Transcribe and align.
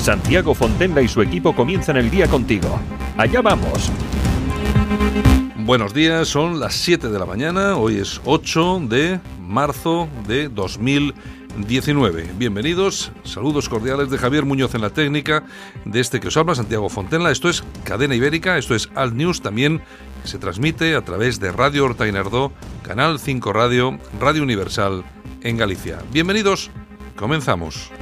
Santiago 0.00 0.54
Fontenla 0.54 1.02
y 1.02 1.08
su 1.08 1.20
equipo 1.20 1.54
comienzan 1.54 1.98
el 1.98 2.10
día 2.10 2.26
contigo. 2.26 2.80
Allá 3.18 3.42
vamos. 3.42 3.92
Buenos 5.58 5.92
días, 5.92 6.26
son 6.26 6.58
las 6.58 6.74
7 6.74 7.10
de 7.10 7.18
la 7.18 7.26
mañana, 7.26 7.76
hoy 7.76 7.98
es 7.98 8.18
8 8.24 8.80
de 8.88 9.20
marzo 9.38 10.08
de 10.26 10.48
2019. 10.48 12.30
Bienvenidos, 12.38 13.12
saludos 13.24 13.68
cordiales 13.68 14.10
de 14.10 14.16
Javier 14.16 14.46
Muñoz 14.46 14.74
en 14.74 14.80
la 14.80 14.90
técnica, 14.90 15.44
de 15.84 16.00
este 16.00 16.18
que 16.18 16.28
os 16.28 16.36
habla, 16.38 16.54
Santiago 16.54 16.88
Fontenla. 16.88 17.30
Esto 17.30 17.50
es 17.50 17.62
Cadena 17.84 18.14
Ibérica, 18.14 18.56
esto 18.56 18.74
es 18.74 18.88
Alt 18.94 19.12
News, 19.12 19.42
también 19.42 19.82
se 20.24 20.38
transmite 20.38 20.96
a 20.96 21.04
través 21.04 21.40
de 21.40 21.52
Radio 21.52 21.84
Hortainardó, 21.84 22.52
Canal 22.82 23.18
5 23.18 23.52
Radio, 23.52 23.98
Radio 24.18 24.42
Universal 24.42 25.04
en 25.42 25.58
Galicia. 25.58 25.98
Bienvenidos, 26.10 26.70
comenzamos. 27.16 27.92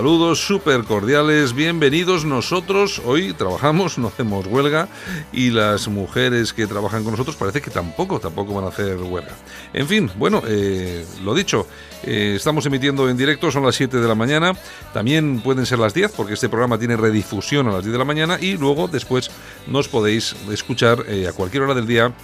Saludos 0.00 0.40
súper 0.40 0.84
cordiales, 0.84 1.54
bienvenidos. 1.54 2.24
Nosotros 2.24 3.02
hoy 3.04 3.34
trabajamos, 3.34 3.98
no 3.98 4.08
hacemos 4.08 4.46
huelga 4.46 4.88
y 5.30 5.50
las 5.50 5.88
mujeres 5.88 6.54
que 6.54 6.66
trabajan 6.66 7.02
con 7.04 7.10
nosotros 7.10 7.36
parece 7.36 7.60
que 7.60 7.70
tampoco, 7.70 8.18
tampoco 8.18 8.54
van 8.54 8.64
a 8.64 8.68
hacer 8.68 8.96
huelga. 8.96 9.36
En 9.74 9.86
fin, 9.86 10.10
bueno, 10.16 10.42
eh, 10.46 11.04
lo 11.22 11.34
dicho, 11.34 11.66
eh, 12.02 12.32
estamos 12.36 12.64
emitiendo 12.64 13.10
en 13.10 13.18
directo, 13.18 13.50
son 13.50 13.62
las 13.62 13.74
7 13.74 13.98
de 13.98 14.08
la 14.08 14.14
mañana, 14.14 14.54
también 14.94 15.42
pueden 15.42 15.66
ser 15.66 15.78
las 15.78 15.92
10 15.92 16.12
porque 16.12 16.32
este 16.32 16.48
programa 16.48 16.78
tiene 16.78 16.96
redifusión 16.96 17.68
a 17.68 17.72
las 17.72 17.82
10 17.82 17.92
de 17.92 17.98
la 17.98 18.06
mañana 18.06 18.38
y 18.40 18.56
luego 18.56 18.88
después 18.88 19.30
nos 19.66 19.88
podéis 19.88 20.34
escuchar 20.50 21.04
eh, 21.08 21.28
a 21.28 21.34
cualquier 21.34 21.64
hora 21.64 21.74
del 21.74 21.86
día 21.86 22.14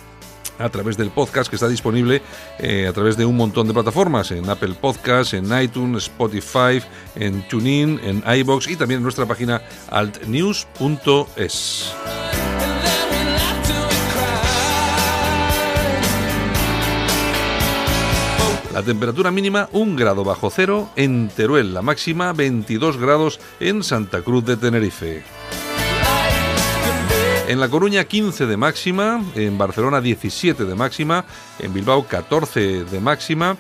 a 0.59 0.69
través 0.69 0.97
del 0.97 1.11
podcast 1.11 1.49
que 1.49 1.57
está 1.57 1.69
disponible 1.69 2.23
eh, 2.59 2.87
a 2.87 2.93
través 2.93 3.17
de 3.17 3.25
un 3.25 3.37
montón 3.37 3.67
de 3.67 3.75
plataformas, 3.75 4.31
en 4.31 4.49
Apple 4.49 4.75
Podcasts, 4.81 5.35
en 5.35 5.47
iTunes, 5.61 6.05
Spotify, 6.05 6.83
en 7.15 7.47
TuneIn, 7.49 8.01
en 8.03 8.23
iBox 8.39 8.69
y 8.69 8.77
también 8.77 8.99
en 8.99 9.05
nuestra 9.05 9.27
página 9.27 9.63
altnews.es. 9.91 11.93
La 18.77 18.83
temperatura 18.83 19.31
mínima 19.31 19.71
1 19.73 19.97
grado 19.97 20.23
bajo 20.23 20.51
cero 20.51 20.91
en 20.97 21.29
Teruel, 21.29 21.73
la 21.73 21.81
máxima 21.81 22.35
22 22.35 22.99
grados 22.99 23.41
en 23.59 23.83
Santa 23.83 24.21
Cruz 24.21 24.45
de 24.45 24.59
Tenerife. 24.59 25.25
En 27.49 27.61
La 27.61 27.69
Coruña 27.69 28.05
15 28.05 28.47
de 28.47 28.57
máxima, 28.57 29.23
en 29.37 29.57
Barcelona 29.57 30.01
17 30.01 30.65
de 30.65 30.75
máxima, 30.75 31.25
en 31.61 31.73
Bilbao 31.73 32.05
14 32.09 32.85
de 32.85 33.01
máxima, 33.01 33.57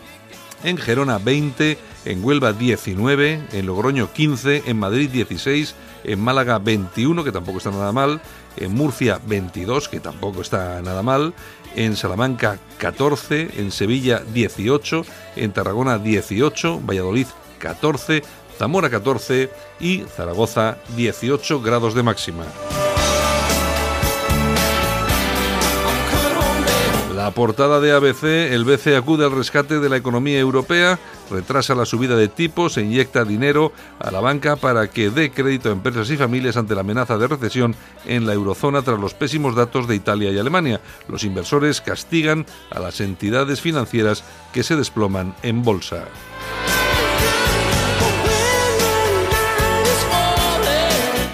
en 0.65 0.77
Gerona 0.77 1.19
20, 1.19 1.79
en 2.05 2.25
Huelva 2.25 2.53
19, 2.53 3.41
en 3.53 3.67
Logroño 3.67 4.13
15, 4.13 4.65
en 4.67 4.79
Madrid 4.81 5.09
16, 5.11 5.77
en 6.03 6.21
Málaga 6.21 6.59
21, 6.59 7.23
que 7.23 7.31
tampoco 7.31 7.59
está 7.59 7.71
nada 7.71 7.93
mal, 7.93 8.21
en 8.57 8.75
Murcia 8.75 9.21
22, 9.25 9.89
que 9.89 10.01
tampoco 10.01 10.41
está 10.41 10.83
nada 10.83 11.05
mal, 11.05 11.33
en 11.77 11.95
Salamanca 11.95 12.59
14, 12.79 13.51
en 13.57 13.71
Sevilla 13.71 14.21
18, 14.35 15.05
en 15.37 15.53
Tarragona 15.53 15.99
18, 15.99 16.81
Valladolid 16.85 17.29
14, 17.61 18.25
Zamora 18.59 18.91
14 18.91 19.49
y 19.79 20.01
Zaragoza 20.17 20.79
18 20.97 21.61
grados 21.61 21.95
de 21.95 22.03
máxima. 22.03 22.47
La 27.27 27.33
portada 27.33 27.81
de 27.81 27.91
ABC, 27.91 28.53
el 28.53 28.65
BCE 28.65 28.97
acude 28.97 29.25
al 29.25 29.33
rescate 29.33 29.81
de 29.81 29.89
la 29.89 29.97
economía 29.97 30.39
europea, 30.39 30.97
retrasa 31.29 31.75
la 31.75 31.85
subida 31.85 32.15
de 32.15 32.29
tipos 32.29 32.77
e 32.77 32.83
inyecta 32.83 33.25
dinero 33.25 33.73
a 33.99 34.13
la 34.13 34.21
banca 34.21 34.55
para 34.55 34.89
que 34.89 35.11
dé 35.11 35.33
crédito 35.33 35.69
a 35.69 35.73
empresas 35.73 36.09
y 36.11 36.17
familias 36.17 36.57
ante 36.57 36.77
la 36.77 36.83
amenaza 36.83 37.19
de 37.19 37.27
recesión 37.27 37.75
en 38.05 38.27
la 38.27 38.33
eurozona 38.33 38.83
tras 38.83 39.01
los 39.01 39.15
pésimos 39.15 39.57
datos 39.57 39.89
de 39.89 39.97
Italia 39.97 40.31
y 40.31 40.39
Alemania. 40.39 40.81
Los 41.09 41.25
inversores 41.25 41.81
castigan 41.81 42.47
a 42.71 42.79
las 42.79 43.01
entidades 43.01 43.61
financieras 43.61 44.23
que 44.53 44.63
se 44.63 44.77
desploman 44.77 45.35
en 45.43 45.65
bolsa. 45.65 46.05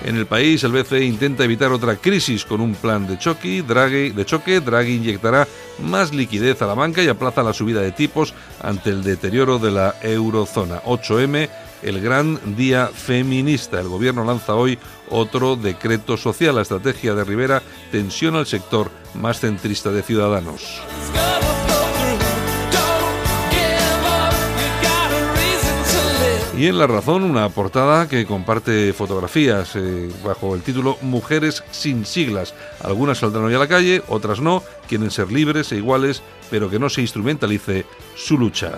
En 0.05 0.17
el 0.17 0.27
país, 0.27 0.65
el 0.65 0.73
BCE 0.73 1.05
intenta 1.05 1.45
evitar 1.45 1.71
otra 1.71 1.97
crisis 1.97 2.45
con 2.45 2.61
un 2.61 2.75
plan 2.75 3.07
de 3.07 3.19
choque. 3.19 3.63
Draghi, 3.63 4.11
de 4.11 4.25
choque. 4.25 4.61
Draghi 4.61 4.97
inyectará 4.97 5.47
más 5.79 6.13
liquidez 6.13 6.61
a 6.61 6.67
la 6.67 6.75
banca 6.75 7.03
y 7.03 7.09
aplaza 7.09 7.43
la 7.43 7.53
subida 7.53 7.81
de 7.81 7.93
tipos 7.93 8.35
ante 8.61 8.91
el 8.91 9.05
deterioro 9.05 9.59
de 9.59 9.71
la 9.71 9.95
eurozona. 10.03 10.83
8M, 10.83 11.49
el 11.83 12.01
gran 12.01 12.57
día 12.57 12.89
feminista. 12.89 13.81
El 13.81 13.89
gobierno 13.89 14.25
lanza 14.25 14.55
hoy 14.55 14.79
otro 15.09 15.55
decreto 15.55 16.17
social. 16.17 16.57
La 16.57 16.63
estrategia 16.63 17.15
de 17.15 17.25
Rivera 17.25 17.63
tensiona 17.93 18.41
el 18.41 18.47
sector 18.47 18.91
más 19.15 19.39
centrista 19.41 19.91
de 19.91 20.03
Ciudadanos. 20.03 20.83
Y 26.57 26.67
en 26.67 26.79
La 26.79 26.87
Razón, 26.87 27.23
una 27.23 27.49
portada 27.49 28.09
que 28.09 28.27
comparte 28.27 28.93
fotografías 28.93 29.75
eh, 29.75 30.11
bajo 30.23 30.55
el 30.55 30.61
título 30.61 30.99
Mujeres 31.01 31.65
sin 31.71 32.05
siglas. 32.05 32.55
Algunas 32.81 33.19
saldrán 33.19 33.45
hoy 33.45 33.55
a 33.55 33.59
la 33.59 33.69
calle, 33.69 34.03
otras 34.09 34.41
no, 34.41 34.63
quieren 34.87 35.11
ser 35.11 35.33
libres 35.33 35.73
e 35.73 35.77
iguales, 35.77 36.23
pero 36.51 36.69
que 36.69 36.79
no 36.79 36.91
se 36.91 37.01
instrumentalice 37.01 37.87
su 38.15 38.37
lucha. 38.37 38.73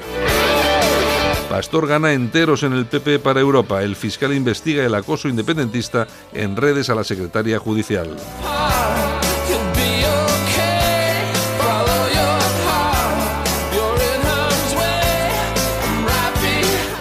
Pastor 1.51 1.87
gana 1.87 2.13
enteros 2.13 2.63
en 2.63 2.73
el 2.73 2.87
PP 2.87 3.19
para 3.19 3.41
Europa. 3.41 3.83
El 3.83 3.97
fiscal 3.97 4.33
investiga 4.33 4.85
el 4.85 4.95
acoso 4.95 5.29
independentista 5.29 6.07
en 6.33 6.57
redes 6.57 6.91
a 6.91 6.95
la 6.95 7.05
secretaria 7.05 7.59
judicial. 7.59 8.17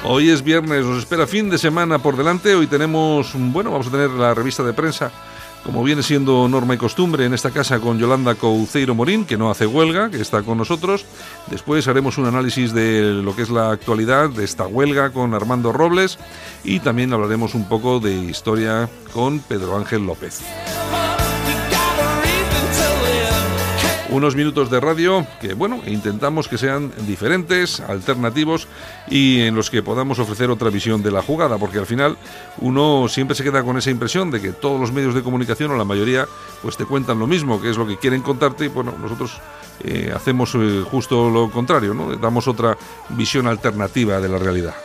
Hoy 0.06 0.30
es 0.30 0.44
viernes, 0.44 0.86
nos 0.86 1.00
espera 1.00 1.26
fin 1.26 1.50
de 1.50 1.58
semana 1.58 1.98
por 1.98 2.18
delante. 2.18 2.54
Hoy 2.56 2.68
tenemos, 2.68 3.32
bueno, 3.36 3.72
vamos 3.72 3.88
a 3.88 3.92
tener 3.92 4.10
la 4.10 4.34
revista 4.34 4.62
de 4.62 4.74
prensa, 4.74 5.12
como 5.64 5.82
viene 5.82 6.04
siendo 6.04 6.46
norma 6.50 6.74
y 6.74 6.78
costumbre 6.78 7.26
en 7.26 7.34
esta 7.34 7.52
casa 7.52 7.80
con 7.80 7.98
Yolanda 7.98 8.36
Couceiro 8.36 8.96
Morín, 8.96 9.24
que 9.24 9.38
no 9.38 9.50
hace 9.50 9.66
huelga, 9.66 10.10
que 10.10 10.20
está 10.20 10.42
con 10.42 10.58
nosotros. 10.58 11.06
Después 11.50 11.88
haremos 11.88 12.18
un 12.18 12.26
análisis 12.26 12.74
de 12.74 13.14
lo 13.24 13.34
que 13.34 13.44
es 13.44 13.50
la 13.50 13.72
actualidad 13.72 14.30
de 14.30 14.44
esta 14.44 14.68
huelga 14.68 15.12
con 15.12 15.34
Armando 15.34 15.72
Robles 15.72 16.20
y 16.66 16.82
también 16.82 17.14
hablaremos 17.14 17.56
un 17.56 17.70
poco 17.70 18.02
de 18.02 18.14
historia 18.14 18.90
con 19.14 19.40
Pedro 19.40 19.78
Ángel 19.78 20.06
López. 20.06 20.42
Unos 24.14 24.36
minutos 24.36 24.70
de 24.70 24.80
radio 24.80 25.26
que, 25.42 25.56
bueno, 25.56 25.82
intentamos 25.88 26.48
que 26.48 26.60
sean 26.60 26.92
diferentes, 27.08 27.80
alternativos 27.80 28.68
y 29.10 29.42
en 29.42 29.56
los 29.56 29.72
que 29.72 29.82
podamos 29.82 30.20
ofrecer 30.20 30.52
otra 30.52 30.70
visión 30.70 31.02
de 31.02 31.10
la 31.10 31.24
jugada, 31.24 31.58
porque 31.58 31.80
al 31.80 31.88
final 31.88 32.16
uno 32.60 33.08
siempre 33.08 33.36
se 33.36 33.44
queda 33.44 33.64
con 33.64 33.76
esa 33.78 33.90
impresión 33.90 34.30
de 34.30 34.40
que 34.40 34.52
todos 34.52 34.80
los 34.80 34.92
medios 34.92 35.16
de 35.16 35.24
comunicación 35.24 35.72
o 35.72 35.78
la 35.78 35.84
mayoría 35.84 36.28
pues 36.62 36.78
te 36.78 36.86
cuentan 36.86 37.18
lo 37.18 37.26
mismo, 37.26 37.60
que 37.60 37.72
es 37.72 37.78
lo 37.78 37.88
que 37.88 37.98
quieren 37.98 38.22
contarte 38.22 38.66
y 38.66 38.68
bueno, 38.68 38.94
nosotros 39.02 39.42
eh, 39.84 40.14
hacemos 40.16 40.54
eh, 40.56 40.84
justo 40.90 41.32
lo 41.32 41.50
contrario, 41.50 41.96
¿no? 41.96 42.16
Damos 42.16 42.48
otra 42.48 42.78
visión 43.10 43.48
alternativa 43.48 44.20
de 44.20 44.30
la 44.30 44.38
realidad. 44.38 44.76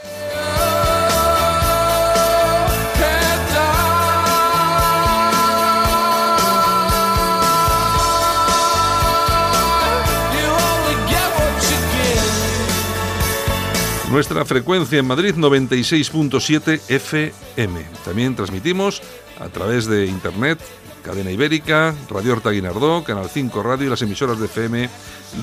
Nuestra 14.10 14.46
frecuencia 14.46 14.98
en 14.98 15.06
Madrid 15.06 15.34
96.7 15.34 16.80
FM. 16.88 17.84
También 18.06 18.34
transmitimos 18.34 19.02
a 19.38 19.48
través 19.50 19.86
de 19.86 20.06
internet, 20.06 20.58
Cadena 21.02 21.30
Ibérica, 21.30 21.94
Radio 22.08 22.32
Horta 22.32 22.50
Guinardó, 22.50 23.04
Canal 23.04 23.28
5 23.28 23.62
Radio 23.62 23.86
y 23.86 23.90
las 23.90 24.00
emisoras 24.00 24.40
de 24.40 24.46
FM 24.46 24.88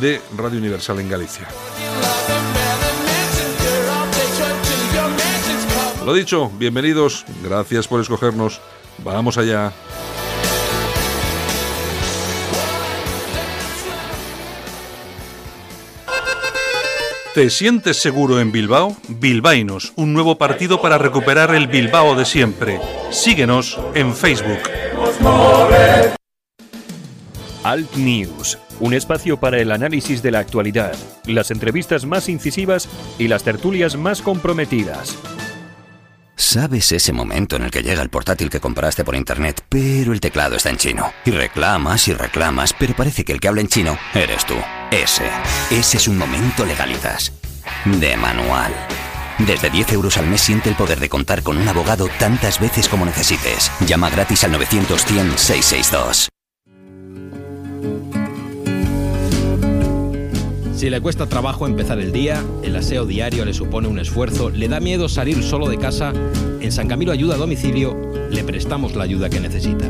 de 0.02 0.20
Radio 0.36 0.58
Universal 0.58 1.00
en 1.00 1.10
Galicia. 1.10 1.48
Lo 6.04 6.14
dicho, 6.14 6.52
bienvenidos, 6.58 7.24
gracias 7.44 7.88
por 7.88 8.02
escogernos. 8.02 8.62
Vamos 9.04 9.38
allá. 9.38 9.74
¿Te 17.36 17.50
sientes 17.50 17.98
seguro 17.98 18.40
en 18.40 18.54
Bilbao? 18.54 18.96
Bilbainos, 19.10 19.92
un 19.98 20.14
nuevo 20.14 20.38
partido 20.38 20.82
para 20.82 20.98
recuperar 20.98 21.54
el 21.54 21.68
Bilbao 21.68 22.16
de 22.16 22.24
siempre. 22.24 22.80
Síguenos 23.12 23.78
en 23.94 24.16
Facebook. 24.16 24.60
Alt 27.62 27.94
News, 27.98 28.58
un 28.80 28.94
espacio 28.94 29.38
para 29.38 29.60
el 29.60 29.74
análisis 29.74 30.24
de 30.24 30.32
la 30.32 30.40
actualidad, 30.40 30.96
las 31.26 31.52
entrevistas 31.52 32.06
más 32.06 32.30
incisivas 32.30 32.88
y 33.20 33.28
las 33.28 33.44
tertulias 33.44 33.98
más 33.98 34.22
comprometidas. 34.22 35.18
¿Sabes 36.38 36.94
ese 36.94 37.12
momento 37.12 37.58
en 37.58 37.64
el 37.64 37.72
que 37.72 37.84
llega 37.84 38.02
el 38.02 38.10
portátil 38.10 38.50
que 38.50 38.62
compraste 38.62 39.04
por 39.04 39.14
internet, 39.14 39.62
pero 39.68 40.14
el 40.14 40.22
teclado 40.22 40.56
está 40.56 40.70
en 40.70 40.78
chino? 40.78 41.12
Y 41.26 41.32
reclamas 41.32 42.08
y 42.08 42.14
reclamas, 42.14 42.74
pero 42.80 42.96
parece 42.96 43.26
que 43.26 43.34
el 43.34 43.42
que 43.42 43.50
habla 43.50 43.60
en 43.60 43.68
chino 43.68 43.98
eres 44.14 44.46
tú. 44.46 44.56
Ese. 44.92 45.24
Ese 45.72 45.98
es 45.98 46.08
un 46.08 46.18
momento 46.18 46.66
legalizas. 46.66 47.34
De 47.86 48.16
manual. 48.18 48.74
Desde 49.40 49.70
10 49.70 49.94
euros 49.94 50.18
al 50.18 50.28
mes 50.28 50.42
siente 50.42 50.70
el 50.70 50.76
poder 50.76 51.00
de 51.00 51.10
contar 51.10 51.44
con 51.44 51.58
un 51.58 51.68
abogado 51.68 52.08
tantas 52.20 52.60
veces 52.60 52.88
como 52.88 53.06
necesites. 53.06 53.72
Llama 53.86 54.10
gratis 54.10 54.44
al 54.44 54.54
900-100-662. 54.54 56.30
Si 60.76 60.90
le 60.90 61.02
cuesta 61.02 61.28
trabajo 61.28 61.66
empezar 61.66 62.00
el 62.00 62.12
día, 62.12 62.44
el 62.62 62.76
aseo 62.76 63.06
diario 63.06 63.44
le 63.46 63.54
supone 63.54 63.88
un 63.88 63.98
esfuerzo, 63.98 64.50
le 64.50 64.68
da 64.68 64.80
miedo 64.80 65.10
salir 65.10 65.42
solo 65.42 65.68
de 65.68 65.78
casa, 65.78 66.14
en 66.62 66.72
San 66.72 66.88
Camilo 66.88 67.12
Ayuda 67.12 67.36
a 67.36 67.38
Domicilio 67.38 67.98
le 68.30 68.44
prestamos 68.44 68.96
la 68.96 69.06
ayuda 69.06 69.30
que 69.30 69.40
necesita. 69.40 69.90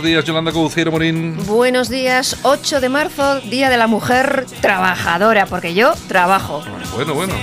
Buenos 0.00 0.12
días, 0.12 0.24
Yolanda 0.24 0.52
Cauciero 0.52 0.92
Morín. 0.92 1.36
Buenos 1.46 1.90
días, 1.90 2.38
8 2.42 2.80
de 2.80 2.88
marzo, 2.88 3.40
Día 3.40 3.68
de 3.68 3.76
la 3.76 3.86
Mujer 3.86 4.46
Trabajadora, 4.62 5.44
porque 5.44 5.74
yo 5.74 5.92
trabajo. 6.08 6.62
Bueno, 6.94 7.12
bueno. 7.12 7.34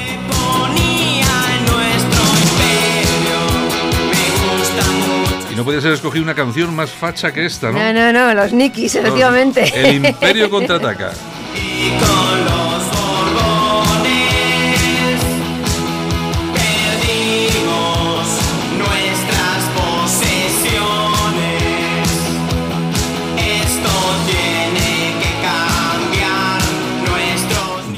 Y 5.52 5.56
no 5.56 5.64
podía 5.64 5.82
ser 5.82 5.92
escogido 5.92 6.24
una 6.24 6.34
canción 6.34 6.76
más 6.76 6.90
facha 6.90 7.32
que 7.32 7.46
esta, 7.46 7.72
¿no? 7.72 7.78
No, 7.78 7.94
no, 7.94 8.12
no, 8.12 8.34
los 8.34 8.52
Nikis, 8.54 8.96
efectivamente. 8.96 9.72
El 9.76 10.06
Imperio 10.06 10.50
contraataca. 10.50 11.12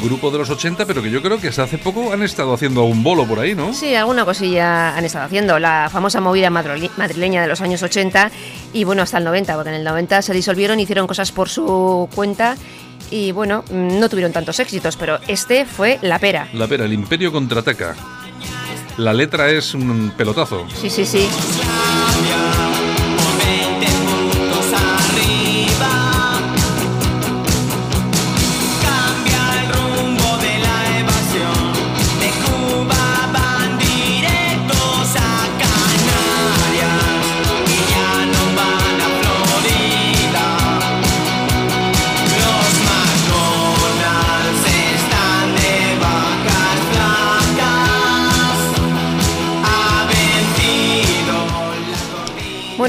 Grupo 0.10 0.32
de 0.32 0.40
los 0.40 0.50
80, 0.50 0.88
pero 0.88 1.04
que 1.04 1.12
yo 1.12 1.22
creo 1.22 1.40
que 1.40 1.50
hasta 1.50 1.62
hace 1.62 1.78
poco 1.78 2.12
han 2.12 2.24
estado 2.24 2.52
haciendo 2.52 2.84
un 2.86 3.04
bolo 3.04 3.28
por 3.28 3.38
ahí, 3.40 3.54
¿no? 3.54 3.76
Sí, 3.76 3.94
alguna 3.94 4.26
cosilla 4.26 4.98
han 4.98 5.06
estado 5.06 5.26
haciendo. 5.26 5.60
La 5.60 5.88
famosa 5.92 6.20
movida 6.20 6.50
madrileña 6.50 7.44
de 7.44 7.48
los 7.48 7.62
años 7.62 7.84
80 7.84 8.32
y 8.74 8.86
bueno, 8.86 9.04
hasta 9.04 9.20
el 9.20 9.24
90, 9.24 9.54
porque 9.54 9.70
en 9.70 9.76
el 9.76 9.84
90 9.84 10.24
se 10.24 10.34
disolvieron, 10.34 10.80
hicieron 10.80 11.06
cosas 11.06 11.32
por 11.32 11.48
su 11.48 12.10
cuenta 12.16 12.58
y 13.12 13.34
bueno, 13.34 13.64
no 13.70 14.10
tuvieron 14.10 14.32
tantos 14.34 14.60
éxitos, 14.60 14.98
pero 14.98 15.20
este 15.28 15.66
fue 15.66 16.00
la 16.02 16.18
pera. 16.18 16.48
La 16.54 16.68
pera, 16.68 16.86
el 16.86 16.94
Imperio 16.94 17.32
contraataca. 17.32 17.96
La 18.98 19.14
letra 19.14 19.52
es 19.52 19.76
un 19.76 20.12
pelotazo. 20.18 20.66
Sí, 20.74 20.90
sí, 20.90 21.06
sí. 21.06 21.30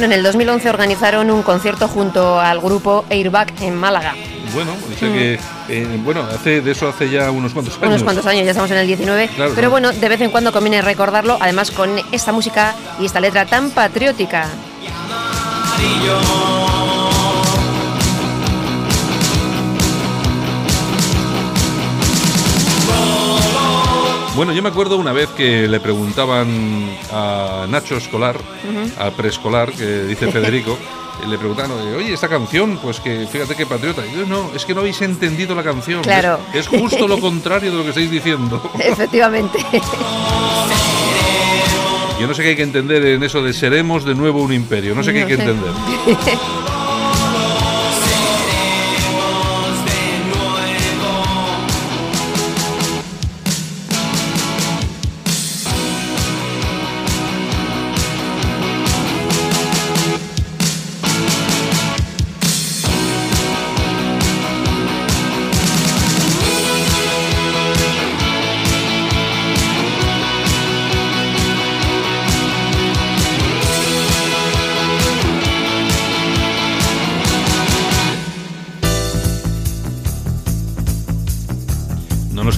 Bueno, 0.00 0.14
en 0.14 0.18
el 0.18 0.24
2011 0.24 0.70
organizaron 0.70 1.30
un 1.30 1.42
concierto 1.42 1.86
junto 1.86 2.40
al 2.40 2.58
grupo 2.58 3.04
Airbag 3.10 3.52
en 3.60 3.76
Málaga. 3.76 4.14
Bueno, 4.54 4.72
que, 4.98 5.38
eh, 5.68 6.00
bueno, 6.02 6.22
hace, 6.22 6.62
de 6.62 6.70
eso 6.70 6.88
hace 6.88 7.10
ya 7.10 7.30
unos 7.30 7.52
cuantos 7.52 7.74
años. 7.74 7.84
Mm. 7.84 7.88
unos 7.90 8.02
cuantos 8.02 8.24
años, 8.24 8.44
ya 8.46 8.52
estamos 8.52 8.70
en 8.70 8.78
el 8.78 8.86
19, 8.86 9.28
Claro, 9.28 9.50
pero 9.50 9.54
claro. 9.54 9.70
bueno, 9.70 9.92
de 9.92 10.08
vez 10.08 10.22
en 10.22 10.30
cuando 10.30 10.52
conviene 10.52 10.80
recordarlo, 10.80 11.36
además 11.38 11.70
con 11.70 11.90
esta 12.12 12.32
música 12.32 12.74
y 12.98 13.04
esta 13.04 13.20
letra 13.20 13.44
tan 13.44 13.72
patriótica. 13.72 14.48
Bueno, 24.36 24.52
yo 24.52 24.62
me 24.62 24.68
acuerdo 24.68 24.96
una 24.96 25.12
vez 25.12 25.28
que 25.30 25.66
le 25.66 25.80
preguntaban 25.80 26.48
a 27.12 27.66
Nacho 27.68 27.96
Escolar, 27.96 28.36
al 28.98 29.12
preescolar, 29.12 29.72
que 29.72 30.04
dice 30.04 30.30
Federico, 30.32 30.78
le 31.28 31.36
preguntaban, 31.36 31.72
oye, 31.96 32.14
esta 32.14 32.28
canción, 32.28 32.78
pues 32.82 33.00
que 33.00 33.26
fíjate 33.30 33.54
qué 33.56 33.66
patriota. 33.66 34.02
Y 34.06 34.16
yo, 34.16 34.26
no, 34.26 34.50
es 34.54 34.64
que 34.64 34.72
no 34.72 34.80
habéis 34.80 35.02
entendido 35.02 35.54
la 35.54 35.62
canción. 35.62 36.02
Claro. 36.02 36.38
Es, 36.54 36.60
es 36.60 36.68
justo 36.68 37.06
lo 37.08 37.18
contrario 37.20 37.70
de 37.72 37.76
lo 37.76 37.82
que 37.82 37.90
estáis 37.90 38.10
diciendo. 38.10 38.70
Efectivamente. 38.78 39.58
Yo 42.20 42.26
no 42.26 42.34
sé 42.34 42.42
qué 42.42 42.50
hay 42.50 42.56
que 42.56 42.62
entender 42.62 43.04
en 43.04 43.22
eso 43.22 43.42
de 43.42 43.52
seremos 43.52 44.04
de 44.04 44.14
nuevo 44.14 44.42
un 44.42 44.52
imperio. 44.52 44.94
No 44.94 45.02
sé 45.02 45.12
qué 45.12 45.22
hay 45.22 45.26
que 45.26 45.36
sé. 45.36 45.42
entender. 45.42 45.72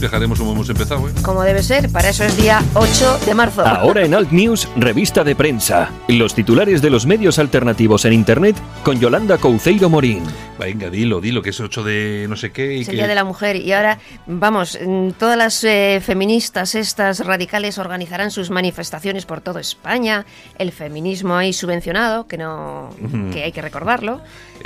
quejaremos 0.01 0.39
como 0.39 0.53
hemos 0.53 0.69
empezado, 0.69 1.09
¿eh? 1.09 1.13
Como 1.23 1.43
debe 1.43 1.63
ser, 1.63 1.91
para 1.91 2.09
eso 2.11 2.25
es 2.25 2.37
día 2.37 2.63
8 2.75 3.19
de 3.27 3.35
marzo. 3.35 3.67
Ahora 3.67 4.05
en 4.05 4.15
Alt 4.15 4.31
News, 4.31 4.69
revista 4.77 5.25
de 5.25 5.35
prensa. 5.35 5.91
Los 6.09 6.35
titulares 6.35 6.83
de 6.83 6.91
los 6.91 7.05
medios 7.07 7.39
alternativos 7.39 8.05
en 8.05 8.13
Internet 8.13 8.57
con 8.85 8.99
Yolanda 9.01 9.39
Couceiro 9.39 9.89
Morín. 9.91 10.23
Venga, 10.59 10.89
dilo, 10.91 11.21
dilo, 11.21 11.43
que 11.43 11.51
es 11.51 11.61
8 11.61 11.83
de 11.83 12.27
no 12.29 12.37
sé 12.37 12.53
qué. 12.53 12.77
Y 12.77 12.81
Es 12.83 12.89
el 12.89 12.93
que... 12.93 12.97
Día 12.99 13.09
de 13.09 13.15
la 13.15 13.25
Mujer 13.25 13.57
y 13.57 13.73
ahora, 13.73 13.99
vamos, 14.27 14.79
mm, 14.85 15.11
todas 15.19 15.37
las 15.37 15.63
eh, 15.65 16.01
feministas 16.05 16.75
estas 16.75 17.21
radicales 17.25 17.79
organizarán 17.79 18.31
sus 18.31 18.51
manifestaciones 18.51 19.27
por 19.27 19.41
toda 19.41 19.61
España, 19.61 20.25
el 20.59 20.71
feminismo 20.73 21.35
ahí 21.37 21.53
subvencionado, 21.53 22.27
que 22.27 22.39
no 22.39 22.91
que 23.33 23.45
hay 23.45 23.53
que 23.53 23.63
recordarlo, 23.63 24.21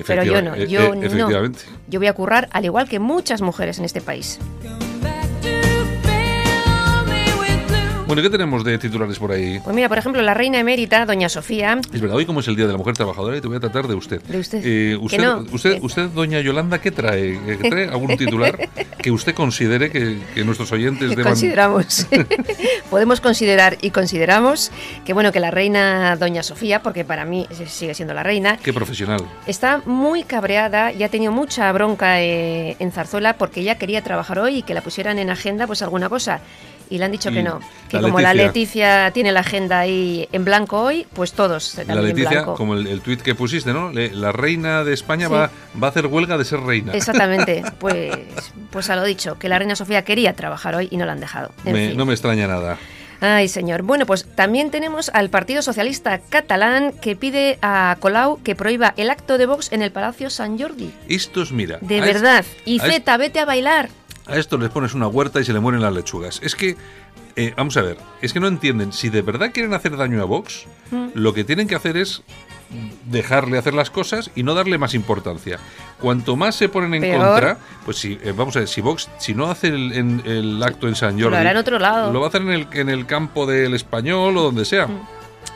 pero 0.06 0.22
yo 0.24 0.42
no, 0.42 0.54
Efectiva- 0.54 0.66
yo 0.66 0.80
e- 0.80 0.86
e- 0.86 0.96
no. 0.96 1.02
efectivamente. 1.06 1.60
Yo 1.88 2.00
voy 2.00 2.08
a 2.08 2.12
currar 2.12 2.48
al 2.52 2.64
igual 2.64 2.88
que 2.88 2.98
muchas 2.98 3.40
mujeres 3.40 3.78
en 3.78 3.84
este 3.84 4.00
país. 4.00 4.38
Bueno, 8.06 8.22
¿qué 8.22 8.30
tenemos 8.30 8.62
de 8.62 8.78
titulares 8.78 9.18
por 9.18 9.32
ahí? 9.32 9.58
Pues 9.58 9.74
mira, 9.74 9.88
por 9.88 9.98
ejemplo, 9.98 10.22
la 10.22 10.32
reina 10.32 10.60
emérita, 10.60 11.04
doña 11.04 11.28
Sofía, 11.28 11.80
Es 11.92 12.00
verdad, 12.00 12.16
hoy 12.16 12.24
como 12.24 12.38
es 12.38 12.46
el 12.46 12.54
Día 12.54 12.66
de 12.66 12.72
la 12.72 12.78
Mujer 12.78 12.94
Trabajadora 12.94 13.36
y 13.36 13.40
te 13.40 13.48
voy 13.48 13.56
a 13.56 13.60
tratar 13.60 13.88
de 13.88 13.94
usted. 13.96 14.22
De 14.22 14.38
usted. 14.38 14.62
Eh, 14.64 14.96
usted, 14.96 15.18
no, 15.18 15.44
usted, 15.50 15.80
que- 15.80 15.80
usted, 15.86 16.08
doña 16.10 16.40
Yolanda, 16.40 16.80
¿qué 16.80 16.92
trae? 16.92 17.32
Eh, 17.34 17.58
¿Qué 17.60 17.68
trae 17.68 17.88
algún 17.88 18.16
titular 18.16 18.56
que 19.02 19.10
usted 19.10 19.34
considere 19.34 19.90
que, 19.90 20.20
que 20.36 20.44
nuestros 20.44 20.70
oyentes 20.70 21.10
deban... 21.10 21.24
consideramos, 21.24 22.06
podemos 22.90 23.20
considerar 23.20 23.76
y 23.80 23.90
consideramos 23.90 24.70
que 25.04 25.12
bueno 25.12 25.32
que 25.32 25.40
la 25.40 25.50
reina 25.50 26.14
doña 26.14 26.44
Sofía, 26.44 26.82
porque 26.82 27.04
para 27.04 27.24
mí 27.24 27.48
sigue 27.66 27.94
siendo 27.94 28.14
la 28.14 28.22
reina, 28.22 28.56
Qué 28.58 28.72
profesional. 28.72 29.20
Está 29.48 29.82
muy 29.84 30.22
cabreada 30.22 30.92
y 30.92 31.02
ha 31.02 31.08
tenido 31.08 31.32
mucha 31.32 31.72
bronca 31.72 32.22
eh, 32.22 32.76
en 32.78 32.92
Zarzuela 32.92 33.32
porque 33.36 33.62
ella 33.62 33.78
quería 33.78 34.02
trabajar 34.04 34.38
hoy 34.38 34.58
y 34.58 34.62
que 34.62 34.74
la 34.74 34.80
pusieran 34.80 35.18
en 35.18 35.28
agenda 35.28 35.66
pues 35.66 35.82
alguna 35.82 36.08
cosa. 36.08 36.38
Y 36.88 36.98
le 36.98 37.04
han 37.04 37.12
dicho 37.12 37.30
Y 37.30 37.34
que 37.34 37.42
no. 37.42 37.60
Que 37.88 37.96
la 37.96 38.02
como 38.02 38.20
la 38.20 38.32
Leticia. 38.34 38.46
Leticia 39.06 39.10
tiene 39.12 39.32
la 39.32 39.40
agenda 39.40 39.80
ahí 39.80 40.28
en 40.32 40.44
blanco 40.44 40.80
hoy, 40.82 41.06
pues 41.14 41.32
todos 41.32 41.74
La 41.76 41.84
también 41.84 41.98
en 41.98 42.04
Leticia, 42.16 42.30
blanco. 42.30 42.54
como 42.54 42.74
el, 42.74 42.86
el 42.86 43.00
tuit 43.00 43.20
que 43.22 43.34
pusiste, 43.34 43.72
¿no? 43.72 43.90
Le- 43.92 44.12
la 44.12 44.32
reina 44.32 44.84
de 44.84 44.92
España 44.94 45.26
Sí. 45.28 45.32
va, 45.32 45.50
va 45.82 45.86
a 45.88 45.90
hacer 45.90 46.06
huelga 46.06 46.36
de 46.38 46.44
ser 46.44 46.60
reina. 46.60 46.92
Exactamente, 46.94 47.62
pues, 47.78 48.14
pues 48.70 48.88
a 48.90 48.96
lo 48.96 49.04
dicho, 49.04 49.38
que 49.38 49.48
la 49.48 49.58
reina 49.58 49.74
Sofía 49.76 50.02
quería 50.02 50.34
trabajar 50.34 50.74
hoy 50.74 50.88
y 50.90 50.96
no 50.96 51.04
la 51.06 51.12
han 51.12 51.20
dejado. 51.20 51.50
Me- 51.64 51.94
no 51.94 52.06
me 52.06 52.12
extraña 52.12 52.46
nada. 52.46 52.78
Ay, 53.18 53.48
señor. 53.48 53.80
Bueno, 53.82 54.04
pues 54.04 54.26
también 54.34 54.70
tenemos 54.70 55.08
al 55.14 55.30
Partido 55.30 55.62
Socialista 55.62 56.18
Catalán 56.28 56.92
que 57.00 57.16
pide 57.16 57.58
a 57.62 57.96
Colau 57.98 58.42
que 58.42 58.54
prohíba 58.54 58.92
el 58.98 59.08
acto 59.08 59.38
de 59.38 59.46
Vox 59.46 59.72
en 59.72 59.80
el 59.80 59.90
Palacio 59.90 60.28
San 60.28 60.58
Jordi. 60.58 60.92
Estos, 61.08 61.50
mira. 61.50 61.78
De 61.80 62.02
verdad. 62.02 62.44
Y 62.66 62.78
Zeta, 62.78 63.16
vete 63.16 63.40
a 63.40 63.46
bailar. 63.46 63.88
A 64.26 64.36
esto 64.36 64.58
les 64.58 64.70
pones 64.70 64.94
una 64.94 65.06
huerta 65.08 65.40
y 65.40 65.44
se 65.44 65.52
le 65.52 65.60
mueren 65.60 65.80
las 65.82 65.92
lechugas. 65.94 66.40
Es 66.42 66.54
que, 66.56 66.76
eh, 67.36 67.54
vamos 67.56 67.76
a 67.76 67.82
ver, 67.82 67.96
es 68.22 68.32
que 68.32 68.40
no 68.40 68.48
entienden. 68.48 68.92
Si 68.92 69.08
de 69.08 69.22
verdad 69.22 69.50
quieren 69.52 69.72
hacer 69.74 69.96
daño 69.96 70.20
a 70.20 70.24
Vox, 70.24 70.66
Mm. 70.90 71.08
lo 71.14 71.32
que 71.34 71.44
tienen 71.44 71.68
que 71.68 71.74
hacer 71.76 71.96
es 71.96 72.22
dejarle 73.08 73.58
hacer 73.58 73.74
las 73.74 73.90
cosas 73.90 74.30
y 74.34 74.42
no 74.42 74.54
darle 74.54 74.76
más 74.78 74.94
importancia. 74.94 75.58
Cuanto 76.00 76.34
más 76.36 76.56
se 76.56 76.68
ponen 76.68 76.94
en 76.94 77.00
Peor. 77.02 77.24
contra, 77.24 77.58
pues 77.84 77.96
si, 77.98 78.18
eh, 78.22 78.32
vamos 78.36 78.56
a 78.56 78.60
ver, 78.60 78.68
si 78.68 78.80
Vox, 78.80 79.08
si 79.18 79.34
no 79.34 79.48
hace 79.50 79.68
el, 79.68 79.92
en- 79.92 80.22
el 80.26 80.60
acto 80.62 80.88
en 80.88 80.96
San 80.96 81.20
Jordi, 81.20 81.36
hará 81.36 81.52
en 81.52 81.56
otro 81.58 81.78
lado. 81.78 82.12
lo 82.12 82.20
va 82.20 82.26
a 82.26 82.28
hacer 82.28 82.42
en 82.42 82.50
el, 82.50 82.66
en 82.72 82.88
el 82.88 83.06
campo 83.06 83.46
del 83.46 83.74
español 83.74 84.36
o 84.36 84.42
donde 84.42 84.64
sea. 84.64 84.88
Mm. 84.88 85.00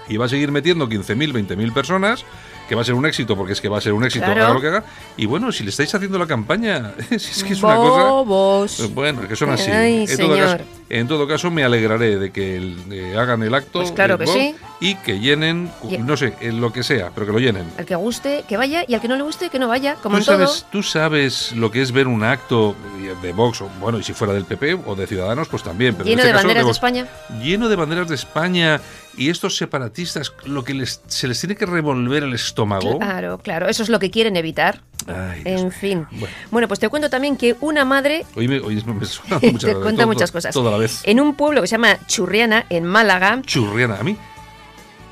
Y 0.08 0.16
va 0.16 0.26
a 0.26 0.28
seguir 0.28 0.52
metiendo 0.52 0.88
15.000, 0.88 1.32
20.000 1.32 1.72
personas, 1.72 2.24
que 2.70 2.76
va 2.76 2.82
a 2.82 2.84
ser 2.84 2.94
un 2.94 3.04
éxito, 3.04 3.36
porque 3.36 3.52
es 3.54 3.60
que 3.60 3.68
va 3.68 3.78
a 3.78 3.80
ser 3.80 3.92
un 3.92 4.04
éxito, 4.04 4.24
Claro. 4.26 4.44
haga 4.44 4.54
lo 4.54 4.60
que 4.60 4.68
haga. 4.68 4.84
Y 5.16 5.26
bueno, 5.26 5.50
si 5.50 5.64
le 5.64 5.70
estáis 5.70 5.92
haciendo 5.92 6.20
la 6.20 6.28
campaña, 6.28 6.92
si 7.10 7.16
es 7.16 7.42
que 7.42 7.54
es 7.54 7.62
una 7.64 7.74
cosa... 7.74 8.02
Bobos. 8.04 8.78
Eh, 8.78 8.88
Bueno, 8.94 9.26
que 9.26 9.34
son 9.34 9.50
así. 9.50 9.68
Ay, 9.72 10.06
en, 10.08 10.16
todo 10.16 10.36
caso, 10.36 10.64
en 10.88 11.08
todo 11.08 11.26
caso, 11.26 11.50
me 11.50 11.64
alegraré 11.64 12.16
de 12.16 12.30
que 12.30 12.56
el- 12.58 12.76
eh, 12.92 13.16
hagan 13.18 13.42
el 13.42 13.52
acto 13.56 13.80
Pues 13.80 13.90
claro 13.90 14.14
eh, 14.14 14.18
que 14.18 14.26
sí. 14.28 14.54
Y 14.80 14.94
que 14.96 15.20
llenen, 15.20 15.70
Y- 15.88 15.98
no 15.98 16.16
sé, 16.16 16.34
en 16.40 16.60
lo 16.60 16.72
que 16.72 16.82
sea, 16.82 17.10
pero 17.14 17.26
que 17.26 17.32
lo 17.32 17.38
llenen. 17.38 17.66
Al 17.78 17.84
que 17.84 17.94
guste, 17.96 18.44
que 18.48 18.56
vaya, 18.56 18.82
y 18.88 18.94
al 18.94 19.00
que 19.00 19.08
no 19.08 19.16
le 19.16 19.22
guste, 19.22 19.50
que 19.50 19.58
no 19.58 19.68
vaya, 19.68 19.96
como 19.96 20.16
¿Tú 20.16 20.20
en 20.22 20.24
todo. 20.26 20.46
sabes, 20.46 20.66
tú 20.72 20.82
sabes 20.82 21.52
lo 21.52 21.70
que 21.70 21.82
es 21.82 21.92
ver 21.92 22.08
un 22.08 22.24
acto 22.24 22.74
de 23.22 23.32
Vox, 23.32 23.60
o 23.60 23.68
bueno, 23.80 23.98
y 23.98 24.02
si 24.02 24.12
fuera 24.14 24.32
del 24.32 24.44
PP 24.46 24.74
o 24.86 24.94
de 24.94 25.06
Ciudadanos, 25.06 25.48
pues 25.48 25.62
también. 25.62 25.94
Pero 25.94 26.04
en 26.04 26.10
Lleno 26.10 26.20
este 26.22 26.28
de 26.28 26.32
caso, 26.32 26.42
banderas 26.46 26.62
de 26.62 26.66
Vox. 26.66 26.76
España. 26.76 27.06
Lleno 27.42 27.68
de 27.68 27.76
banderas 27.76 28.08
de 28.08 28.14
España 28.14 28.80
y 29.16 29.28
estos 29.28 29.56
separatistas, 29.56 30.32
lo 30.46 30.64
que 30.64 30.72
les, 30.74 31.02
se 31.06 31.28
les 31.28 31.38
tiene 31.40 31.56
que 31.56 31.66
revolver 31.66 32.22
el 32.22 32.32
estómago. 32.32 32.98
Claro, 32.98 33.38
claro, 33.38 33.68
eso 33.68 33.82
es 33.82 33.88
lo 33.90 33.98
que 33.98 34.10
quieren 34.10 34.36
evitar. 34.36 34.80
Ay, 35.06 35.42
En 35.46 35.72
fin. 35.72 36.06
Bueno. 36.10 36.34
Bueno, 36.50 36.68
pues 36.68 36.78
te 36.78 36.88
cuento 36.88 37.08
también 37.10 37.36
que 37.36 37.56
una 37.60 37.84
madre 37.86 38.24
Hoy 38.36 38.48
me, 38.48 38.60
hoy 38.60 38.82
me 38.86 39.04
suena 39.06 39.40
te 39.40 39.50
muchas, 39.50 39.74
cuenta 39.76 40.02
todo- 40.02 40.06
muchas 40.06 40.30
cosas. 40.30 40.54
Toda 40.54 40.70
la 40.70 40.76
vez. 40.78 41.00
En 41.04 41.20
un 41.20 41.34
pueblo 41.34 41.60
que 41.62 41.66
se 41.66 41.72
llama 41.72 41.98
Churriana, 42.06 42.66
en 42.70 42.84
Málaga, 42.84 43.40
Churriana, 43.44 43.96
¿a 43.98 44.02
mí? 44.02 44.16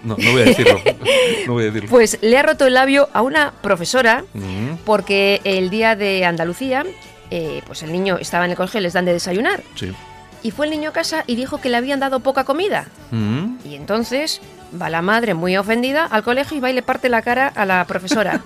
No, 0.04 0.16
no 0.18 0.32
voy 0.32 0.42
a 0.42 0.44
decirlo. 0.44 0.78
no 1.46 1.52
voy 1.54 1.64
a 1.64 1.66
decirlo. 1.66 1.90
pues 1.90 2.18
le 2.22 2.38
ha 2.38 2.42
roto 2.42 2.66
el 2.66 2.74
labio 2.74 3.08
a 3.12 3.22
una 3.22 3.52
profesora 3.62 4.24
porque 4.84 5.40
el 5.44 5.70
día 5.70 5.96
de 5.96 6.24
Andalucía, 6.24 6.84
eh, 7.30 7.62
pues 7.66 7.82
el 7.82 7.92
niño 7.92 8.16
estaba 8.20 8.44
en 8.44 8.52
el 8.52 8.56
colegio 8.56 8.80
y 8.80 8.82
les 8.84 8.92
dan 8.92 9.04
de 9.04 9.12
desayunar. 9.12 9.62
sí. 9.74 9.92
Y 10.40 10.52
fue 10.52 10.66
el 10.66 10.70
niño 10.70 10.90
a 10.90 10.92
casa 10.92 11.24
y 11.26 11.34
dijo 11.34 11.60
que 11.60 11.68
le 11.68 11.76
habían 11.76 11.98
dado 11.98 12.20
poca 12.20 12.44
comida. 12.44 12.86
Y 13.64 13.74
entonces 13.74 14.40
va 14.80 14.88
la 14.88 15.02
madre 15.02 15.34
muy 15.34 15.56
ofendida 15.56 16.04
al 16.04 16.22
colegio 16.22 16.56
y 16.56 16.60
va 16.60 16.70
y 16.70 16.74
le 16.74 16.82
parte 16.82 17.08
la 17.08 17.22
cara 17.22 17.48
a 17.48 17.66
la 17.66 17.84
profesora. 17.88 18.40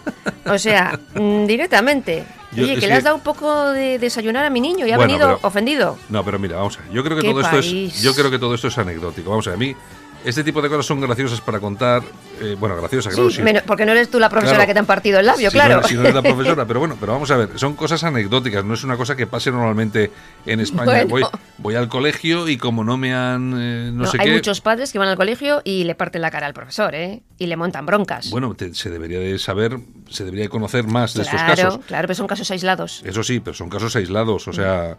O 0.47 0.57
sea, 0.59 0.99
mm, 1.15 1.45
directamente. 1.45 2.25
Yo- 2.53 2.65
Oye, 2.65 2.79
que 2.79 2.87
le 2.87 2.95
has 2.95 3.05
dado 3.05 3.17
un 3.17 3.23
poco 3.23 3.69
de 3.73 3.99
desayunar 3.99 4.47
a 4.47 4.49
mi 4.51 4.63
niño 4.63 4.87
y 4.87 4.93
ha 4.93 4.97
Bueno, 4.97 5.13
venido 5.13 5.37
pero- 5.37 5.47
ofendido. 5.47 5.99
No, 6.09 6.25
pero 6.25 6.39
mira, 6.39 6.57
vamos 6.57 6.79
a 6.79 6.83
ver. 6.83 6.93
Yo 6.93 7.05
creo 7.05 7.17
que 7.19 7.23
¿Qué 7.25 7.31
todo 7.31 7.41
esto 7.43 7.59
es. 7.59 8.01
Yo 8.03 8.15
creo 8.15 8.31
que 8.31 8.39
todo 8.39 8.55
esto 8.55 8.69
es 8.69 8.79
anecdótico. 8.79 9.29
Vamos 9.29 9.47
a 9.47 9.51
ver, 9.51 9.57
a 9.57 9.59
mí. 9.59 9.77
Este 10.25 10.45
tipo 10.45 10.63
de 10.63 10.69
cosas 10.69 10.87
son 10.87 11.01
graciosas 11.01 11.41
para 11.41 11.59
contar. 11.61 12.03
eh, 12.41 12.57
bueno, 12.59 12.77
graciosas, 12.77 13.15
claro. 13.15 13.31
Sí, 13.31 13.37
sí. 13.37 13.43
menos- 13.43 13.63
porque 13.65 13.85
no 13.87 13.93
eres 13.93 14.11
tú 14.11 14.19
la 14.19 14.29
profesora 14.29 14.57
Claro. 14.59 14.69
que 14.69 14.73
te 14.75 14.79
han 14.81 14.87
partido 14.87 15.21
el 15.21 15.27
labio, 15.27 15.49
Si 15.51 15.55
claro. 15.57 15.81
No, 15.81 15.87
si 15.87 15.95
no 15.95 16.01
eres 16.01 16.15
la 16.15 16.23
profesora, 16.23 16.65
pero 16.67 16.81
bueno, 16.81 16.97
pero 16.99 17.13
vamos 17.13 17.31
a 17.31 17.37
ver, 17.37 17.51
son 17.57 17.75
cosas 17.77 18.03
anecdóticas, 18.05 18.65
no 18.65 18.75
es 18.75 18.83
una 18.83 18.97
cosa 18.97 19.15
que 19.15 19.27
pase 19.29 19.51
normalmente 19.53 20.11
en 20.47 20.59
España. 20.61 21.05
Bueno. 21.05 21.09
Voy, 21.09 21.23
voy 21.59 21.75
al 21.77 21.89
colegio 21.89 22.49
y 22.49 22.57
como 22.57 22.83
no 22.85 22.97
me 22.97 23.15
han, 23.15 23.53
eh, 23.57 23.91
no, 23.93 24.05
No, 24.05 24.11
sé 24.11 24.17
hay 24.21 24.27
qué, 24.29 24.33
muchos 24.35 24.61
padres 24.61 24.91
que 24.93 24.99
van 24.99 25.09
al 25.09 25.17
colegio 25.17 25.61
y 25.65 25.85
le 25.85 25.95
parten 25.95 26.21
la 26.23 26.31
cara 26.33 26.47
al 26.49 26.55
profesor, 26.55 26.95
¿eh? 26.97 27.23
Y 27.39 27.47
le 27.47 27.57
montan 27.57 27.87
broncas. 27.87 28.31
bueno, 28.31 28.55
te- 28.55 28.75
se 28.75 28.91
debería 28.91 29.21
de 29.21 29.39
saber, 29.39 29.79
se 30.11 30.25
debería 30.25 30.45
de 30.47 30.49
conocer 30.51 30.85
más 30.87 31.15
de 31.15 31.23
estos 31.23 31.41
claro, 31.41 31.55
casos. 31.63 31.85
claro, 31.87 32.09
pero 32.09 32.17
son 32.17 32.27
casos 32.27 32.51
aislados. 32.51 33.03
Eso 33.05 33.23
sí, 33.23 33.39
pero 33.41 33.55
son 33.55 33.69
casos 33.69 33.95
aislados, 33.95 34.49
o 34.49 34.53
sea, 34.53 34.97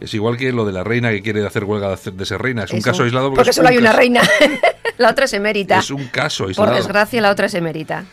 es 0.00 0.14
igual 0.14 0.36
que 0.36 0.52
lo 0.52 0.64
de 0.64 0.72
la 0.72 0.82
reina 0.82 1.10
que 1.10 1.22
quiere 1.22 1.46
hacer 1.46 1.64
huelga 1.64 1.94
de 1.96 2.26
ser 2.26 2.40
reina, 2.40 2.64
es 2.64 2.72
un 2.72 2.80
caso 2.80 3.02
aislado 3.02 3.32
Porque 3.34 3.50
es 3.50 3.56
solo 3.56 3.68
un 3.68 3.72
hay 3.74 3.78
una 3.78 3.92
reina. 3.92 4.22
la 4.98 5.10
otra 5.10 5.26
es 5.26 5.32
emérita. 5.34 5.78
Es 5.78 5.90
un 5.90 6.06
caso 6.08 6.44
Por 6.44 6.50
aislado. 6.50 6.74
desgracia, 6.74 7.20
la 7.20 7.30
otra 7.30 7.46
es 7.46 7.54
emérita. 7.54 8.04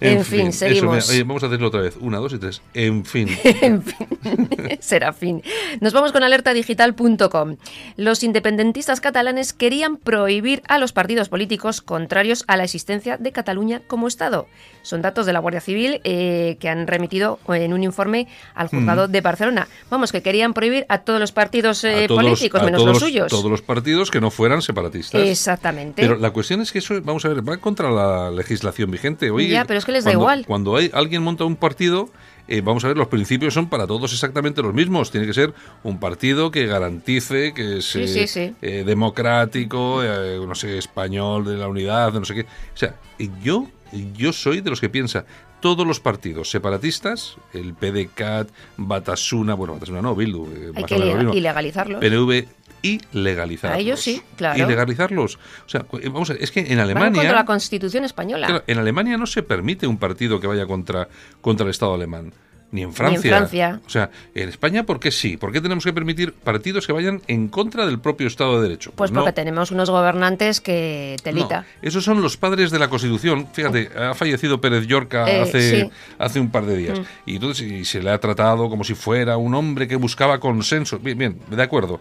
En, 0.00 0.24
fin, 0.24 0.52
seguimos. 0.52 1.08
oye, 1.08 1.22
vamos 1.22 1.42
a 1.42 1.46
hacerlo 1.46 1.68
otra 1.68 1.80
vez. 1.80 1.96
Una, 2.00 2.18
dos 2.18 2.32
y 2.32 2.38
tres. 2.38 2.62
En 2.74 3.04
fin. 3.04 3.28
en 3.44 3.82
fin, 3.82 4.08
Serafín. 4.80 5.42
Nos 5.80 5.92
vamos 5.92 6.12
con 6.12 6.22
alertadigital.com. 6.22 7.56
Los 7.96 8.22
independentistas 8.22 9.00
catalanes 9.00 9.52
querían 9.52 9.96
prohibir 9.96 10.62
a 10.68 10.78
los 10.78 10.92
partidos 10.92 11.28
políticos 11.28 11.80
contrarios 11.80 12.44
a 12.46 12.56
la 12.56 12.64
existencia 12.64 13.16
de 13.16 13.32
Cataluña 13.32 13.82
como 13.86 14.08
Estado. 14.08 14.46
Son 14.82 15.02
datos 15.02 15.26
de 15.26 15.32
la 15.32 15.40
Guardia 15.40 15.60
Civil 15.60 16.00
eh, 16.04 16.56
que 16.60 16.68
han 16.68 16.86
remitido 16.86 17.40
en 17.48 17.72
un 17.72 17.82
informe 17.82 18.28
al 18.54 18.68
juzgado 18.68 19.08
de 19.08 19.20
Barcelona. 19.20 19.66
Vamos, 19.90 20.12
que 20.12 20.22
querían 20.22 20.54
prohibir 20.54 20.86
a 20.88 20.98
todos 20.98 21.18
los 21.18 21.32
partidos 21.32 21.82
eh, 21.82 22.04
todos, 22.06 22.22
políticos, 22.22 22.62
menos 22.62 22.80
todos 22.80 22.94
los 22.94 23.02
suyos. 23.02 23.28
Todos 23.28 23.50
los 23.50 23.62
partidos 23.62 24.12
que 24.12 24.20
no 24.20 24.30
fueran 24.30 24.62
separatistas. 24.62 25.20
Exactamente. 25.20 26.02
Pero 26.02 26.16
la 26.16 26.30
cuestión 26.30 26.60
es 26.60 26.70
que 26.70 26.78
eso, 26.78 27.00
vamos 27.02 27.24
a 27.24 27.28
ver, 27.30 27.48
va 27.48 27.56
contra 27.56 27.90
la 27.90 28.30
legislación 28.30 28.90
vigente. 28.90 29.30
Oye, 29.30 29.48
Ya, 29.48 29.64
pero 29.64 29.78
es 29.78 29.84
que 29.86 29.92
les 29.92 30.04
da 30.04 30.10
cuando- 30.10 30.22
igual. 30.22 30.46
Cuando 30.46 30.76
hay, 30.76 30.90
alguien 30.92 31.22
monta 31.22 31.44
un 31.44 31.56
partido, 31.56 32.10
eh, 32.48 32.60
vamos 32.60 32.84
a 32.84 32.88
ver, 32.88 32.96
los 32.96 33.08
principios 33.08 33.54
son 33.54 33.68
para 33.68 33.86
todos 33.86 34.12
exactamente 34.12 34.62
los 34.62 34.74
mismos. 34.74 35.10
Tiene 35.10 35.26
que 35.26 35.32
ser 35.34 35.54
un 35.82 35.98
partido 35.98 36.50
que 36.50 36.66
garantice 36.66 37.54
que 37.54 37.78
es 37.78 37.86
Sí, 37.86 38.02
eh, 38.02 38.08
sí, 38.08 38.26
sí. 38.26 38.54
eh, 38.62 38.84
democrático, 38.86 40.02
eh, 40.04 40.38
no 40.46 40.54
sé, 40.54 40.78
español, 40.78 41.44
de 41.44 41.56
la 41.56 41.68
unidad, 41.68 42.12
de 42.12 42.18
no 42.20 42.24
sé 42.24 42.34
qué. 42.34 42.42
O 42.42 42.76
sea, 42.76 42.94
yo, 43.42 43.66
yo 44.14 44.32
soy 44.32 44.60
de 44.60 44.70
los 44.70 44.80
que 44.80 44.88
piensa 44.88 45.24
todos 45.60 45.86
los 45.86 45.98
partidos 46.00 46.50
separatistas, 46.50 47.36
el 47.54 47.74
PDCAT, 47.74 48.48
Batasuna, 48.76 49.54
bueno, 49.54 49.72
Batasuna 49.74 50.02
no, 50.02 50.14
Bildu, 50.14 50.46
Hay 50.76 50.84
que 50.84 50.96
ilegalizarlos. 51.34 51.98
PNV 52.00 52.46
y 52.86 53.00
legalizarlos. 53.12 53.76
A 53.78 53.80
ellos 53.80 54.00
sí, 54.00 54.22
claro. 54.36 54.62
Y 54.62 54.66
legalizarlos. 54.66 55.36
O 55.66 55.68
sea, 55.68 55.84
vamos 56.04 56.30
a 56.30 56.34
ver, 56.34 56.42
es 56.42 56.50
que 56.50 56.60
en 56.60 56.68
Van 56.68 56.80
Alemania. 56.80 57.20
contra 57.22 57.36
la 57.36 57.44
Constitución 57.44 58.04
española. 58.04 58.46
claro, 58.46 58.64
en 58.66 58.78
Alemania 58.78 59.16
no 59.16 59.26
se 59.26 59.42
permite 59.42 59.86
un 59.86 59.98
partido 59.98 60.40
que 60.40 60.46
vaya 60.46 60.66
contra, 60.66 61.08
contra 61.40 61.64
el 61.64 61.70
Estado 61.70 61.94
alemán. 61.94 62.32
Ni 62.72 62.82
en 62.82 62.92
Francia. 62.92 63.30
Francia. 63.30 63.80
O 63.86 63.88
sea, 63.88 64.10
en 64.34 64.48
España, 64.48 64.82
¿por 64.84 64.98
qué 64.98 65.12
sí? 65.12 65.36
¿Por 65.36 65.52
qué 65.52 65.60
tenemos 65.60 65.84
que 65.84 65.92
permitir 65.92 66.32
partidos 66.32 66.84
que 66.84 66.92
vayan 66.92 67.22
en 67.28 67.46
contra 67.46 67.86
del 67.86 68.00
propio 68.00 68.26
Estado 68.26 68.56
de 68.60 68.68
Derecho? 68.68 68.90
Pues 68.96 69.12
no. 69.12 69.20
porque 69.20 69.32
tenemos 69.32 69.70
unos 69.70 69.88
gobernantes 69.88 70.60
que 70.60 71.14
telita. 71.22 71.60
No, 71.60 71.66
esos 71.80 72.02
son 72.02 72.20
los 72.20 72.36
padres 72.36 72.72
de 72.72 72.80
la 72.80 72.88
Constitución. 72.90 73.46
Fíjate, 73.52 73.88
ha 73.96 74.14
fallecido 74.14 74.60
Pérez 74.60 74.84
Llorca 74.88 75.30
Eh, 75.30 75.42
hace, 75.42 75.80
sí. 75.82 75.90
hace 76.18 76.40
un 76.40 76.50
par 76.50 76.66
de 76.66 76.76
días. 76.76 76.98
Mm. 76.98 77.02
Y 77.26 77.34
entonces 77.36 77.70
y 77.70 77.84
se 77.84 78.02
le 78.02 78.10
ha 78.10 78.18
tratado 78.18 78.68
como 78.68 78.82
si 78.82 78.94
fuera 78.96 79.36
un 79.36 79.54
hombre 79.54 79.86
que 79.86 79.94
buscaba 79.94 80.40
consenso. 80.40 80.98
Bien, 80.98 81.16
bien, 81.16 81.38
de 81.48 81.62
acuerdo. 81.62 82.00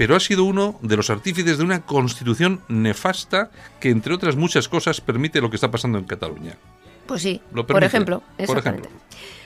Pero 0.00 0.16
ha 0.16 0.20
sido 0.20 0.44
uno 0.44 0.78
de 0.80 0.96
los 0.96 1.10
artífices 1.10 1.58
de 1.58 1.64
una 1.64 1.82
constitución 1.82 2.62
nefasta 2.68 3.50
que, 3.80 3.90
entre 3.90 4.14
otras 4.14 4.34
muchas 4.34 4.66
cosas, 4.66 5.02
permite 5.02 5.42
lo 5.42 5.50
que 5.50 5.56
está 5.56 5.70
pasando 5.70 5.98
en 5.98 6.04
Cataluña. 6.04 6.56
Pues 7.04 7.20
sí, 7.20 7.42
Lo 7.52 7.66
por 7.66 7.84
ejemplo. 7.84 8.22
por 8.46 8.56
ejemplo. 8.56 8.88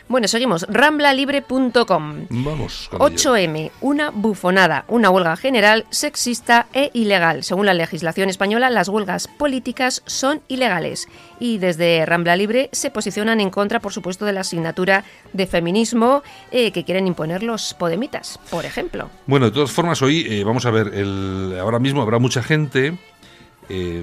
Bueno, 0.08 0.28
seguimos. 0.28 0.66
Ramblalibre.com. 0.68 2.26
Vamos 2.28 2.88
con 2.90 3.00
ello. 3.00 3.16
8M, 3.16 3.70
una 3.80 4.10
bufonada, 4.10 4.84
una 4.88 5.10
huelga 5.10 5.36
general 5.36 5.86
sexista 5.90 6.66
e 6.72 6.90
ilegal. 6.92 7.42
Según 7.42 7.66
la 7.66 7.74
legislación 7.74 8.28
española, 8.28 8.68
las 8.70 8.88
huelgas 8.88 9.28
políticas 9.28 10.02
son 10.06 10.42
ilegales. 10.48 11.08
Y 11.40 11.58
desde 11.58 12.04
Rambla 12.06 12.36
Libre 12.36 12.68
se 12.72 12.90
posicionan 12.90 13.40
en 13.40 13.50
contra, 13.50 13.80
por 13.80 13.92
supuesto, 13.92 14.24
de 14.24 14.32
la 14.32 14.40
asignatura 14.40 15.04
de 15.32 15.46
feminismo 15.46 16.22
eh, 16.50 16.70
que 16.70 16.84
quieren 16.84 17.06
imponer 17.06 17.42
los 17.42 17.74
podemitas, 17.74 18.38
por 18.50 18.64
ejemplo. 18.64 19.10
Bueno, 19.26 19.46
de 19.46 19.52
todas 19.52 19.72
formas, 19.72 20.02
hoy 20.02 20.26
eh, 20.28 20.44
vamos 20.44 20.66
a 20.66 20.70
ver, 20.70 20.92
el, 20.94 21.56
ahora 21.60 21.78
mismo 21.78 22.02
habrá 22.02 22.18
mucha 22.18 22.42
gente, 22.42 22.98
eh, 23.68 24.02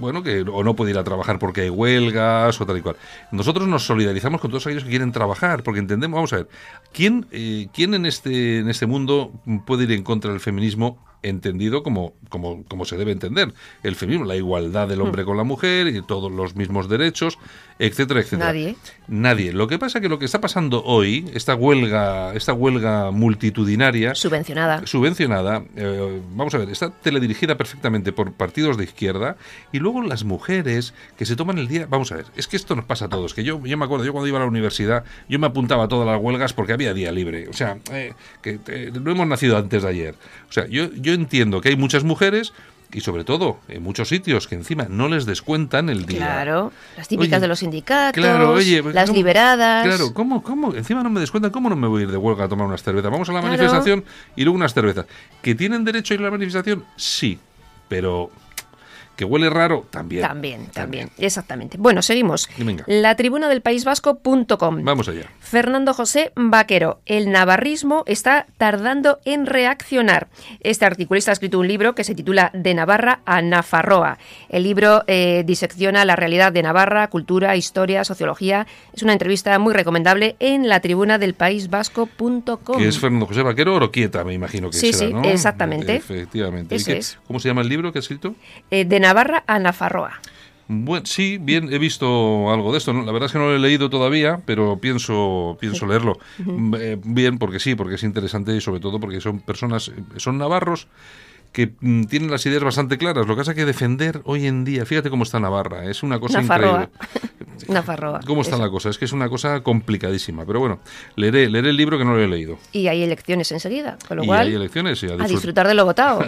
bueno, 0.00 0.22
que 0.22 0.40
o 0.40 0.64
no 0.64 0.74
puede 0.74 0.90
ir 0.90 0.98
a 0.98 1.04
trabajar 1.04 1.38
porque 1.38 1.62
hay 1.62 1.70
huelgas 1.70 2.60
o 2.60 2.66
tal 2.66 2.78
y 2.78 2.82
cual. 2.82 2.96
Nosotros 3.30 3.68
nos 3.68 3.84
solidarizamos 3.84 4.40
con 4.40 4.50
todos 4.50 4.66
aquellos 4.66 4.84
que 4.84 4.90
quieren 4.90 5.12
trabajar, 5.12 5.62
porque 5.62 5.80
entendemos, 5.80 6.16
vamos 6.16 6.32
a 6.32 6.36
ver, 6.36 6.48
¿quién, 6.92 7.26
eh, 7.30 7.68
quién 7.72 7.94
en, 7.94 8.06
este, 8.06 8.58
en 8.58 8.68
este 8.68 8.86
mundo 8.86 9.32
puede 9.66 9.84
ir 9.84 9.92
en 9.92 10.02
contra 10.02 10.30
del 10.30 10.40
feminismo 10.40 10.98
entendido 11.22 11.82
como, 11.82 12.14
como, 12.28 12.64
como 12.64 12.84
se 12.84 12.96
debe 12.96 13.12
entender? 13.12 13.52
El 13.82 13.94
feminismo, 13.94 14.26
la 14.26 14.36
igualdad 14.36 14.88
del 14.88 15.02
hombre 15.02 15.24
con 15.24 15.36
la 15.36 15.44
mujer 15.44 15.88
y 15.88 16.02
todos 16.02 16.32
los 16.32 16.56
mismos 16.56 16.88
derechos, 16.88 17.38
etcétera, 17.80 18.20
etcétera. 18.20 18.46
Nadie. 18.46 18.76
Nadie. 19.08 19.52
Lo 19.52 19.66
que 19.66 19.78
pasa 19.78 19.98
es 19.98 20.02
que 20.02 20.08
lo 20.08 20.18
que 20.18 20.26
está 20.26 20.40
pasando 20.40 20.84
hoy, 20.84 21.28
esta 21.34 21.54
huelga, 21.54 22.34
esta 22.34 22.52
huelga 22.52 23.10
multitudinaria, 23.10 24.14
Subvencionada. 24.14 24.86
subvencionada, 24.86 25.64
eh, 25.76 26.20
vamos 26.34 26.54
a 26.54 26.58
ver, 26.58 26.68
está 26.70 26.90
teledirigida 26.90 27.56
perfectamente 27.56 28.12
por 28.12 28.32
partidos 28.34 28.76
de 28.76 28.84
izquierda 28.84 29.36
y 29.72 29.78
luego 29.78 30.02
las 30.02 30.24
mujeres 30.24 30.92
que 31.16 31.24
se 31.24 31.36
toman 31.36 31.58
el 31.58 31.68
día, 31.68 31.86
vamos 31.88 32.12
a 32.12 32.16
ver, 32.16 32.26
es 32.36 32.46
que 32.46 32.56
esto 32.56 32.76
nos 32.76 32.84
pasa 32.84 33.06
a 33.06 33.08
todos, 33.08 33.32
que 33.32 33.44
yo, 33.44 33.64
yo 33.64 33.78
me 33.78 33.84
acuerdo, 33.86 34.04
yo 34.04 34.12
cuando 34.12 34.28
iba 34.28 34.38
a 34.38 34.42
la 34.42 34.46
universidad, 34.48 35.04
yo 35.28 35.38
me 35.38 35.46
apuntaba 35.46 35.84
a 35.84 35.88
todas 35.88 36.06
las 36.06 36.20
huelgas 36.20 36.52
porque 36.52 36.74
había 36.74 36.92
día 36.92 37.10
libre, 37.12 37.48
o 37.48 37.54
sea, 37.54 37.78
eh, 37.92 38.12
que 38.42 38.60
eh, 38.68 38.92
no 39.00 39.10
hemos 39.10 39.26
nacido 39.26 39.56
antes 39.56 39.82
de 39.82 39.88
ayer, 39.88 40.14
o 40.48 40.52
sea, 40.52 40.66
yo, 40.66 40.92
yo 40.94 41.14
entiendo 41.14 41.60
que 41.62 41.70
hay 41.70 41.76
muchas 41.76 42.04
mujeres 42.04 42.52
y 42.92 43.00
sobre 43.00 43.24
todo 43.24 43.58
en 43.68 43.82
muchos 43.82 44.08
sitios 44.08 44.46
que 44.48 44.54
encima 44.54 44.86
no 44.88 45.08
les 45.08 45.26
descuentan 45.26 45.88
el 45.88 46.06
día. 46.06 46.18
Claro, 46.18 46.72
las 46.96 47.08
típicas 47.08 47.34
Oye, 47.36 47.40
de 47.40 47.48
los 47.48 47.58
sindicatos, 47.60 48.12
Claro, 48.20 48.50
oye, 48.52 48.82
las 48.92 49.06
¿cómo- 49.10 49.16
liberadas. 49.16 49.86
Claro, 49.86 50.12
¿cómo, 50.14 50.42
cómo? 50.42 50.74
Encima 50.74 51.02
no 51.02 51.10
me 51.10 51.20
descuentan, 51.20 51.50
¿cómo 51.52 51.68
no 51.70 51.76
me 51.76 51.86
voy 51.88 52.02
a 52.02 52.04
ir 52.06 52.10
de 52.10 52.16
huelga 52.16 52.44
a 52.44 52.48
tomar 52.48 52.66
unas 52.66 52.82
cervezas? 52.82 53.10
Vamos 53.10 53.28
a 53.28 53.32
la 53.32 53.40
Claro. 53.40 53.56
manifestación 53.56 54.04
y 54.36 54.44
luego 54.44 54.56
unas 54.56 54.74
cervezas. 54.74 55.06
¿Que 55.42 55.54
tienen 55.54 55.84
derecho 55.84 56.12
a 56.12 56.16
ir 56.16 56.20
a 56.20 56.24
la 56.24 56.30
manifestación? 56.32 56.84
Sí, 56.96 57.38
pero 57.88 58.30
que 59.20 59.26
huele 59.26 59.50
raro, 59.50 59.86
también. 59.90 60.22
También, 60.22 60.66
también, 60.72 61.10
exactamente. 61.18 61.76
Bueno, 61.78 62.00
seguimos. 62.00 62.48
Venga. 62.56 62.84
La 62.86 63.16
tribuna 63.16 63.50
del 63.50 63.60
País 63.60 63.84
Vasco.com. 63.84 64.82
Vamos 64.82 65.08
allá. 65.10 65.26
Fernando 65.40 65.92
José 65.92 66.32
Vaquero, 66.36 67.00
el 67.04 67.30
navarrismo 67.30 68.02
está 68.06 68.46
tardando 68.56 69.18
en 69.26 69.44
reaccionar. 69.44 70.28
Este 70.60 70.86
articulista 70.86 71.32
ha 71.32 71.34
escrito 71.34 71.58
un 71.58 71.68
libro 71.68 71.94
que 71.94 72.02
se 72.02 72.14
titula 72.14 72.50
De 72.54 72.72
Navarra 72.72 73.20
a 73.26 73.42
Nafarroa. 73.42 74.16
El 74.48 74.62
libro 74.62 75.04
eh, 75.06 75.42
disecciona 75.46 76.06
la 76.06 76.16
realidad 76.16 76.50
de 76.50 76.62
Navarra, 76.62 77.06
cultura, 77.08 77.56
historia, 77.56 78.04
sociología. 78.04 78.66
Es 78.94 79.02
una 79.02 79.12
entrevista 79.12 79.58
muy 79.58 79.74
recomendable 79.74 80.36
en 80.40 80.66
la 80.66 80.80
tribuna 80.80 81.18
del 81.18 81.34
País 81.34 81.68
Vasco.com. 81.68 82.78
Que 82.78 82.88
es 82.88 82.98
Fernando 82.98 83.26
José 83.26 83.42
Vaquero 83.42 83.74
Oroquieta, 83.74 84.24
me 84.24 84.32
imagino 84.32 84.70
que 84.70 84.78
Sí, 84.78 84.94
será, 84.94 85.08
sí, 85.08 85.12
¿no? 85.12 85.24
exactamente. 85.24 85.96
Efectivamente. 85.96 86.74
¿Y 86.74 86.78
Ese 86.78 86.92
qué- 86.94 86.98
es. 87.00 87.18
¿Cómo 87.26 87.38
se 87.38 87.48
llama 87.48 87.60
el 87.60 87.68
libro 87.68 87.92
que 87.92 87.98
ha 87.98 88.00
escrito? 88.00 88.34
Eh, 88.70 88.84
de 88.86 88.98
Navarra 89.10 89.42
a 89.48 89.58
Nafarroa. 89.58 90.20
Bueno, 90.68 91.04
sí, 91.04 91.38
bien, 91.38 91.72
he 91.72 91.78
visto 91.78 92.52
algo 92.52 92.70
de 92.70 92.78
esto. 92.78 92.92
¿no? 92.92 93.04
La 93.04 93.10
verdad 93.10 93.26
es 93.26 93.32
que 93.32 93.38
no 93.38 93.46
lo 93.46 93.56
he 93.56 93.58
leído 93.58 93.90
todavía, 93.90 94.40
pero 94.46 94.78
pienso, 94.78 95.58
pienso 95.60 95.84
leerlo. 95.84 96.16
Eh, 96.78 96.96
bien, 97.02 97.38
porque 97.38 97.58
sí, 97.58 97.74
porque 97.74 97.96
es 97.96 98.04
interesante 98.04 98.54
y 98.54 98.60
sobre 98.60 98.78
todo 98.78 99.00
porque 99.00 99.20
son 99.20 99.40
personas, 99.40 99.88
eh, 99.88 99.94
son 100.18 100.38
navarros 100.38 100.86
que 101.52 101.72
mm, 101.80 102.04
tienen 102.04 102.30
las 102.30 102.44
ideas 102.46 102.62
bastante 102.62 102.96
claras. 102.98 103.26
Lo 103.26 103.34
que 103.34 103.40
pasa 103.40 103.50
es 103.52 103.56
que 103.56 103.64
defender 103.64 104.20
hoy 104.24 104.46
en 104.46 104.64
día, 104.64 104.84
fíjate 104.86 105.10
cómo 105.10 105.24
está 105.24 105.40
Navarra, 105.40 105.84
es 105.90 106.02
una 106.02 106.20
cosa 106.20 106.40
Nafarroa. 106.40 106.88
increíble. 106.92 107.30
Nafarroa. 107.68 108.20
¿Cómo 108.26 108.40
está 108.42 108.56
eso. 108.56 108.64
la 108.64 108.70
cosa? 108.70 108.88
Es 108.88 108.96
que 108.98 109.04
es 109.04 109.12
una 109.12 109.28
cosa 109.28 109.60
complicadísima. 109.62 110.46
Pero 110.46 110.60
bueno, 110.60 110.80
leeré, 111.16 111.50
leeré 111.50 111.70
el 111.70 111.76
libro 111.76 111.98
que 111.98 112.04
no 112.04 112.14
lo 112.14 112.20
he 112.22 112.26
leído. 112.28 112.58
Y 112.72 112.86
hay 112.88 113.02
elecciones 113.02 113.50
enseguida, 113.52 113.98
con 114.08 114.16
lo 114.16 114.24
y 114.24 114.26
cual 114.26 114.46
hay 114.46 114.54
elecciones 114.54 115.02
y 115.02 115.06
a, 115.06 115.10
a 115.10 115.16
disfrut- 115.16 115.26
disfrutar 115.28 115.68
de 115.68 115.74
lo 115.74 115.84
votado. 115.84 116.18
o 116.20 116.22
lo 116.22 116.26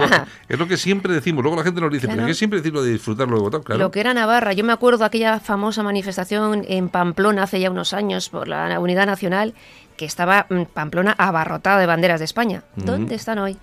votado. 0.00 0.26
Es 0.48 0.58
lo 0.58 0.66
que 0.68 0.76
siempre 0.76 1.12
decimos. 1.12 1.42
Luego 1.42 1.56
la 1.58 1.64
gente 1.64 1.80
nos 1.80 1.92
dice, 1.92 2.06
Claro. 2.06 2.18
pero 2.18 2.26
¿qué 2.28 2.34
siempre 2.34 2.60
decir 2.60 2.72
lo 2.72 2.82
de 2.82 2.92
disfrutar 2.92 3.28
lo 3.28 3.36
de 3.36 3.42
votar? 3.42 3.60
Claro. 3.62 3.78
Lo 3.80 3.90
que 3.90 4.00
era 4.00 4.14
Navarra, 4.14 4.52
yo 4.52 4.64
me 4.64 4.72
acuerdo 4.72 5.04
aquella 5.04 5.38
famosa 5.40 5.82
manifestación 5.82 6.64
en 6.68 6.88
Pamplona 6.88 7.42
hace 7.42 7.60
ya 7.60 7.70
unos 7.70 7.92
años 7.92 8.28
por 8.30 8.48
la 8.48 8.78
Unidad 8.80 9.06
Nacional, 9.06 9.54
que 9.96 10.06
estaba 10.06 10.46
mm, 10.48 10.62
Pamplona 10.72 11.14
abarrotada 11.18 11.78
de 11.78 11.86
banderas 11.86 12.20
de 12.20 12.24
España. 12.24 12.62
¿Dónde 12.76 13.14
están 13.16 13.38
hoy? 13.38 13.58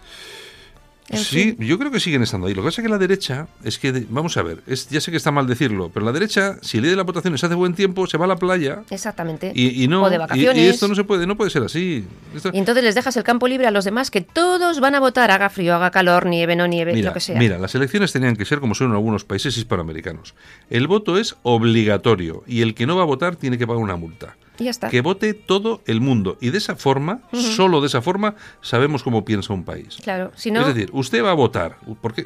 Sí, 1.18 1.56
fin. 1.56 1.68
yo 1.68 1.78
creo 1.80 1.92
que 1.92 2.00
siguen 2.00 2.22
estando 2.24 2.48
ahí. 2.48 2.54
Lo 2.54 2.62
que 2.62 2.68
pasa 2.68 2.82
es 2.82 2.86
que 2.86 2.90
la 2.92 2.98
derecha 2.98 3.48
es 3.64 3.78
que, 3.80 3.92
de- 3.92 4.06
vamos 4.10 4.38
a 4.38 4.42
ver, 4.44 4.62
es, 4.68 4.90
ya 4.90 5.02
sé 5.02 5.12
que 5.12 5.18
está 5.18 5.32
mal 5.32 5.48
decirlo, 5.48 5.90
pero 5.94 6.06
la 6.06 6.12
derecha, 6.12 6.58
si 6.62 6.78
el 6.78 6.84
día 6.84 6.92
de 6.92 6.98
las 6.98 7.06
votaciones 7.06 7.44
hace 7.44 7.56
buen 7.56 7.74
tiempo, 7.74 8.08
se 8.08 8.18
va 8.18 8.26
a 8.26 8.28
la 8.28 8.36
playa 8.38 8.84
Exactamente. 8.90 9.52
y, 9.56 9.84
y 9.84 9.88
no. 9.88 10.04
o 10.04 10.10
de 10.10 10.16
y- 10.16 10.20
vacaciones. 10.20 10.64
Y, 10.64 10.68
esto 10.68 10.88
no 10.88 10.96
se 10.96 11.04
puede, 11.04 11.28
no 11.28 11.36
puede 11.38 11.50
ser 11.52 11.64
así. 11.64 12.06
Esto- 12.36 12.52
Y 12.54 12.58
entonces 12.60 12.84
les 12.84 12.96
dejas 12.96 13.16
el 13.18 13.24
campo 13.24 13.48
libre 13.48 13.68
a 13.68 13.72
los 13.72 13.86
demás 13.86 14.12
que 14.12 14.22
todos 14.22 14.80
van 14.80 14.96
a 14.96 15.00
votar, 15.00 15.32
haga 15.32 15.50
frío, 15.50 15.76
haga 15.76 15.92
calor, 15.92 16.26
nieve, 16.28 16.56
no 16.56 16.68
nieve, 16.68 16.94
Mira, 16.94 17.10
lo 17.10 17.14
que 17.14 17.20
sea. 17.20 17.38
mira, 17.40 17.58
las 17.58 17.74
elecciones 17.76 18.12
tenían 18.12 18.36
que 18.36 18.46
ser 18.46 18.60
como 18.60 18.76
son 18.76 18.88
en 18.88 18.94
algunos 18.94 19.24
países 19.26 19.58
hispanoamericanos. 19.58 20.36
El 20.70 20.88
voto 20.88 21.18
es 21.18 21.36
obligatorio 21.44 22.44
y 22.48 22.62
el 22.62 22.74
que 22.76 22.86
no 22.86 22.96
va 22.96 23.04
a 23.04 23.06
votar 23.06 23.36
tiene 23.36 23.58
que 23.58 23.66
pagar 23.68 23.82
una 23.82 23.96
multa. 23.96 24.36
Y 24.60 24.66
ya 24.66 24.70
está. 24.72 24.90
Que 24.90 25.02
vote 25.02 25.34
todo 25.34 25.82
el 25.88 26.02
mundo. 26.02 26.38
Y 26.42 26.50
de 26.50 26.58
esa 26.58 26.76
forma, 26.76 27.22
solo 27.34 27.82
de 27.82 27.88
esa 27.88 28.02
forma, 28.02 28.36
sabemos 28.62 29.02
cómo 29.04 29.26
piensa 29.26 29.54
un 29.54 29.64
país. 29.64 29.98
Claro, 30.04 30.32
si 30.36 30.52
no, 30.52 30.62
Es 30.62 30.68
decir, 30.76 30.90
usted 30.94 31.24
va 31.24 31.32
a 31.32 31.36
votar, 31.36 31.78
porque 32.02 32.26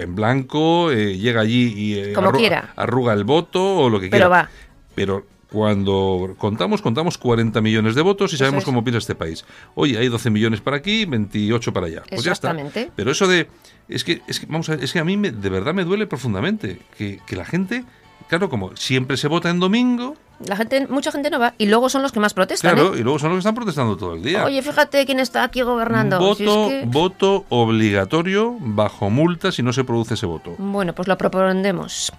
en 0.00 0.14
blanco, 0.14 0.90
eh, 0.90 1.16
llega 1.18 1.40
allí 1.42 1.72
y 1.76 1.94
eh, 1.98 2.12
Como 2.14 2.28
arruga, 2.28 2.40
quiera. 2.40 2.72
arruga 2.76 3.12
el 3.12 3.24
voto 3.24 3.76
o 3.78 3.90
lo 3.90 3.98
que 4.00 4.08
Pero 4.08 4.28
quiera. 4.28 4.28
va. 4.28 4.50
Pero 4.94 5.26
cuando 5.50 6.34
contamos, 6.38 6.82
contamos 6.82 7.16
40 7.18 7.60
millones 7.60 7.94
de 7.94 8.02
votos 8.02 8.32
y 8.32 8.36
sabemos 8.36 8.60
es. 8.60 8.64
cómo 8.64 8.82
piensa 8.82 8.98
este 8.98 9.14
país. 9.14 9.44
Oye, 9.74 9.96
hay 9.98 10.08
12 10.08 10.30
millones 10.30 10.60
para 10.60 10.76
aquí, 10.78 11.04
28 11.04 11.72
para 11.72 11.86
allá. 11.86 12.02
Pues 12.08 12.24
ya 12.24 12.32
está. 12.32 12.56
Pero 12.96 13.10
eso 13.10 13.26
de... 13.28 13.48
Es 13.88 14.02
que, 14.02 14.22
es 14.26 14.40
que, 14.40 14.46
vamos 14.46 14.68
a 14.68 14.76
ver, 14.76 14.84
es 14.84 14.92
que 14.92 14.98
a 14.98 15.04
mí 15.04 15.16
me- 15.16 15.30
de 15.30 15.48
verdad 15.50 15.74
me 15.74 15.84
duele 15.84 16.06
profundamente 16.06 16.78
que, 16.96 17.20
que 17.26 17.36
la 17.36 17.44
gente, 17.44 17.84
claro, 18.28 18.48
como 18.48 18.76
siempre 18.76 19.16
se 19.16 19.28
vota 19.28 19.50
en 19.50 19.60
domingo, 19.60 20.16
la 20.44 20.56
gente, 20.56 20.86
mucha 20.88 21.12
gente 21.12 21.30
no 21.30 21.38
va 21.38 21.54
y 21.58 21.66
luego 21.66 21.88
son 21.88 22.02
los 22.02 22.10
que 22.10 22.18
más 22.20 22.34
protestan. 22.34 22.74
claro, 22.74 22.94
¿eh? 22.94 22.98
y 23.00 23.02
luego 23.02 23.18
son 23.20 23.28
los 23.30 23.36
que 23.36 23.40
están 23.40 23.54
protestando 23.54 23.96
todo 23.96 24.14
el 24.14 24.22
día. 24.22 24.44
Oye, 24.44 24.60
fíjate 24.62 25.06
quién 25.06 25.20
está 25.20 25.44
aquí 25.44 25.62
gobernando. 25.62 26.18
Si 26.34 26.42
es 26.42 26.48
Voto, 26.48 26.68
que- 26.68 26.82
voto 26.86 27.44
obligatorio 27.50 28.56
bajo 28.58 29.10
multa 29.10 29.52
si 29.52 29.62
no 29.62 29.72
se 29.72 29.84
produce 29.84 30.14
ese 30.14 30.26
voto. 30.26 30.54
Bueno, 30.58 30.92
pues 30.92 31.06
lo 31.08 31.16
propondremos. 31.16 32.12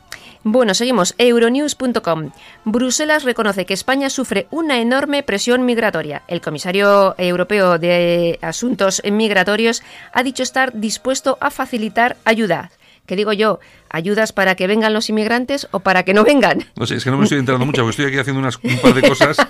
Bueno, 0.44 0.74
seguimos. 0.76 1.16
Euronews.com. 1.18 2.30
Bruselas 2.66 3.24
reconoce 3.24 3.66
que 3.66 3.74
España 3.74 4.10
sufre 4.10 4.48
una 4.52 4.80
enorme 4.80 5.24
presión 5.24 5.66
migratoria. 5.66 6.22
El 6.28 6.40
comisario 6.40 7.16
europeo 7.18 7.80
de 7.80 8.38
Asuntos 8.42 9.02
Migratorios 9.12 9.82
ha 10.14 10.24
dicho 10.24 10.44
estar 10.44 10.72
dispuesto 10.74 11.38
a 11.42 11.50
facilitar 11.50 12.16
ayuda. 12.26 12.70
¿Qué 13.06 13.16
digo 13.16 13.34
yo? 13.34 13.60
¿Ayudas 13.90 14.34
para 14.34 14.56
que 14.56 14.68
vengan 14.68 14.94
los 14.94 15.10
inmigrantes 15.10 15.68
o 15.72 15.80
para 15.80 16.04
que 16.04 16.14
no 16.14 16.24
vengan? 16.24 16.66
No 16.76 16.88
sé, 16.88 16.96
es 16.96 17.04
que 17.04 17.12
no 17.12 17.18
me 17.18 17.24
estoy 17.24 17.40
enterando 17.40 17.66
mucho, 17.66 17.82
porque 17.84 17.92
estoy 17.92 18.06
aquí 18.08 18.18
haciendo 18.18 18.40
unas, 18.40 18.58
un 18.62 18.78
par 18.80 18.94
de 18.94 19.08
cosas. 19.08 19.38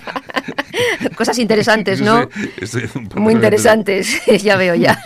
Cosas 1.15 1.37
interesantes, 1.39 2.01
¿no? 2.07 2.23
Estoy- 2.57 2.83
estoy 2.85 3.01
Muy 3.15 3.33
interesantes, 3.33 4.21
ya 4.43 4.57
veo 4.57 4.75
ya. 4.75 5.01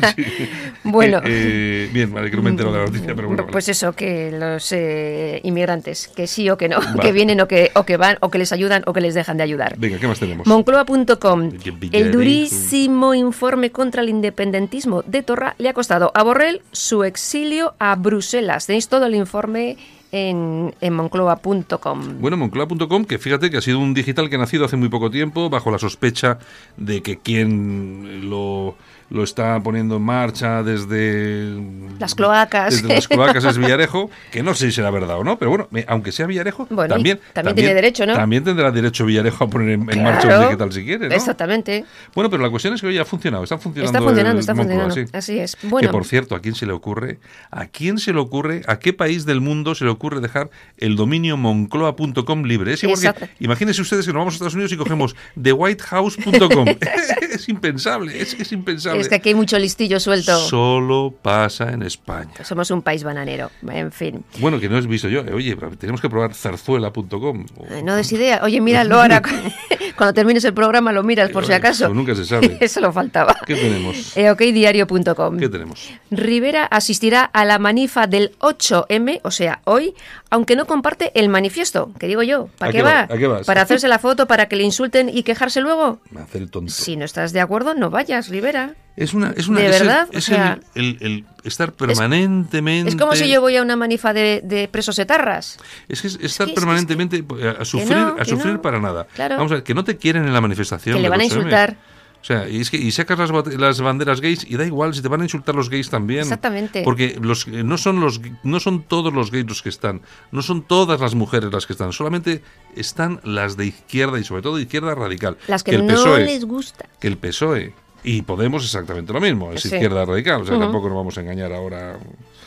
Bueno. 0.84 1.20
Eh, 1.20 1.86
eh, 1.86 1.90
bien, 1.94 2.12
vale, 2.14 2.30
que 2.30 2.38
no 2.38 2.44
me 2.44 2.50
entero 2.50 2.72
de 2.72 2.78
la 2.80 2.86
noticia, 2.86 3.14
pero 3.16 3.28
bueno. 3.28 3.44
vale. 3.44 3.52
Pues 3.52 3.70
eso, 3.70 3.94
que 3.94 4.32
los 4.32 4.72
eh, 4.72 5.40
inmigrantes, 5.44 6.08
que 6.08 6.28
sí 6.28 6.50
o 6.50 6.58
que 6.58 6.70
no, 6.70 6.80
Vale. 6.80 7.00
que 7.00 7.12
vienen 7.12 7.42
o 7.42 7.48
que, 7.48 7.72
o 7.76 7.84
que 7.84 7.98
van, 7.98 8.18
o 8.22 8.30
que 8.30 8.38
les 8.38 8.52
ayudan 8.52 8.84
o 8.86 8.94
que 8.94 9.02
les 9.02 9.14
dejan 9.14 9.38
de 9.38 9.44
ayudar. 9.44 9.76
Venga, 9.78 9.98
¿qué 10.00 10.08
más 10.08 10.20
tenemos? 10.20 10.48
Moncloa.com. 10.48 11.52
El 11.92 12.12
durísimo 12.12 13.14
informe 13.14 13.72
contra 13.72 14.02
el 14.02 14.10
independentismo 14.10 15.04
de 15.04 15.24
Torra 15.24 15.56
le 15.58 15.70
ha 15.70 15.74
costado 15.74 16.12
a 16.16 16.24
Borrell 16.24 16.62
su 16.72 17.04
exilio 17.04 17.76
a 17.80 17.96
Bruselas. 17.96 18.66
Tenéis 18.68 18.88
todo 18.88 19.06
el 19.06 19.16
informe 19.16 19.78
en, 20.12 20.74
moncloa.com. 20.82 22.22
Bueno, 22.22 22.38
Moncloa.com, 22.38 23.06
que 23.06 23.20
fíjate 23.20 23.50
que 23.50 23.58
ha 23.58 23.62
sido 23.62 23.80
un 23.80 23.94
digital 23.94 24.30
que 24.30 24.36
ha 24.36 24.40
nacido 24.40 24.66
hace 24.66 24.78
muy 24.78 24.90
poco 24.90 25.12
tiempo, 25.12 25.50
bajo 25.50 25.72
la 25.72 25.80
sospecha 25.80 26.40
de 26.78 27.02
que 27.02 27.20
quien 27.20 28.30
lo, 28.30 28.76
lo 29.10 29.24
está 29.24 29.60
poniendo 29.62 29.96
en 29.98 30.04
marcha 30.04 30.62
desde 30.64 31.54
Las 32.00 32.16
cloacas. 32.16 32.76
Desde 32.82 32.96
las 32.96 33.08
cloacas 33.08 33.44
es 33.44 33.58
Villarejo, 33.60 34.10
que 34.32 34.44
no 34.44 34.54
sé 34.54 34.68
si 34.68 34.74
será 34.74 34.92
verdad 34.92 35.18
o 35.18 35.24
no, 35.24 35.38
pero 35.40 35.52
bueno, 35.52 35.68
aunque 35.88 36.12
sea 36.12 36.26
Villarejo, 36.28 36.68
Bueno, 36.70 36.94
también, 36.94 37.20
también 37.34 37.56
tiene 37.56 37.74
derecho, 37.74 38.06
¿no? 38.06 38.14
También 38.14 38.44
tendrá 38.44 38.72
derecho 38.72 39.06
Villarejo 39.06 39.44
a 39.46 39.50
poner 39.50 39.70
en, 39.70 39.82
en 39.82 39.88
Claro. 39.88 40.04
marcha 40.04 40.40
un 40.40 40.46
digital 40.46 40.74
si 40.74 40.86
quiere, 40.86 41.10
¿no? 41.10 41.16
Exactamente. 41.16 41.86
Bueno, 42.14 42.30
pero 42.30 42.44
la 42.44 42.50
cuestión 42.50 42.74
es 42.74 42.82
que 42.82 42.88
hoy 42.88 42.98
ha 42.98 43.06
funcionado, 43.06 43.44
está 43.44 43.58
funcionando. 43.58 43.98
Está 43.98 44.06
funcionando, 44.08 44.40
está 44.40 44.54
Moncloa, 44.54 44.84
funcionando. 44.84 45.12
sí. 45.12 45.18
Así 45.18 45.40
es. 45.40 45.58
Bueno. 45.64 45.88
Que 45.88 45.92
por 45.92 46.06
cierto, 46.06 46.36
¿a 46.36 46.40
quién 46.42 46.56
se 46.56 46.66
le 46.66 46.72
ocurre? 46.74 47.20
¿A 47.52 47.66
quién 47.68 47.98
se 47.98 48.14
le 48.14 48.20
ocurre? 48.20 48.62
¿A 48.68 48.80
qué 48.80 48.94
país 48.94 49.26
del 49.26 49.42
mundo 49.42 49.74
se 49.76 49.86
le 49.86 49.92
ocurre 49.92 50.20
dejar 50.22 50.50
el 50.78 50.96
dominio 50.96 51.36
moncloa.com 51.38 52.44
libre? 52.44 52.74
Es 52.74 52.84
igual 52.84 52.98
Exacto. 53.00 53.26
que, 53.26 53.44
imagínense 53.44 53.82
ustedes 53.82 54.06
que 54.06 54.14
nos 54.14 54.20
vamos 54.22 54.34
a 54.34 54.36
Estados 54.36 54.54
Unidos 54.54 54.72
y 54.72 54.78
cogemos 54.78 55.16
thewhitehouse.com. 55.42 56.68
es 57.32 57.50
impensable, 57.50 58.22
es, 58.22 58.34
es 58.40 58.52
impensable. 58.52 58.99
Es 59.00 59.10
que 59.10 59.16
aquí 59.16 59.30
hay 59.30 59.36
mucho 59.36 59.58
listillo 59.60 60.00
suelto. 60.00 60.36
Solo 60.38 61.14
pasa 61.22 61.72
en 61.72 61.84
España. 61.84 62.32
Somos 62.44 62.70
un 62.72 62.82
país 62.82 63.04
bananero. 63.04 63.52
En 63.68 63.92
fin. 63.92 64.24
Bueno, 64.40 64.60
que 64.60 64.70
no 64.70 64.78
has 64.78 64.88
visto 64.88 65.08
yo. 65.10 65.22
Oye, 65.34 65.56
tenemos 65.80 66.02
que 66.02 66.10
probar 66.10 66.34
zarzuela.com. 66.34 67.46
o- 67.58 67.82
No 67.84 67.96
des 67.96 68.12
idea. 68.12 68.42
Oye, 68.44 68.62
míralo 68.62 69.00
ahora. 69.02 69.22
Cuando 69.98 70.14
termines 70.14 70.44
el 70.46 70.54
programa 70.54 70.92
lo 70.92 71.04
miras 71.04 71.30
por 71.32 71.46
si 71.46 71.54
acaso. 71.54 71.86
eso 71.86 71.94
nunca 71.94 72.16
se 72.16 72.26
sabe. 72.26 72.58
Eso 72.62 72.80
lo 72.80 72.92
faltaba. 72.94 73.36
¿Qué 73.46 73.56
tenemos? 73.56 74.16
Eh, 74.16 74.30
okdiario.com. 74.30 75.38
¿Qué 75.38 75.50
tenemos? 75.50 75.90
Rivera 76.12 76.66
asistirá 76.66 77.24
a 77.24 77.46
la 77.46 77.60
manifa 77.60 78.08
del 78.08 78.32
8M, 78.40 79.22
o 79.24 79.32
sea, 79.32 79.62
hoy, 79.66 79.94
aunque 80.30 80.56
no 80.56 80.66
comparte 80.66 81.12
el 81.20 81.30
manifiesto. 81.30 81.92
¿Qué 82.00 82.08
digo 82.08 82.24
yo? 82.24 82.50
¿Para 82.58 82.70
¿A 82.70 82.72
qué, 82.72 82.78
qué 82.78 82.84
va? 82.84 82.92
va? 82.94 83.02
¿A 83.14 83.18
qué 83.18 83.28
vas? 83.28 83.46
¿Para 83.46 83.62
hacerse 83.62 83.88
la 83.88 84.00
foto, 84.00 84.28
para 84.28 84.48
que 84.48 84.56
le 84.56 84.64
insulten 84.64 85.10
y 85.10 85.24
quejarse 85.24 85.62
luego? 85.62 86.00
Me 86.12 86.22
hace 86.22 86.38
el 86.38 86.50
tonto. 86.50 86.72
Si 86.72 86.96
no 86.96 87.06
estás 87.06 87.34
de 87.34 87.42
acuerdo, 87.42 87.74
no 87.74 87.90
vayas, 87.90 88.30
Rivera. 88.30 88.76
Es 89.00 89.14
una, 89.14 89.32
es 89.38 89.48
una, 89.48 89.60
¿De 89.62 89.68
es 89.70 89.76
el- 89.82 89.88
verdad? 89.88 90.08
O 90.14 90.18
es 90.18 90.24
sea, 90.26 90.60
el, 90.76 90.98
el- 91.00 91.08
el 91.08 91.26
estar 91.46 91.72
permanentemente. 91.72 92.90
Es 92.90 92.96
como 92.98 93.16
si 93.16 93.30
yo 93.30 93.40
voy 93.42 93.56
a 93.56 93.62
una 93.62 93.76
manifa 93.76 94.14
de, 94.14 94.42
de 94.44 94.68
presos 94.68 95.00
etarras. 95.00 95.58
Es 95.88 96.02
que 96.02 96.08
es 96.08 96.16
estar 96.22 96.22
que- 96.22 96.26
es 96.26 96.38
que- 96.38 96.54
permanentemente 96.54 97.24
eh, 97.40 97.56
a 97.60 97.64
sufrir, 97.66 97.98
no, 97.98 98.08
a 98.10 98.16
que 98.18 98.26
sufrir 98.26 98.54
no. 98.56 98.62
para 98.62 98.80
nada. 98.80 99.08
Claro. 99.16 99.38
Vamos 99.38 99.52
a 99.54 99.56
ver, 99.56 99.64
que 99.64 99.74
no 99.74 99.84
te 99.84 99.98
quieren 99.98 100.26
en 100.26 100.34
la 100.34 100.42
manifestación. 100.42 100.98
Que 100.98 101.02
le 101.02 101.10
van 101.10 101.22
a 101.22 101.24
8M. 101.24 101.28
insultar. 101.28 101.78
O 102.22 102.26
sea, 102.26 102.50
y, 102.50 102.60
es 102.60 102.70
que, 102.70 102.76
y 102.76 102.92
sacas 102.92 103.18
las, 103.58 103.80
banderas 103.80 104.20
gays 104.20 104.46
y 104.46 104.58
da 104.58 104.66
igual 104.66 104.94
si 104.94 105.02
te 105.02 105.08
van 105.08 105.22
a 105.22 105.24
insultar 105.24 105.56
los 105.56 105.70
gays 105.70 105.90
también. 105.90 106.20
Exactamente. 106.24 106.82
Porque 106.84 107.18
los, 107.22 107.48
eh, 107.48 107.64
no, 107.64 107.78
son 107.78 108.02
los, 108.02 108.20
no 108.44 108.60
son 108.60 108.84
todos 108.84 109.14
los 109.14 109.32
gays 109.32 109.46
los 109.48 109.62
que 109.62 109.70
están, 109.70 110.02
no 110.34 110.42
son 110.42 110.64
todas 110.64 111.00
las 111.00 111.16
mujeres 111.16 111.50
las 111.54 111.66
que 111.66 111.72
están, 111.72 111.94
solamente 111.94 112.44
están 112.76 113.22
las 113.24 113.56
de 113.56 113.68
izquierda 113.68 114.20
y 114.20 114.26
sobre 114.26 114.42
todo 114.42 114.58
de 114.58 114.64
izquierda 114.64 114.94
radical. 114.96 115.38
Las 115.48 115.64
que, 115.64 115.72
el 115.76 115.88
no 115.88 115.94
PSOE, 115.94 116.26
les 116.26 116.44
gusta. 116.44 116.88
que 117.00 117.08
el 117.08 117.18
PSOE 117.18 117.74
y 118.04 118.22
Podemos 118.22 118.64
exactamente 118.64 119.12
lo 119.14 119.20
mismo, 119.22 119.52
es 119.54 119.62
Sí. 119.62 119.68
izquierda 119.70 120.06
radical, 120.06 120.42
o 120.42 120.46
sea, 120.46 120.58
tampoco 120.60 120.88
nos 120.90 120.98
vamos 120.98 121.18
a 121.18 121.22
engañar 121.22 121.52
ahora. 121.54 121.98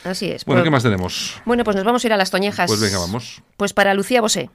Así 0.03 0.29
es. 0.29 0.43
Bueno, 0.45 0.63
¿qué 0.63 0.69
más 0.69 0.83
tenemos? 0.83 1.35
Bueno, 1.45 1.63
pues 1.63 1.75
nos 1.75 1.85
vamos 1.85 2.03
a 2.03 2.07
ir 2.07 2.13
a 2.13 2.17
las 2.17 2.29
toñejas. 2.31 2.67
Pues 2.67 2.79
venga, 2.81 2.97
vamos. 2.99 3.41
Pues 3.57 3.73
para 3.73 3.93
Lucía 3.93 4.19
Bosé. 4.21 4.49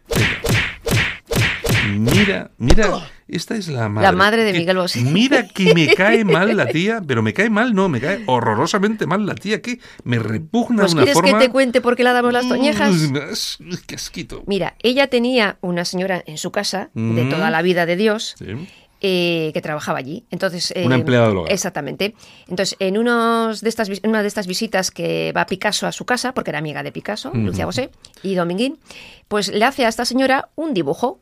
Mira, 1.91 2.51
mira, 2.59 3.09
esta 3.29 3.57
es 3.57 3.69
la 3.69 3.89
madre. 3.89 4.07
La 4.09 4.13
madre 4.13 4.45
de 4.45 4.53
Miguel 4.53 4.77
Bosé. 4.77 5.01
Mira 5.01 5.49
que 5.49 5.73
me 5.75 5.87
cae 5.95 6.23
mal 6.25 6.55
la 6.55 6.67
tía, 6.67 7.01
pero 7.07 7.23
me 7.23 7.33
cae 7.33 7.49
mal, 7.49 7.75
no, 7.75 7.89
me 7.89 7.99
cae 8.01 8.23
horrorosamente 8.27 9.07
mal 9.07 9.25
la 9.25 9.35
tía, 9.35 9.63
que 9.63 9.79
me 10.05 10.19
repugna 10.19 10.85
de 10.85 10.93
una 10.93 11.03
¿quieres 11.03 11.15
forma. 11.15 11.39
que 11.39 11.47
te 11.47 11.51
cuente 11.51 11.81
por 11.81 11.97
qué 11.97 12.05
la 12.05 12.13
damos 12.13 12.33
las 12.33 12.47
toñejas? 12.47 13.59
Uy, 13.61 13.79
qué 13.87 13.95
asquito. 13.95 14.43
Mira, 14.47 14.75
ella 14.83 15.07
tenía 15.09 15.57
una 15.63 15.87
señora 15.87 16.23
en 16.27 16.37
su 16.37 16.51
casa, 16.51 16.91
de 16.95 17.25
Mm. 17.25 17.31
toda 17.31 17.51
la 17.51 17.63
vida 17.63 17.87
de 17.87 17.97
Dios, 17.97 18.35
Sí. 18.39 18.69
Eh, 19.01 19.51
que 19.55 19.61
trabajaba 19.61 19.99
allí. 19.99 20.25
Entonces, 20.31 20.73
eh, 20.75 20.85
Una 20.85 20.97
empleada 20.97 21.29
del 21.29 21.37
hogar. 21.39 21.53
Exactamente. 21.53 22.15
Entonces, 22.49 22.77
en, 22.81 22.99
unos 22.99 23.61
de 23.61 23.69
estas, 23.69 23.89
en 23.89 24.01
una 24.11 24.23
de 24.23 24.29
estas 24.29 24.47
visitas 24.47 24.91
que 24.91 25.33
va 25.37 25.47
Picasso 25.47 25.87
a 25.87 25.93
su 25.93 26.05
casa, 26.05 26.35
porque 26.35 26.51
era 26.51 26.59
amiga 26.59 26.83
de 26.83 26.93
Picasso. 26.93 27.31
Lucía 27.33 27.67
Bosé 27.67 27.91
y 28.23 28.35
Dominguín, 28.35 28.79
pues 29.29 29.49
le 29.49 29.65
hace 29.65 29.85
a 29.85 29.89
esta 29.89 30.05
señora 30.05 30.49
un 30.57 30.75
dibujo. 30.75 31.21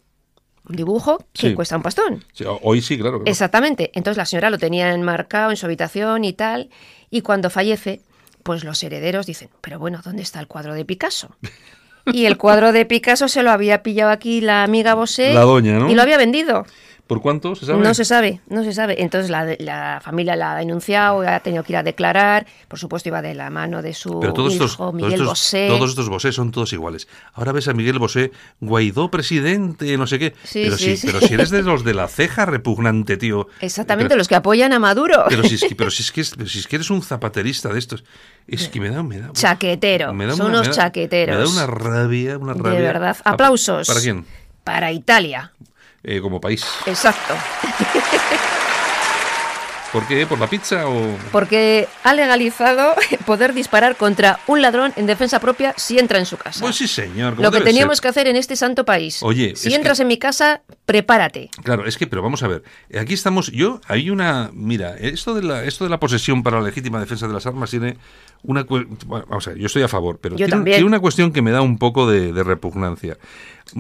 Un 0.69 0.77
dibujo 0.77 1.19
que 1.33 1.51
Sí. 1.51 1.55
cuesta 1.55 1.77
un 1.77 1.83
pastón. 1.83 2.25
Sí, 2.33 2.45
hoy 2.63 2.83
sí, 2.83 2.97
claro. 2.97 3.19
claro. 3.19 3.31
Exactamente. 3.31 3.91
Entonces 3.95 4.17
la 4.17 4.27
señora 4.27 4.51
lo 4.51 4.59
tenía 4.59 4.93
enmarcado 4.93 5.51
en 5.51 5.57
su 5.57 5.67
habitación 5.67 6.25
y 6.25 6.33
tal. 6.33 6.71
Y 7.11 7.21
cuando 7.21 7.51
fallece, 7.51 8.01
pues 8.43 8.65
los 8.65 8.83
herederos 8.83 9.27
dicen, 9.27 9.49
pero 9.61 9.79
bueno, 9.79 10.01
¿dónde 10.05 10.23
está 10.23 10.41
el 10.41 10.47
cuadro 10.49 10.75
de 10.75 10.85
Picasso? 10.85 11.37
Y 12.13 12.27
el 12.27 12.37
cuadro 12.37 12.71
de 12.71 12.87
Picasso 12.87 13.27
se 13.27 13.43
lo 13.43 13.51
había 13.51 13.83
pillado 13.83 14.13
aquí 14.13 14.41
la 14.41 14.63
amiga 14.63 14.95
Bosé. 14.95 15.35
La 15.35 15.41
doña, 15.41 15.77
¿no? 15.81 15.91
Y 15.91 15.95
lo 15.97 16.03
había 16.03 16.17
vendido. 16.17 16.65
¿Por 17.07 17.23
cuánto 17.23 17.55
se 17.55 17.67
sabe? 17.67 17.79
No 17.85 17.95
se 17.95 18.05
sabe, 18.05 18.41
no 18.49 18.65
se 18.65 18.73
sabe. 18.73 19.01
Entonces 19.01 19.31
la, 19.31 19.55
la 19.61 20.01
familia 20.03 20.35
la 20.35 20.55
ha 20.55 20.57
denunciado, 20.59 21.21
ha 21.21 21.39
tenido 21.39 21.63
que 21.63 21.73
ir 21.73 21.77
a 21.77 21.85
declarar. 21.85 22.47
Por 22.67 22.81
supuesto, 22.81 23.09
iba 23.09 23.23
de 23.23 23.33
la 23.35 23.49
mano 23.49 23.81
de 23.81 23.95
su 23.95 24.19
Pero 24.19 24.33
todos 24.33 24.55
hijo, 24.55 24.65
estos, 24.65 24.77
todos 24.77 24.93
Miguel 24.95 25.13
estos, 25.13 25.27
Bosé. 25.29 25.67
todos 25.69 25.91
estos 25.91 26.09
Bosé 26.09 26.33
son 26.33 26.51
todos 26.51 26.73
iguales. 26.73 27.07
Ahora 27.35 27.53
ves 27.53 27.69
a 27.69 27.75
Miguel 27.75 28.01
Bosé, 28.01 28.33
Guaidó 28.61 29.09
presidente, 29.11 29.97
no 29.97 30.09
sé 30.09 30.19
qué. 30.19 30.35
Sí, 30.43 30.63
pero, 30.65 30.77
sí, 30.77 30.99
pero 31.05 31.21
si 31.21 31.33
eres 31.35 31.51
de 31.51 31.63
los 31.63 31.85
de 31.85 31.95
la 31.95 32.09
ceja 32.09 32.45
repugnante, 32.45 33.17
tío. 33.17 33.47
Exactamente, 33.61 34.09
Pero- 34.09 34.19
los 34.19 34.27
que 34.27 34.35
apoyan 34.35 34.73
a 34.73 34.81
Maduro. 34.81 35.27
Pero 35.29 35.45
si 35.45 35.55
es 35.55 35.63
que, 35.65 35.77
pero 35.77 35.93
si 35.93 36.03
es 36.03 36.11
que, 36.11 36.23
es- 36.23 36.35
pero 36.37 36.49
si 36.49 36.59
es 36.59 36.67
que 36.67 36.75
eres 36.75 36.91
un 36.91 37.03
zapaterista 37.03 37.73
de 37.73 37.79
estos, 37.79 38.03
es 38.49 38.69
que 38.69 38.81
me 38.81 38.91
da, 38.91 39.05
me 39.05 39.19
da 39.21 39.31
Chaquetero, 39.33 40.13
me 40.13 40.27
da 40.27 40.33
son 40.35 40.47
una- 40.47 40.55
unos 40.57 40.69
me 40.69 40.75
da- 40.75 40.83
chaqueteros. 40.83 41.37
Me 41.37 41.43
da 41.45 41.49
una 41.49 41.67
rabia, 41.67 42.37
una 42.37 42.55
rabia. 42.55 42.81
de 42.81 42.83
verdad. 42.85 43.17
Aplausos. 43.25 43.87
¿Para 43.87 44.01
quién? 44.01 44.25
Para 44.65 44.91
Italia. 44.91 45.53
Eh, 46.09 46.21
como 46.21 46.41
país. 46.41 46.65
Exacto. 46.87 47.35
¿Por 49.93 50.07
qué? 50.07 50.27
¿Por 50.27 50.39
la 50.39 50.47
pizza 50.47 50.89
o...? 50.89 51.17
Porque 51.33 51.89
ha 52.05 52.13
legalizado 52.13 52.95
poder 53.25 53.55
disparar 53.55 53.97
contra 53.97 54.39
un 54.47 54.61
ladrón 54.61 54.93
en 54.97 55.07
defensa 55.07 55.41
propia 55.41 55.73
si 55.77 55.99
entra 55.99 56.19
en 56.19 56.27
su 56.27 56.37
casa. 56.37 56.61
Pues 56.61 56.77
sí, 56.77 56.87
señor. 56.87 57.39
Lo 57.41 57.51
que 57.51 57.61
teníamos 57.63 57.97
ser. 57.97 58.03
que 58.03 58.09
hacer 58.09 58.27
en 58.29 58.37
este 58.37 58.57
santo 58.57 58.85
país. 58.85 59.23
Oye, 59.23 59.57
si 59.57 59.73
entras 59.75 59.99
que- 59.99 60.03
en 60.03 60.09
mi 60.09 60.19
casa, 60.19 60.61
prepárate. 60.85 61.51
Claro, 61.63 61.87
es 61.87 61.97
que, 61.97 62.07
pero 62.07 62.21
vamos 62.21 62.43
a 62.43 62.49
ver, 62.49 62.63
aquí 63.01 63.15
estamos, 63.15 63.51
yo, 63.53 63.81
hay 63.89 64.11
una, 64.11 64.51
mira, 64.53 64.97
esto 64.99 65.35
de 65.35 65.43
la, 65.43 65.65
esto 65.65 65.85
de 65.85 65.91
la 65.91 65.99
posesión 65.99 66.43
para 66.43 66.59
la 66.61 66.67
legítima 66.67 67.01
defensa 67.01 67.27
de 67.27 67.33
las 67.33 67.47
armas 67.47 67.71
tiene 67.71 67.97
una, 68.47 68.63
bueno, 68.65 68.89
vamos 69.09 69.47
a 69.47 69.51
ver, 69.51 69.59
yo 69.59 69.67
estoy 69.67 69.83
a 69.83 69.89
favor, 69.89 70.19
pero 70.21 70.37
tiene, 70.37 70.85
una 70.85 71.01
cuestión 71.01 71.33
que 71.33 71.43
me 71.43 71.51
da 71.51 71.61
un 71.63 71.79
poco 71.79 72.09
de, 72.11 72.33
de 72.33 72.43
repugnancia. 72.45 73.17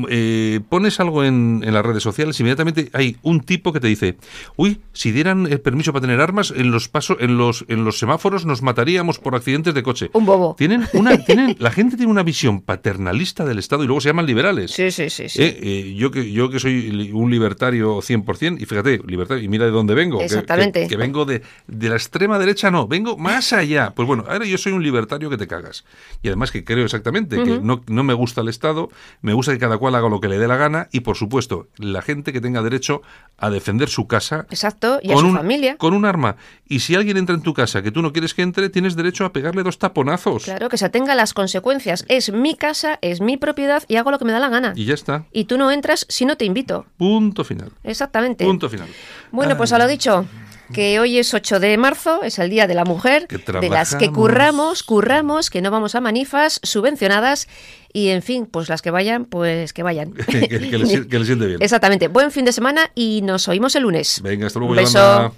Eh, 0.08 0.60
pones 0.68 0.98
algo 0.98 1.22
en, 1.22 1.62
en 1.64 1.72
las 1.72 1.86
redes 1.86 2.02
sociales, 2.02 2.38
inmediatamente 2.40 2.90
hay 2.92 3.16
un 3.22 3.40
tipo 3.40 3.72
que 3.72 3.78
te 3.78 3.86
dice, 3.86 4.16
uy, 4.56 4.80
si 4.92 5.12
dieran 5.12 5.46
el 5.46 5.60
permiso 5.60 5.92
para 5.92 6.00
tener 6.00 6.20
armas 6.20 6.52
en 6.54 6.72
los 6.72 6.88
pasos, 6.88 7.18
en 7.20 7.38
los, 7.38 7.64
en 7.68 7.84
los 7.84 7.96
semáforos 8.00 8.44
nos 8.46 8.62
mataríamos 8.62 9.20
por 9.20 9.36
accidentes 9.36 9.74
de 9.74 9.84
coche. 9.84 10.10
Un 10.12 10.26
bobo. 10.26 10.56
Tienen 10.58 10.88
una, 10.92 11.16
tienen, 11.24 11.54
la 11.60 11.70
gente 11.70 11.96
tiene 11.96 12.10
una 12.10 12.24
visión 12.24 12.62
paternalista 12.62 13.44
del 13.44 13.60
Estado 13.60 13.84
y 13.84 13.86
luego 13.86 14.00
se 14.00 14.08
llaman 14.08 14.26
liberales. 14.26 14.72
Sí, 14.72 14.90
sí, 14.90 15.08
sí. 15.08 15.28
sí. 15.28 15.40
Eh, 15.40 15.56
eh, 15.62 15.94
yo 15.96 16.10
que 16.10 16.32
yo 16.32 16.50
que 16.50 16.58
soy 16.58 17.12
un 17.14 17.30
libertario 17.30 17.98
100%, 17.98 18.60
y 18.60 18.66
fíjate, 18.66 19.00
libertario, 19.06 19.44
y 19.44 19.48
mira 19.48 19.66
de 19.66 19.70
dónde 19.70 19.94
vengo. 19.94 20.18
que- 20.18 20.24
Exactamente. 20.24 20.82
Que, 20.82 20.88
que 20.88 20.96
vengo 20.96 21.24
de, 21.24 21.42
de 21.68 21.88
la 21.88 21.94
extrema 21.94 22.40
derecha, 22.40 22.72
no, 22.72 22.88
vengo 22.88 23.16
más 23.16 23.52
allá. 23.52 23.92
Pues 23.94 24.08
bueno, 24.08 24.24
ahora 24.28 24.44
yo 24.46 24.55
soy 24.58 24.72
un 24.72 24.82
libertario 24.82 25.30
que 25.30 25.36
te 25.36 25.46
cagas. 25.46 25.84
Y 26.22 26.28
además 26.28 26.50
que 26.50 26.64
creo 26.64 26.84
exactamente 26.84 27.42
que 27.42 27.60
no, 27.60 27.82
no 27.86 28.04
me 28.04 28.14
gusta 28.14 28.40
el 28.40 28.48
Estado, 28.48 28.90
me 29.22 29.32
gusta 29.32 29.52
que 29.52 29.58
cada 29.58 29.78
cual 29.78 29.94
haga 29.94 30.08
lo 30.08 30.20
que 30.20 30.28
le 30.28 30.38
dé 30.38 30.48
la 30.48 30.56
gana, 30.56 30.88
y 30.92 31.00
por 31.00 31.16
supuesto, 31.16 31.68
la 31.78 32.02
gente 32.02 32.32
que 32.32 32.40
tenga 32.40 32.62
derecho 32.62 33.02
a 33.38 33.50
defender 33.50 33.88
su 33.88 34.06
casa. 34.06 34.46
Exacto, 34.50 34.98
y 35.02 35.12
a 35.12 35.16
su 35.16 35.26
un, 35.26 35.36
familia. 35.36 35.76
Con 35.76 35.94
un 35.94 36.04
arma. 36.04 36.36
Y 36.68 36.80
si 36.80 36.94
alguien 36.94 37.16
entra 37.16 37.34
en 37.34 37.42
tu 37.42 37.54
casa 37.54 37.82
que 37.82 37.90
tú 37.90 38.02
no 38.02 38.12
quieres 38.12 38.34
que 38.34 38.42
entre, 38.42 38.68
tienes 38.70 38.96
derecho 38.96 39.24
a 39.24 39.32
pegarle 39.32 39.62
dos 39.62 39.78
taponazos. 39.78 40.44
Claro, 40.44 40.68
que 40.68 40.78
se 40.78 40.86
atenga 40.86 41.12
a 41.12 41.16
las 41.16 41.34
consecuencias. 41.34 42.04
Es 42.08 42.32
mi 42.32 42.54
casa, 42.54 42.98
es 43.02 43.20
mi 43.20 43.36
propiedad 43.36 43.82
y 43.88 43.96
hago 43.96 44.10
lo 44.10 44.18
que 44.18 44.24
me 44.24 44.32
da 44.32 44.40
la 44.40 44.48
gana. 44.48 44.72
Y 44.76 44.84
ya 44.84 44.94
está. 44.94 45.26
Y 45.32 45.44
tú 45.44 45.58
no 45.58 45.70
entras 45.70 46.06
si 46.08 46.24
no 46.24 46.36
te 46.36 46.44
invito. 46.44 46.86
Punto 46.96 47.44
final. 47.44 47.72
Exactamente. 47.84 48.44
Punto 48.44 48.68
final. 48.68 48.88
Bueno, 49.30 49.56
pues 49.56 49.72
a 49.72 49.78
lo 49.78 49.86
dicho, 49.86 50.26
que 50.72 50.98
hoy 51.00 51.18
es 51.18 51.32
8 51.34 51.60
de 51.60 51.76
marzo, 51.78 52.22
es 52.22 52.38
el 52.38 52.50
Día 52.50 52.66
de 52.66 52.74
la 52.74 52.84
Mujer, 52.84 53.26
Que 53.26 53.38
de 53.38 53.68
las 53.68 53.94
que 53.94 54.10
curramos, 54.10 54.82
curramos, 54.82 55.50
que 55.50 55.62
no 55.62 55.70
vamos 55.70 55.94
a 55.94 56.00
manifas 56.00 56.60
subvencionadas 56.62 57.48
y, 57.92 58.08
en 58.08 58.22
fin, 58.22 58.46
pues 58.46 58.68
las 58.68 58.82
que 58.82 58.90
vayan, 58.90 59.24
pues 59.24 59.72
que 59.72 59.82
vayan. 59.82 60.12
que, 60.28 60.48
que 60.48 60.58
le, 60.78 60.86
si- 60.86 61.06
que 61.08 61.24
siente 61.24 61.46
bien. 61.46 61.62
Exactamente. 61.62 62.08
Buen 62.08 62.30
fin 62.30 62.44
de 62.44 62.52
semana 62.52 62.90
y 62.94 63.22
nos 63.22 63.48
oímos 63.48 63.74
el 63.76 63.84
lunes. 63.84 64.20
Venga, 64.22 64.46
hasta 64.46 64.58
luego, 64.58 64.72
Un 64.72 64.76
beso. 64.76 64.98
Yolanda. 64.98 65.32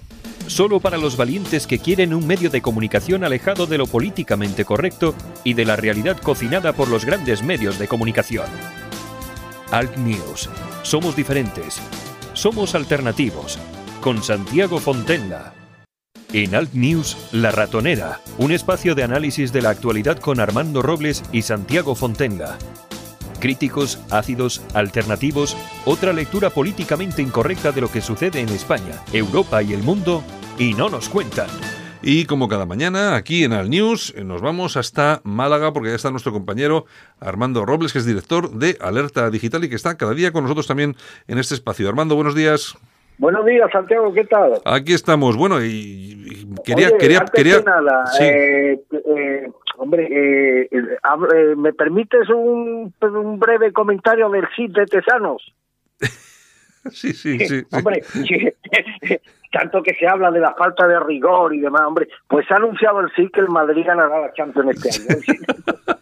Solo 0.47 0.79
para 0.79 0.97
los 0.97 1.15
valientes 1.15 1.67
que 1.67 1.77
quieren 1.77 2.11
un 2.13 2.25
medio 2.25 2.49
de 2.49 2.61
comunicación 2.61 3.23
alejado 3.23 3.67
de 3.67 3.77
lo 3.77 3.85
políticamente 3.85 4.65
correcto 4.65 5.13
y 5.43 5.53
de 5.53 5.63
la 5.65 5.75
realidad 5.75 6.17
cocinada 6.17 6.73
por 6.73 6.87
los 6.87 7.05
grandes 7.05 7.43
medios 7.43 7.77
de 7.77 7.87
comunicación. 7.87 8.45
Alt 9.71 9.95
News. 9.97 10.49
Somos 10.81 11.15
diferentes. 11.15 11.79
Somos 12.33 12.73
alternativos. 12.73 13.59
Con 14.01 14.23
Santiago 14.23 14.79
Fontenla. 14.79 15.53
En 16.31 16.55
Alt 16.55 16.73
News, 16.73 17.17
La 17.33 17.51
Ratonera, 17.51 18.21
un 18.37 18.53
espacio 18.53 18.95
de 18.95 19.03
análisis 19.03 19.51
de 19.51 19.61
la 19.61 19.71
actualidad 19.71 20.19
con 20.19 20.39
Armando 20.39 20.81
Robles 20.81 21.21
y 21.33 21.41
Santiago 21.41 21.95
Fontenga. 21.95 22.57
Críticos, 23.41 23.99
ácidos, 24.09 24.61
alternativos, 24.73 25.57
otra 25.83 26.13
lectura 26.13 26.49
políticamente 26.49 27.21
incorrecta 27.21 27.73
de 27.73 27.81
lo 27.81 27.91
que 27.91 27.99
sucede 27.99 28.39
en 28.39 28.47
España, 28.49 29.03
Europa 29.11 29.61
y 29.63 29.73
el 29.73 29.83
mundo, 29.83 30.23
y 30.57 30.75
no 30.75 30.89
nos 30.89 31.09
cuentan. 31.09 31.49
Y 32.01 32.23
como 32.23 32.47
cada 32.47 32.65
mañana, 32.65 33.17
aquí 33.17 33.43
en 33.43 33.51
Al 33.51 33.69
News, 33.69 34.13
nos 34.23 34.41
vamos 34.41 34.77
hasta 34.77 35.19
Málaga 35.25 35.73
porque 35.73 35.89
ya 35.89 35.95
está 35.95 36.09
nuestro 36.09 36.31
compañero 36.31 36.85
Armando 37.19 37.65
Robles, 37.65 37.91
que 37.91 37.99
es 37.99 38.05
director 38.05 38.53
de 38.53 38.77
Alerta 38.79 39.29
Digital 39.29 39.65
y 39.65 39.69
que 39.69 39.75
está 39.75 39.97
cada 39.97 40.13
día 40.13 40.31
con 40.31 40.43
nosotros 40.43 40.67
también 40.67 40.95
en 41.27 41.37
este 41.37 41.55
espacio. 41.55 41.89
Armando, 41.89 42.15
buenos 42.15 42.35
días. 42.35 42.77
Buenos 43.19 43.45
días, 43.45 43.69
Santiago, 43.73 44.13
¿qué 44.13 44.23
tal? 44.23 44.61
Aquí 44.63 44.93
estamos. 44.93 45.35
Bueno, 45.35 45.61
y, 45.61 45.67
y 45.67 46.55
quería, 46.63 46.87
Oye, 46.87 46.97
quería, 46.97 47.19
antes 47.19 47.31
quería. 47.35 47.57
que 47.59 47.63
nada, 47.65 48.05
sí. 48.07 48.23
eh, 48.23 48.81
eh, 48.93 49.51
hombre, 49.77 50.07
eh, 50.09 50.69
eh, 50.71 51.55
¿me 51.57 51.73
permites 51.73 52.29
un, 52.29 52.93
un 53.01 53.39
breve 53.39 53.73
comentario 53.73 54.29
del 54.29 54.47
hit 54.47 54.71
de 54.71 54.85
Tesanos? 54.85 55.53
sí, 55.99 57.11
sí, 57.11 57.39
sí, 57.39 57.45
sí. 57.45 57.63
Hombre, 57.73 58.03
tanto 59.51 59.83
que 59.83 59.95
se 59.95 60.07
habla 60.07 60.31
de 60.31 60.39
la 60.39 60.53
falta 60.53 60.87
de 60.87 60.97
rigor 61.01 61.53
y 61.53 61.59
demás, 61.59 61.81
hombre, 61.87 62.07
pues 62.25 62.49
ha 62.51 62.55
anunciado 62.55 63.01
el 63.01 63.11
sí 63.17 63.29
que 63.33 63.41
el 63.41 63.49
Madrid 63.49 63.83
ganará 63.85 64.21
la 64.21 64.33
Champions 64.33 64.77
este 64.81 65.13
año. 65.13 65.19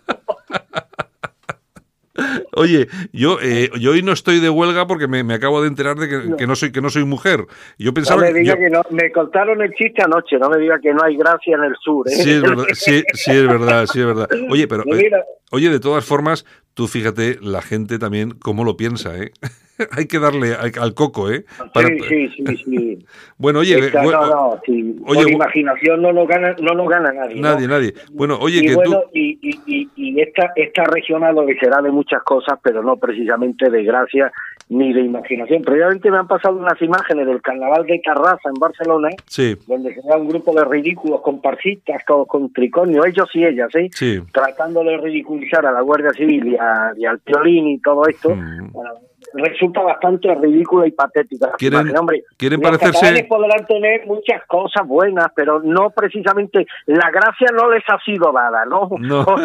Oye, 2.53 2.87
yo, 3.13 3.37
eh, 3.41 3.69
yo 3.79 3.91
hoy 3.91 4.01
no 4.01 4.11
estoy 4.11 4.39
de 4.39 4.49
huelga 4.49 4.87
porque 4.87 5.07
me, 5.07 5.23
me 5.23 5.33
acabo 5.35 5.61
de 5.61 5.67
enterar 5.67 5.97
de 5.97 6.07
que, 6.09 6.35
que 6.37 6.47
no 6.47 6.55
soy 6.55 6.71
que 6.71 6.81
no 6.81 6.89
soy 6.89 7.03
mujer. 7.05 7.45
Yo 7.77 7.91
No 7.91 7.93
pensaba 7.93 8.21
me 8.21 8.33
diga 8.33 8.53
yo- 8.55 8.59
que 8.59 8.69
no, 8.69 8.81
me 8.91 9.11
contaron 9.11 9.61
el 9.61 9.71
chiste 9.73 10.01
anoche, 10.01 10.37
no 10.39 10.49
me 10.49 10.57
diga 10.57 10.79
que 10.81 10.93
no 10.93 11.03
hay 11.03 11.15
gracia 11.17 11.55
en 11.55 11.63
el 11.63 11.75
sur. 11.83 12.07
¿eh? 12.07 12.11
Sí, 12.11 12.31
es 12.31 12.41
verdad, 12.41 12.65
sí, 12.73 13.03
sí, 13.13 13.31
es 13.31 13.47
verdad, 13.47 13.85
sí, 13.85 13.99
es 13.99 14.05
verdad. 14.05 14.27
Oye, 14.49 14.67
pero, 14.67 14.83
eh, 14.95 15.11
oye, 15.51 15.69
de 15.69 15.79
todas 15.79 16.03
formas, 16.05 16.45
tú 16.73 16.87
fíjate 16.87 17.37
la 17.41 17.61
gente 17.61 17.99
también 17.99 18.31
cómo 18.31 18.63
lo 18.63 18.77
piensa, 18.77 19.17
¿eh? 19.17 19.31
Hay 19.97 20.05
que 20.07 20.19
darle 20.19 20.53
al, 20.55 20.71
al 20.79 20.93
coco, 20.93 21.31
¿eh? 21.31 21.45
Para- 21.73 21.87
sí, 21.87 21.99
sí, 22.09 22.43
sí, 22.45 22.57
sí. 22.65 23.05
Bueno, 23.37 23.59
oye, 23.59 23.77
Esta- 23.77 24.01
bueno, 24.03 24.21
no, 24.21 24.27
no, 24.55 24.61
sí. 24.65 24.95
oye, 25.05 25.23
Por 25.23 25.31
imaginación 25.31 26.01
no 26.01 26.11
nos 26.11 26.27
gana, 26.27 26.55
no 26.61 26.73
nos 26.73 26.89
gana 26.89 27.11
nadie. 27.13 27.35
¿no? 27.35 27.41
nadie, 27.41 27.67
nadie. 27.67 27.93
Bueno, 28.11 28.37
oye, 28.39 28.59
y 28.59 28.65
que 28.67 28.75
bueno, 28.75 29.01
tú... 29.01 29.09
y, 29.13 29.37
y, 29.41 29.59
y, 29.67 29.89
y 29.95 30.21
esta, 30.21 30.51
esta 30.55 30.83
región 30.85 31.23
adolecerá 31.23 31.81
de 31.81 31.91
muchas 31.91 32.23
cosas, 32.23 32.57
pero 32.63 32.81
no 32.81 32.97
precisamente 32.97 33.69
de 33.69 33.83
gracia 33.83 34.31
ni 34.69 34.91
de 34.91 35.01
imaginación. 35.01 35.61
Previamente 35.61 36.09
me 36.11 36.17
han 36.17 36.27
pasado 36.27 36.57
unas 36.57 36.81
imágenes 36.81 37.25
del 37.27 37.41
carnaval 37.41 37.85
de 37.85 38.01
Carraza 38.01 38.49
en 38.49 38.59
Barcelona, 38.59 39.09
Sí, 39.25 39.55
donde 39.67 39.93
se 39.93 40.01
ve 40.01 40.15
un 40.19 40.27
grupo 40.27 40.53
de 40.53 40.65
ridículos 40.65 41.21
comparsistas 41.21 42.03
con, 42.05 42.25
con 42.25 42.51
triconio, 42.51 43.05
ellos 43.05 43.29
y 43.33 43.45
ellas, 43.45 43.69
¿eh? 43.75 43.89
sí. 43.93 44.19
tratando 44.33 44.83
de 44.83 44.97
ridiculizar 44.97 45.65
a 45.65 45.71
la 45.71 45.81
Guardia 45.81 46.09
Civil 46.11 46.47
y, 46.47 46.55
a- 46.57 46.91
y 46.97 47.05
al 47.05 47.19
Piolín 47.19 47.67
y 47.69 47.79
todo 47.79 48.05
esto, 48.07 48.29
Mm. 48.35 48.71
bueno, 48.73 48.91
resulta 49.33 49.81
bastante 49.81 50.33
ridícula 50.35 50.87
y 50.87 50.91
patética. 50.91 51.51
Quieren-. 51.57 51.95
Hombre, 51.97 52.23
quieren 52.37 52.61
los 52.61 52.71
parecerse- 52.71 53.27
podrán 53.27 53.65
tener 53.65 54.05
muchas 54.05 54.45
cosas 54.47 54.87
buenas, 54.87 55.27
pero 55.35 55.61
no 55.63 55.89
precisamente 55.91 56.65
la 56.85 57.09
gracia 57.11 57.47
no 57.53 57.69
les 57.69 57.83
ha 57.89 57.99
sido 58.03 58.31
dada, 58.31 58.65
¿no? 58.65 58.89
No. 58.99 59.25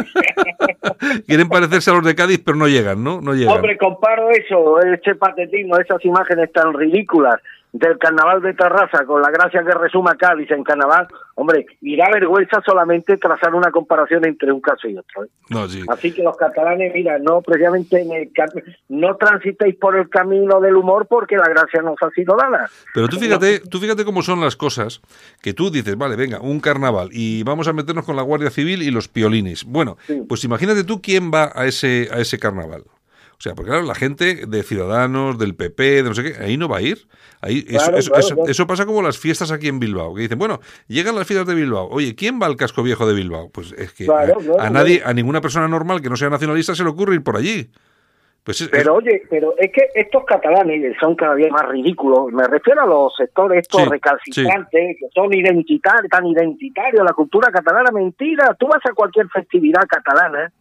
Quieren 1.26 1.48
parecerse 1.48 1.90
a 1.90 1.94
los 1.94 2.04
de 2.04 2.14
Cádiz, 2.14 2.40
pero 2.44 2.56
no 2.56 2.68
llegan, 2.68 3.02
¿no? 3.02 3.20
No 3.20 3.34
llegan. 3.34 3.56
Hombre, 3.56 3.76
comparo 3.78 4.30
eso, 4.30 4.80
este 4.80 5.14
patetismo, 5.14 5.76
esas 5.76 6.04
imágenes 6.04 6.52
tan 6.52 6.72
ridículas 6.72 7.40
del 7.72 7.96
carnaval 7.98 8.42
de 8.42 8.52
Terraza 8.52 9.04
con 9.06 9.22
la 9.22 9.30
gracia 9.30 9.62
que 9.64 9.72
resuma 9.72 10.14
Cádiz 10.14 10.50
en 10.50 10.62
carnaval, 10.62 11.08
hombre, 11.36 11.64
y 11.80 11.96
da 11.96 12.10
vergüenza 12.12 12.60
solamente 12.64 13.16
trazar 13.16 13.54
una 13.54 13.70
comparación 13.70 14.26
entre 14.26 14.52
un 14.52 14.60
caso 14.60 14.88
y 14.88 14.96
otro. 14.98 15.24
¿eh? 15.24 15.28
No, 15.48 15.66
sí. 15.68 15.82
Así 15.88 16.12
que 16.12 16.22
los 16.22 16.36
catalanes, 16.36 16.92
mira, 16.94 17.18
no 17.18 17.40
precisamente 17.40 18.02
en 18.02 18.12
el 18.12 18.30
no 18.90 19.16
transitéis 19.16 19.74
por 19.76 19.96
el 19.96 20.10
camino 20.10 20.60
del 20.60 20.76
humor 20.76 21.06
porque 21.08 21.36
la 21.36 21.48
gracia 21.48 21.80
nos 21.80 21.96
ha 22.02 22.10
sido 22.10 22.36
dada. 22.36 22.68
Pero 22.94 23.08
tú 23.08 23.18
fíjate, 23.18 23.60
tú 23.60 23.78
fíjate 23.78 24.04
cómo 24.04 24.22
son 24.22 24.40
las 24.40 24.54
cosas, 24.54 25.00
que 25.40 25.54
tú 25.54 25.70
dices, 25.70 25.96
vale, 25.96 26.16
venga, 26.16 26.40
un 26.40 26.60
carnaval 26.60 27.08
y 27.10 27.42
vamos 27.42 27.68
a 27.68 27.72
meternos 27.72 28.04
con 28.04 28.16
la 28.16 28.22
Guardia 28.22 28.50
Civil 28.50 28.82
y 28.82 28.90
los 28.90 29.08
piolines. 29.08 29.64
Bueno, 29.64 29.96
Sí. 30.06 30.22
pues 30.28 30.44
imagínate 30.44 30.84
tú 30.84 31.00
quién 31.00 31.30
va 31.32 31.50
a 31.54 31.64
ese 31.66 32.08
a 32.12 32.18
ese 32.18 32.38
carnaval. 32.38 32.82
O 33.42 33.44
sea, 33.44 33.56
porque 33.56 33.70
claro, 33.72 33.84
la 33.84 33.96
gente 33.96 34.46
de 34.46 34.62
Ciudadanos, 34.62 35.36
del 35.36 35.56
PP, 35.56 35.82
de 35.82 36.02
no 36.04 36.14
sé 36.14 36.22
qué, 36.22 36.44
ahí 36.44 36.56
no 36.56 36.68
va 36.68 36.76
a 36.76 36.82
ir. 36.82 37.08
Ahí, 37.40 37.64
eso, 37.66 37.86
Claro, 37.86 37.96
eso, 37.98 38.10
claro, 38.12 38.20
eso- 38.26 38.34
claro. 38.36 38.50
eso 38.52 38.66
pasa 38.68 38.86
como 38.86 39.02
las 39.02 39.18
fiestas 39.18 39.50
aquí 39.50 39.66
en 39.66 39.80
Bilbao, 39.80 40.14
que 40.14 40.20
dicen, 40.22 40.38
bueno, 40.38 40.60
llegan 40.86 41.16
las 41.16 41.26
fiestas 41.26 41.48
de 41.48 41.56
Bilbao. 41.56 41.88
Oye, 41.90 42.14
¿quién 42.14 42.38
va 42.40 42.46
al 42.46 42.54
casco 42.54 42.84
viejo 42.84 43.04
de 43.04 43.14
Bilbao? 43.14 43.50
Pues 43.50 43.72
es 43.72 43.92
que 43.94 44.06
a, 44.60 44.70
nadie, 44.70 45.02
a 45.04 45.12
ninguna 45.12 45.40
persona 45.40 45.66
normal 45.66 46.00
que 46.00 46.08
no 46.08 46.14
sea 46.14 46.30
nacionalista 46.30 46.76
se 46.76 46.84
le 46.84 46.90
ocurre 46.90 47.16
ir 47.16 47.24
por 47.24 47.36
allí. 47.36 47.68
Pues 48.44 48.60
es- 48.60 48.68
Pero 48.68 48.94
oye, 48.94 49.22
pero 49.28 49.54
es 49.58 49.72
que 49.72 49.88
estos 49.92 50.24
catalanes 50.24 50.94
son 51.00 51.16
cada 51.16 51.34
día 51.34 51.48
más 51.50 51.68
ridículos. 51.68 52.32
Me 52.32 52.44
refiero 52.46 52.82
a 52.82 52.86
los 52.86 53.12
sectores 53.16 53.62
estos 53.62 53.82
Sí, 53.82 53.88
recalcitrantes, 53.88 54.96
que 55.00 55.06
son 55.12 55.34
identitarios, 55.34 56.08
tan 56.08 56.26
identitarios, 56.28 57.04
la 57.04 57.12
cultura 57.12 57.50
catalana, 57.50 57.90
mentira. 57.90 58.54
Tú 58.56 58.68
vas 58.68 58.82
a 58.88 58.92
cualquier 58.94 59.28
festividad 59.30 59.82
catalana, 59.88 60.52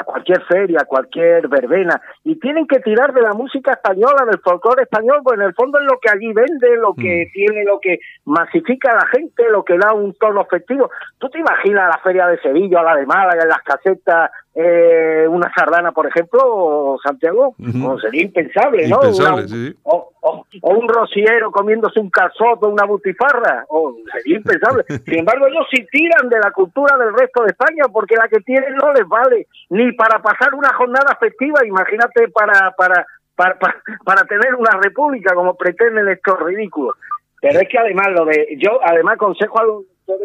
a 0.00 0.04
cualquier 0.04 0.42
feria, 0.44 0.78
a 0.82 0.84
cualquier 0.86 1.48
verbena, 1.48 2.00
y 2.24 2.36
tienen 2.38 2.66
que 2.66 2.78
tirar 2.80 3.12
de 3.12 3.22
la 3.22 3.32
música 3.32 3.72
española, 3.72 4.24
del 4.30 4.40
folclore 4.40 4.82
español, 4.84 5.20
pues 5.24 5.38
en 5.38 5.46
el 5.46 5.54
fondo 5.54 5.78
es 5.80 5.86
lo 5.86 5.98
que 6.00 6.10
allí 6.10 6.32
vende, 6.32 6.76
lo 6.76 6.94
que 6.94 7.26
Mm. 7.26 7.32
tiene, 7.32 7.64
lo 7.64 7.80
que 7.80 7.98
masifica 8.24 8.92
a 8.92 8.96
la 8.96 9.06
gente, 9.06 9.44
lo 9.50 9.64
que 9.64 9.76
da 9.78 9.92
un 9.92 10.14
tono 10.14 10.44
festivo. 10.44 10.90
¿Tú 11.18 11.28
te 11.30 11.38
imaginas 11.40 11.88
la 11.88 11.98
feria 11.98 12.26
de 12.26 12.38
Sevilla 12.40 12.80
o 12.80 12.84
la 12.84 12.96
de 12.96 13.06
Málaga, 13.06 13.42
en 13.42 13.48
las 13.48 13.62
casetas, 13.62 14.30
eh, 14.60 15.26
una 15.28 15.52
sardana, 15.54 15.92
por 15.92 16.06
ejemplo, 16.08 16.96
Santiago? 17.02 17.54
Pues 17.58 18.00
sería 18.02 18.22
impensable, 18.22 18.88
¿no? 18.88 18.96
Impensable, 18.96 19.42
Una- 19.42 19.48
sí, 19.48 19.68
sí. 19.68 19.76
O, 19.84 20.10
o- 20.20 20.44
o 20.62 20.70
un 20.74 20.88
rociero 20.88 21.52
comiéndose 21.52 22.00
un 22.00 22.10
calzoto, 22.10 22.68
una 22.68 22.84
butifarra, 22.84 23.64
o 23.68 23.94
sería 24.12 24.38
impensable. 24.38 24.84
Sin 25.04 25.20
embargo, 25.20 25.46
ellos 25.46 25.64
sí 25.70 25.86
tiran 25.92 26.28
de 26.28 26.40
la 26.40 26.50
cultura 26.50 26.96
del 26.98 27.14
resto 27.14 27.42
de 27.44 27.50
España, 27.50 27.84
porque 27.92 28.16
la 28.16 28.26
que 28.28 28.40
tienen 28.40 28.74
no 28.74 28.92
les 28.92 29.06
vale 29.06 29.46
ni 29.70 29.92
para 29.92 30.20
pasar 30.20 30.52
una 30.54 30.72
jornada 30.74 31.16
festiva, 31.20 31.64
imagínate 31.64 32.28
para 32.28 32.72
para 32.72 33.06
para, 33.36 33.56
para, 33.56 33.80
para 34.04 34.24
tener 34.24 34.56
una 34.56 34.72
república 34.82 35.32
como 35.34 35.54
pretenden 35.54 36.08
estos 36.08 36.40
ridículos. 36.40 36.96
Pero 37.40 37.60
es 37.60 37.68
que 37.68 37.78
además 37.78 38.08
lo 38.10 38.24
de 38.24 38.56
yo 38.58 38.80
además 38.84 39.14
aconsejo 39.14 39.60
a 39.60 39.64
los 39.64 39.84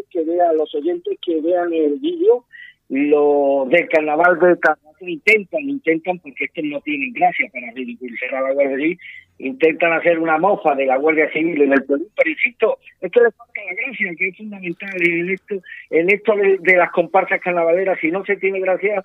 que 0.09 0.23
vean 0.23 0.47
a 0.49 0.53
los 0.53 0.73
oyentes 0.73 1.19
que 1.21 1.39
vean 1.41 1.71
el 1.71 1.99
vídeo 1.99 2.45
lo 2.89 3.65
del 3.69 3.87
carnaval 3.89 4.39
de 4.39 4.59
Carnaval 4.59 4.93
intentan, 5.09 5.61
intentan 5.61 6.19
porque 6.19 6.45
estos 6.45 6.63
no 6.63 6.79
tienen 6.81 7.13
gracia 7.13 7.49
para 7.51 7.71
ridiculizar 7.71 8.35
a 8.35 8.41
la 8.41 8.53
Guardia 8.53 8.77
Civil, 8.77 8.99
intentan 9.39 9.93
hacer 9.93 10.19
una 10.19 10.37
mofa 10.37 10.75
de 10.75 10.85
la 10.85 10.97
Guardia 10.97 11.31
Civil 11.31 11.61
en 11.61 11.73
el 11.73 11.83
Perú, 11.83 12.07
pero 12.15 12.29
insisto, 12.29 12.77
es 13.01 13.11
que 13.11 13.21
les 13.21 13.35
falta 13.35 13.61
la 13.65 13.73
gracia, 13.73 14.15
que 14.17 14.27
es 14.27 14.37
fundamental 14.37 14.89
en 15.01 15.29
esto, 15.29 15.55
en 15.89 16.09
esto 16.09 16.35
de, 16.35 16.57
de 16.59 16.77
las 16.77 16.91
comparsas 16.91 17.41
carnavaleras, 17.41 17.99
si 17.99 18.11
no 18.11 18.23
se 18.25 18.37
tiene 18.37 18.59
gracia, 18.59 19.01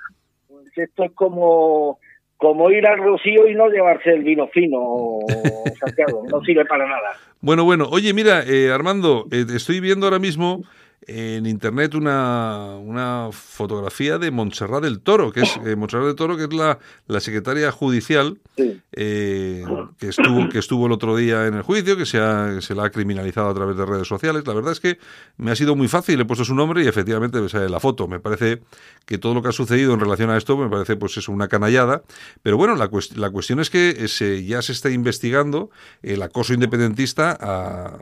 pues 0.49 0.67
esto 0.77 1.05
es 1.05 1.13
como 1.13 1.99
como 2.39 2.71
ir 2.71 2.87
al 2.87 2.99
Rocío 2.99 3.49
y 3.49 3.55
no 3.55 3.69
llevarse 3.69 4.11
el 4.11 4.23
vino 4.23 4.47
fino, 4.47 5.19
Santiago, 5.81 6.25
no 6.31 6.41
sirve 6.43 6.65
para 6.65 6.87
nada. 6.87 7.17
Bueno, 7.41 7.65
bueno, 7.65 7.89
oye, 7.91 8.15
mira, 8.15 8.45
eh, 8.47 8.71
Armando, 8.71 9.27
eh, 9.33 9.45
estoy 9.55 9.81
viendo 9.81 10.07
ahora 10.07 10.21
mismo 10.21 10.63
en 11.07 11.47
internet 11.47 11.95
una, 11.95 12.77
una 12.77 13.31
fotografía 13.33 14.19
de 14.19 14.31
Montserrat 14.31 14.83
del 14.83 15.01
Toro, 15.01 15.33
que 15.33 15.41
es 15.43 15.59
eh, 15.65 15.75
Montserrat 15.77 16.07
del 16.07 16.15
Toro, 16.17 16.37
que 16.37 16.45
es 16.45 16.53
la, 16.53 16.79
la 17.07 17.21
secretaria 17.21 17.71
judicial 17.73 18.39
Sí. 18.57 18.81
eh, 18.93 19.65
que 19.99 20.09
estuvo 20.09 20.49
que 20.49 20.59
estuvo 20.59 20.87
el 20.87 20.93
otro 20.93 21.15
día 21.17 21.47
en 21.47 21.55
el 21.55 21.63
juicio, 21.63 21.97
que 21.97 22.05
se, 22.07 22.19
ha- 22.19 22.53
que 22.57 22.61
se 22.63 22.75
la 22.75 22.85
ha 22.85 22.91
criminalizado 22.91 23.49
a 23.49 23.55
través 23.55 23.77
de 23.77 23.87
redes 23.87 24.09
sociales. 24.09 24.43
La 24.47 24.53
verdad 24.53 24.73
es 24.73 24.81
que 24.81 24.99
me 25.37 25.51
ha 25.53 25.57
sido 25.57 25.77
muy 25.77 25.87
fácil, 25.89 26.21
he 26.21 26.25
puesto 26.25 26.45
su 26.45 26.55
nombre 26.57 26.83
y 26.83 26.89
efectivamente 26.89 27.41
me 27.41 27.49
sale 27.49 27.69
la 27.69 27.79
foto. 27.81 28.09
Me 28.09 28.19
parece 28.21 28.61
que 29.07 29.17
todo 29.19 29.33
lo 29.35 29.43
que 29.43 29.49
ha 29.49 29.53
sucedido 29.53 29.95
en 29.95 30.01
relación 30.01 30.29
a 30.31 30.37
esto 30.37 30.57
me 30.57 30.69
parece 30.69 30.97
pues 30.97 31.17
es 31.17 31.29
una 31.29 31.47
canallada. 31.49 32.03
Pero 32.43 32.57
bueno, 32.57 32.75
la, 32.75 32.91
cuest- 32.91 33.15
la 33.15 33.31
cuestión 33.31 33.61
es 33.61 33.71
que 33.71 33.91
eh, 33.91 34.09
se- 34.09 34.45
ya 34.45 34.61
se 34.61 34.73
está 34.73 34.91
investigando 34.91 35.71
el 36.03 36.21
acoso 36.23 36.53
independentista 36.53 37.37
a 37.41 37.99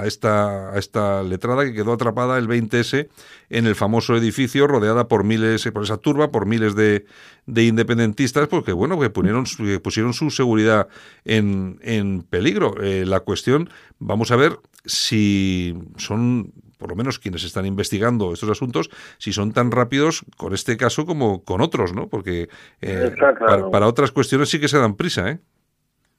a 0.00 0.06
esta, 0.06 0.70
a 0.72 0.78
esta 0.78 1.22
letrada 1.22 1.64
que 1.64 1.72
quedó 1.74 1.92
atrapada 1.92 2.38
el 2.38 2.48
20S 2.48 3.08
en 3.50 3.66
el 3.66 3.74
famoso 3.74 4.16
edificio, 4.16 4.66
rodeada 4.66 5.08
por 5.08 5.24
miles, 5.24 5.68
por 5.72 5.82
esa 5.82 5.96
turba, 5.96 6.30
por 6.30 6.46
miles 6.46 6.74
de, 6.74 7.04
de 7.46 7.64
independentistas, 7.64 8.48
porque 8.48 8.72
bueno, 8.72 8.98
que 9.00 9.10
pusieron, 9.10 9.46
su- 9.46 9.64
que 9.64 9.80
pusieron 9.80 10.12
su 10.12 10.30
seguridad 10.30 10.88
en, 11.24 11.78
en 11.82 12.22
peligro. 12.22 12.74
Eh, 12.82 13.04
la 13.06 13.20
cuestión, 13.20 13.70
vamos 13.98 14.30
a 14.30 14.36
ver 14.36 14.58
si 14.84 15.74
son 15.96 16.52
por 16.78 16.90
lo 16.90 16.94
menos 16.96 17.18
quienes 17.18 17.42
están 17.42 17.66
investigando 17.66 18.32
estos 18.32 18.48
asuntos, 18.50 18.88
si 19.18 19.32
son 19.32 19.52
tan 19.52 19.72
rápidos 19.72 20.24
con 20.36 20.54
este 20.54 20.76
caso 20.76 21.06
como 21.06 21.42
con 21.42 21.60
otros, 21.60 21.92
¿no? 21.92 22.06
Porque 22.06 22.48
eh, 22.80 23.12
claro. 23.18 23.36
para, 23.38 23.70
para 23.70 23.86
otras 23.88 24.12
cuestiones 24.12 24.48
sí 24.48 24.60
que 24.60 24.68
se 24.68 24.78
dan 24.78 24.94
prisa, 24.94 25.28
¿eh? 25.28 25.40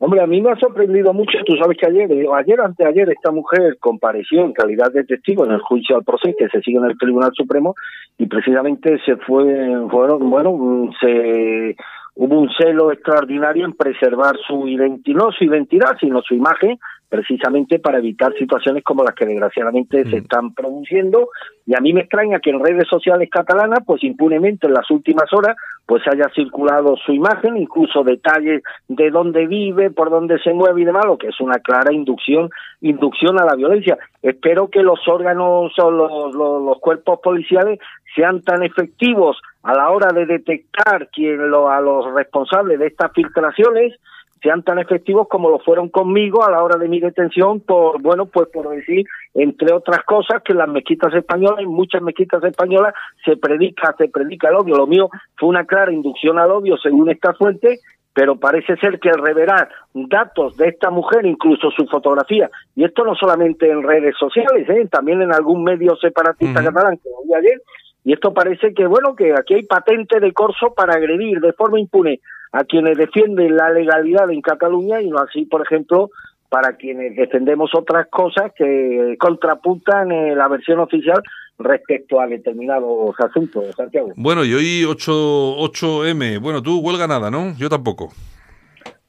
Hombre, 0.02 0.22
a 0.22 0.28
mí 0.28 0.42
me 0.42 0.52
ha 0.52 0.56
sorprendido 0.56 1.14
mucho, 1.14 1.38
tú 1.46 1.58
sabes 1.58 1.78
que 1.78 1.86
ayer, 1.86 2.10
ayer 2.34 2.62
anteayer, 2.62 3.10
esta 3.10 3.32
mujer 3.32 3.78
compareció 3.82 4.46
en 4.46 4.54
calidad 4.54 4.94
de 4.94 5.04
testigo 5.04 5.46
en 5.46 5.52
el 5.52 5.60
juicio 5.60 5.98
al 5.98 6.06
proceso 6.06 6.38
que 6.40 6.48
se 6.48 6.62
sigue 6.62 6.78
en 6.78 6.86
el 6.86 6.98
Tribunal 6.98 7.32
Supremo 7.34 7.76
y 8.18 8.26
precisamente 8.28 8.98
se 9.06 9.18
fue, 9.18 9.44
fueron, 9.92 10.30
bueno, 10.30 10.90
se 11.02 11.76
hubo 12.16 12.40
un 12.40 12.50
celo 12.58 12.94
extraordinario 12.94 13.66
en 13.66 13.74
preservar 13.74 14.38
su 14.48 14.70
identidad, 14.70 15.18
no 15.18 15.32
su 15.34 15.44
identidad, 15.44 15.98
sino 16.00 16.22
su 16.22 16.34
imagen, 16.34 16.80
precisamente 17.10 17.80
para 17.80 17.98
evitar 17.98 18.34
situaciones 18.38 18.84
como 18.84 19.04
las 19.04 19.16
que 19.16 19.26
desgraciadamente 19.26 20.08
se 20.10 20.18
están 20.18 20.54
produciendo. 20.54 21.30
Y 21.66 21.76
a 21.76 21.82
mí 21.82 21.92
me 21.92 22.02
extraña 22.02 22.40
que 22.40 22.52
en 22.52 22.64
redes 22.64 22.88
sociales 22.88 23.30
catalanas, 23.32 23.80
pues 23.86 24.04
impunemente 24.04 24.68
en 24.68 24.74
las 24.74 24.90
últimas 24.92 25.32
horas, 25.34 25.58
pues 25.86 26.04
haya 26.08 26.30
circulado 26.36 26.96
su 26.98 27.12
imagen, 27.12 27.58
incluso 27.58 28.04
detalles 28.04 28.62
de 28.88 29.10
dónde 29.10 29.48
vive, 29.48 29.90
por 29.90 30.12
dónde 30.12 30.38
se 30.40 30.54
mueve 30.54 30.82
y 30.82 30.86
demás, 30.86 31.06
lo 31.06 31.18
que 31.18 31.30
es 31.30 31.42
una 31.42 31.58
clara 31.58 31.92
inducción, 31.92 32.50
inducción 32.82 33.40
a 33.40 33.46
la 33.46 33.56
violencia. 33.56 33.98
Espero 34.22 34.70
que 34.70 34.84
los 34.84 35.00
órganos 35.08 35.74
o 35.80 35.92
los, 35.92 36.36
los, 36.36 36.64
los 36.64 36.80
cuerpos 36.80 37.20
policiales 37.24 37.80
sean 38.16 38.42
tan 38.44 38.64
efectivos 38.64 39.38
a 39.64 39.74
la 39.74 39.90
hora 39.90 40.14
de 40.14 40.26
detectar 40.26 41.10
quién 41.12 41.50
lo, 41.50 41.70
a 41.70 41.82
los 41.82 42.14
responsables 42.14 42.80
de 42.80 42.88
estas 42.88 43.12
filtraciones 43.14 44.00
sean 44.42 44.64
tan 44.64 44.80
efectivos 44.80 45.28
como 45.28 45.50
lo 45.50 45.60
fueron 45.60 45.90
conmigo 45.90 46.44
a 46.46 46.52
la 46.52 46.64
hora 46.64 46.78
de 46.78 46.88
mi 46.88 47.00
detención 47.00 47.60
por, 47.60 48.02
bueno, 48.02 48.26
pues 48.28 48.48
por 48.50 48.70
decir, 48.70 49.06
entre 49.34 49.74
otras 49.74 50.04
cosas, 50.04 50.42
que 50.44 50.54
en 50.54 50.60
las 50.60 50.70
mezquitas 50.70 51.14
españolas, 51.14 51.60
en 51.60 51.70
muchas 51.70 52.02
mezquitas 52.02 52.44
españolas, 52.44 52.94
se 53.26 53.38
predica, 53.38 53.94
se 53.98 54.08
predica 54.08 54.50
el 54.50 54.56
odio. 54.56 54.76
Lo 54.76 54.88
mío 54.88 55.10
fue 55.38 55.50
una 55.50 55.66
clara 55.66 55.92
inducción 55.92 56.40
al 56.40 56.52
odio 56.52 56.78
según 56.78 57.10
esta 57.10 57.34
fuente, 57.34 57.80
pero 58.14 58.38
parece 58.38 58.76
ser 58.78 59.00
que 59.00 59.10
al 59.10 59.22
revelar 59.22 59.70
datos 59.94 60.58
de 60.58 60.70
esta 60.70 60.90
mujer, 60.90 61.26
incluso 61.26 61.70
su 61.72 61.86
fotografía, 61.86 62.50
y 62.76 62.84
esto 62.84 63.04
no 63.04 63.16
solamente 63.16 63.70
en 63.70 63.84
redes 63.84 64.16
sociales, 64.18 64.68
¿eh? 64.70 64.88
también 64.92 65.22
en 65.22 65.34
algún 65.34 65.64
medio 65.64 65.96
separatista 65.96 66.64
catalán 66.64 66.98
que 66.98 67.10
lo 67.10 67.24
vi 67.26 67.34
ayer, 67.34 67.62
y 68.04 68.14
esto 68.14 68.34
parece 68.34 68.74
que, 68.74 68.88
bueno, 68.88 69.16
que 69.16 69.34
aquí 69.34 69.54
hay 69.54 69.64
patente 69.64 70.20
de 70.20 70.34
corso 70.34 70.74
para 70.76 70.94
agredir 70.94 71.40
de 71.40 71.54
forma 71.54 71.80
impune 71.80 72.20
a 72.52 72.64
quienes 72.64 72.98
defienden 72.98 73.56
la 73.56 73.70
legalidad 73.70 74.30
en 74.32 74.42
Cataluña 74.42 75.02
y 75.02 75.10
no 75.10 75.20
así, 75.20 75.46
por 75.46 75.62
ejemplo, 75.62 76.10
para 76.50 76.74
quienes 76.74 77.16
defendemos 77.16 77.72
otras 77.76 78.08
cosas 78.08 78.52
que 78.58 79.16
contrapuntan 79.20 80.12
eh, 80.12 80.36
la 80.36 80.48
versión 80.48 80.80
oficial 80.80 81.22
respecto 81.60 82.20
a 82.20 82.28
determinados 82.28 83.16
asuntos, 83.20 83.76
Santiago. 83.76 84.14
Bueno, 84.16 84.44
y 84.44 84.54
hoy 84.54 84.86
8, 84.86 85.12
8M. 85.58 86.40
Bueno, 86.40 86.64
tú 86.64 86.80
huelga 86.80 87.06
nada, 87.06 87.30
¿no? 87.30 87.54
Yo 87.58 87.70
tampoco. 87.70 88.10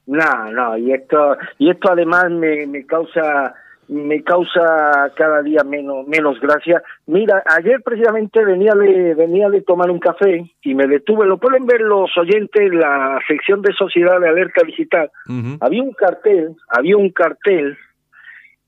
No, 0.06 0.50
no, 0.50 0.76
y 0.76 0.92
esto, 0.92 1.36
y 1.58 1.70
esto 1.70 1.92
además 1.92 2.30
me, 2.30 2.66
me 2.66 2.84
causa 2.84 3.54
me 3.90 4.22
causa 4.22 5.12
cada 5.16 5.42
día 5.42 5.64
menos 5.64 6.06
menos 6.06 6.40
gracia. 6.40 6.80
Mira, 7.06 7.42
ayer 7.44 7.82
precisamente 7.82 8.44
venía 8.44 8.72
de 8.72 9.14
venía 9.14 9.50
de 9.50 9.62
tomar 9.62 9.90
un 9.90 9.98
café 9.98 10.48
y 10.62 10.74
me 10.74 10.86
detuve. 10.86 11.26
Lo 11.26 11.38
pueden 11.38 11.66
ver 11.66 11.80
los 11.80 12.16
oyentes 12.16 12.72
la 12.72 13.18
sección 13.26 13.62
de 13.62 13.72
sociedad 13.74 14.20
de 14.20 14.28
alerta 14.28 14.62
digital. 14.64 15.10
Había 15.60 15.82
un 15.82 15.92
cartel, 15.92 16.54
había 16.68 16.96
un 16.96 17.10
cartel 17.10 17.76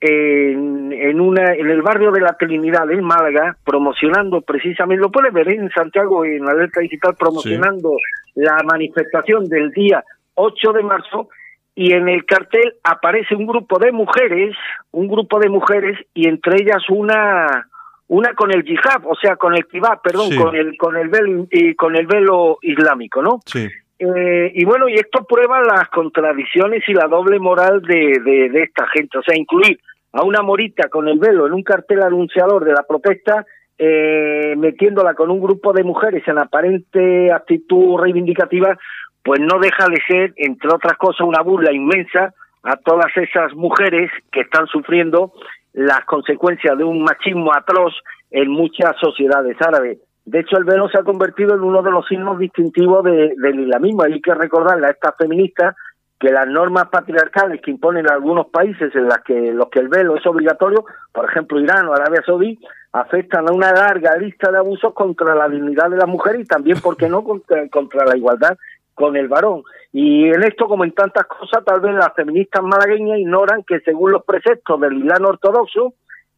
en, 0.01 0.93
en 0.93 1.21
una 1.21 1.55
en 1.55 1.71
el 1.71 1.83
barrio 1.83 2.11
de 2.11 2.21
la 2.21 2.37
Trinidad 2.37 2.91
en 2.91 3.05
Málaga 3.05 3.57
promocionando 3.65 4.41
precisamente 4.41 5.01
lo 5.01 5.13
puedes 5.13 5.33
ver 5.33 5.49
en 5.49 5.71
Santiago 5.71 6.25
en 6.25 6.49
alerta 6.49 6.81
digital 6.81 7.15
promocionando 7.17 7.95
la 8.35 8.61
manifestación 8.65 9.49
del 9.49 9.71
día 9.71 10.03
8 10.35 10.73
de 10.73 10.83
marzo 10.83 11.29
y 11.75 11.93
en 11.93 12.09
el 12.09 12.25
cartel 12.27 12.75
aparece 12.85 13.35
un 13.35 13.47
grupo 13.47 13.79
de 13.79 13.93
mujeres, 13.93 14.55
un 14.91 15.09
grupo 15.09 15.39
de 15.39 15.49
mujeres 15.49 15.99
y 16.15 16.29
entre 16.29 16.63
ellas 16.63 16.83
una 16.91 17.69
una 18.09 18.35
con 18.35 18.53
el 18.53 18.63
yihad, 18.63 19.03
o 19.07 19.15
sea, 19.15 19.37
con 19.37 19.55
el 19.55 19.65
kibab, 19.67 20.03
perdón, 20.03 20.29
Sí. 20.31 20.37
con 20.37 20.55
el 20.55 20.77
con 20.77 20.97
el 20.97 21.09
velo 21.09 21.47
y 21.51 21.75
con 21.75 21.97
el 21.97 22.07
velo 22.07 22.59
islámico, 22.61 23.23
¿no? 23.23 23.41
Sí. 23.47 23.67
Eh, 23.99 24.53
y 24.55 24.65
bueno, 24.65 24.89
y 24.89 24.95
esto 24.95 25.25
prueba 25.25 25.63
las 25.63 25.89
contradicciones 25.89 26.83
y 26.89 26.93
la 26.93 27.07
doble 27.07 27.39
moral 27.39 27.81
de, 27.83 28.21
de, 28.23 28.51
de 28.51 28.63
esta 28.65 28.87
gente. 28.89 29.17
O 29.19 29.23
sea, 29.23 29.35
incluir 29.39 29.79
a 30.13 30.25
una 30.25 30.43
morita 30.43 30.89
con 30.91 31.09
el 31.09 31.19
velo 31.19 31.47
en 31.47 31.55
un 31.55 31.63
cartel 31.63 32.03
anunciador 32.03 32.65
de 32.65 32.73
la 32.73 32.83
protesta, 32.83 33.47
eh, 33.79 34.55
metiéndola 34.59 35.15
con 35.15 35.31
un 35.31 35.41
grupo 35.41 35.73
de 35.73 35.85
mujeres 35.85 36.27
en 36.29 36.39
aparente 36.39 37.33
actitud 37.33 37.99
reivindicativa, 37.99 38.77
pues 39.25 39.41
no 39.41 39.59
deja 39.61 39.87
de 39.89 39.99
ser, 40.09 40.33
entre 40.37 40.69
otras 40.73 40.97
cosas, 40.99 41.27
una 41.27 41.43
burla 41.43 41.73
inmensa 41.73 42.33
a 42.63 42.77
todas 42.77 43.17
esas 43.17 43.55
mujeres 43.55 44.11
que 44.31 44.41
están 44.41 44.67
sufriendo 44.67 45.33
las 45.73 46.05
consecuencias 46.05 46.77
de 46.77 46.85
un 46.85 47.03
machismo 47.03 47.53
atroz 47.55 47.95
en 48.31 48.51
muchas 48.51 48.95
sociedades 49.01 49.57
árabes. 49.61 49.99
De 50.25 50.41
hecho, 50.41 50.57
el 50.57 50.65
velo 50.65 50.89
se 50.89 50.99
ha 50.99 51.03
convertido 51.03 51.55
en 51.55 51.63
uno 51.63 51.83
de 51.83 51.91
los 51.91 52.07
signos 52.07 52.39
distintivos 52.39 53.03
de- 53.05 53.35
del 53.37 53.61
islamismo. 53.61 54.03
Hay 54.03 54.21
que 54.21 54.35
recordarle 54.35 54.87
a 54.87 54.91
estas 54.91 55.17
feministas 55.17 55.75
que 56.21 56.31
las 56.31 56.47
normas 56.47 56.89
patriarcales 56.89 57.61
que 57.61 57.73
imponen 57.73 58.09
algunos 58.09 58.47
países 58.47 58.95
en 58.95 59.09
las 59.09 59.23
que 59.25 59.53
los 59.53 59.69
que 59.71 59.81
el 59.81 59.89
velo 59.89 60.17
es 60.17 60.25
obligatorio, 60.25 60.85
por 61.13 61.29
ejemplo 61.29 61.59
Irán 61.59 61.89
o 61.89 61.95
Arabia 61.95 62.23
Saudí, 62.25 62.61
afectan 62.93 63.49
a 63.49 63.53
una 63.53 63.73
larga 63.73 64.17
lista 64.17 64.53
de 64.53 64.59
abusos 64.59 64.95
contra 64.95 65.35
la 65.35 65.49
dignidad 65.49 65.91
de 65.91 65.97
la 65.97 66.07
mujer 66.07 66.39
y 66.39 66.45
también, 66.45 66.79
¿por 66.81 66.97
qué 66.97 67.09
no?, 67.09 67.25
contra 67.25 68.05
la 68.05 68.17
igualdad 68.17 68.57
con 68.95 69.17
el 69.17 69.29
varón. 69.29 69.63
Y 69.93 70.29
en 70.29 70.43
esto, 70.43 70.67
como 70.67 70.85
en 70.85 70.93
tantas 70.93 71.27
cosas, 71.27 71.65
tal 71.65 71.81
vez 71.81 71.95
las 71.95 72.15
feministas 72.15 72.63
malagueñas 72.63 73.19
ignoran 73.19 73.63
que 73.65 73.81
según 73.81 74.13
los 74.13 74.25
preceptos 74.25 74.81
del 74.81 74.99
Islam 74.99 75.25
ortodoxo, 75.25 75.95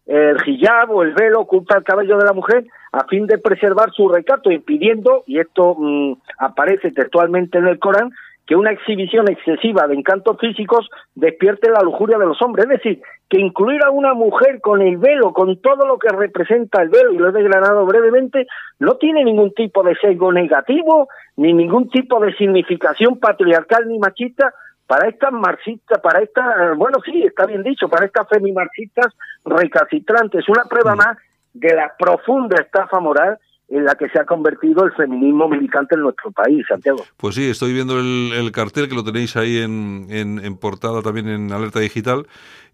el 0.07 0.37
hijab 0.47 0.91
o 0.91 1.03
el 1.03 1.15
velo 1.15 1.41
oculta 1.41 1.79
el 1.79 1.85
cabello 1.85 2.19
de 2.19 2.27
la 2.27 2.35
mujer 2.35 2.67
a 2.93 3.07
fin 3.07 3.27
de 3.27 3.39
preservar 3.39 3.91
su 3.93 4.09
recato, 4.09 4.51
impidiendo, 4.51 5.25
y 5.27 5.39
esto 5.39 5.75
mm, 5.79 6.13
aparece 6.39 6.93
textualmente 6.93 7.59
en 7.59 7.67
el 7.67 7.79
Corán, 7.79 8.13
que 8.47 8.57
una 8.57 8.73
exhibición 8.73 9.29
excesiva 9.29 9.87
de 9.87 9.95
encantos 9.95 10.39
físicos 10.39 10.89
despierte 11.15 11.71
la 11.71 11.81
lujuria 11.81 12.19
de 12.19 12.27
los 12.27 12.41
hombres. 12.43 12.67
Es 12.67 12.71
decir, 12.73 13.03
que 13.29 13.41
incluir 13.41 13.83
a 13.83 13.91
una 13.91 14.13
mujer 14.15 14.61
con 14.61 14.83
el 14.83 14.99
velo, 14.99 15.33
con 15.33 15.61
todo 15.61 15.87
lo 15.87 15.99
que 15.99 16.11
representa 16.11 16.83
el 16.83 16.91
velo, 16.91 17.13
y 17.13 17.19
lo 17.19 17.29
he 17.29 17.33
desgranado 17.33 17.87
brevemente, 17.87 18.47
no 18.79 18.97
tiene 18.97 19.25
ningún 19.25 19.55
tipo 19.55 19.83
de 19.83 19.95
sesgo 19.97 20.33
negativo, 20.33 21.09
ni 21.37 21.53
ningún 21.55 21.89
tipo 21.89 22.21
de 22.21 22.35
significación 22.35 23.19
patriarcal 23.19 23.89
ni 23.89 23.99
machista, 23.99 24.53
para 24.87 25.09
estas 25.09 25.33
marxistas, 25.33 25.99
para 26.01 26.21
estas, 26.21 26.77
bueno, 26.77 26.99
sí, 27.05 27.23
está 27.23 27.47
bien 27.47 27.63
dicho, 27.63 27.89
para 27.89 28.05
estas 28.05 28.29
femimarxistas 28.29 29.15
recalcitrantes, 29.45 30.47
una 30.49 30.65
prueba 30.65 30.95
más 30.95 31.17
de 31.55 31.75
la 31.75 31.95
profunda 31.99 32.61
estafa 32.61 33.01
moral 33.01 33.39
en 33.75 33.85
la 33.85 33.97
que 33.97 34.09
se 34.09 34.21
ha 34.21 34.25
convertido 34.25 34.85
el 34.85 34.93
feminismo 34.93 35.49
militante 35.49 35.97
en 35.97 36.03
nuestro 36.03 36.31
país, 36.31 36.65
Santiago. 36.69 37.05
Pues 37.17 37.35
sí, 37.35 37.51
estoy 37.51 37.73
viendo 37.73 37.99
el, 37.99 38.31
el 38.33 38.53
cartel 38.53 38.89
que 38.89 38.95
lo 38.95 39.03
tenéis 39.03 39.37
ahí 39.37 39.59
en, 39.59 40.07
en, 40.11 40.39
en 40.39 40.57
portada 40.57 41.03
también 41.03 41.29
en 41.29 41.51
Alerta 41.51 41.81
Digital. 41.81 42.25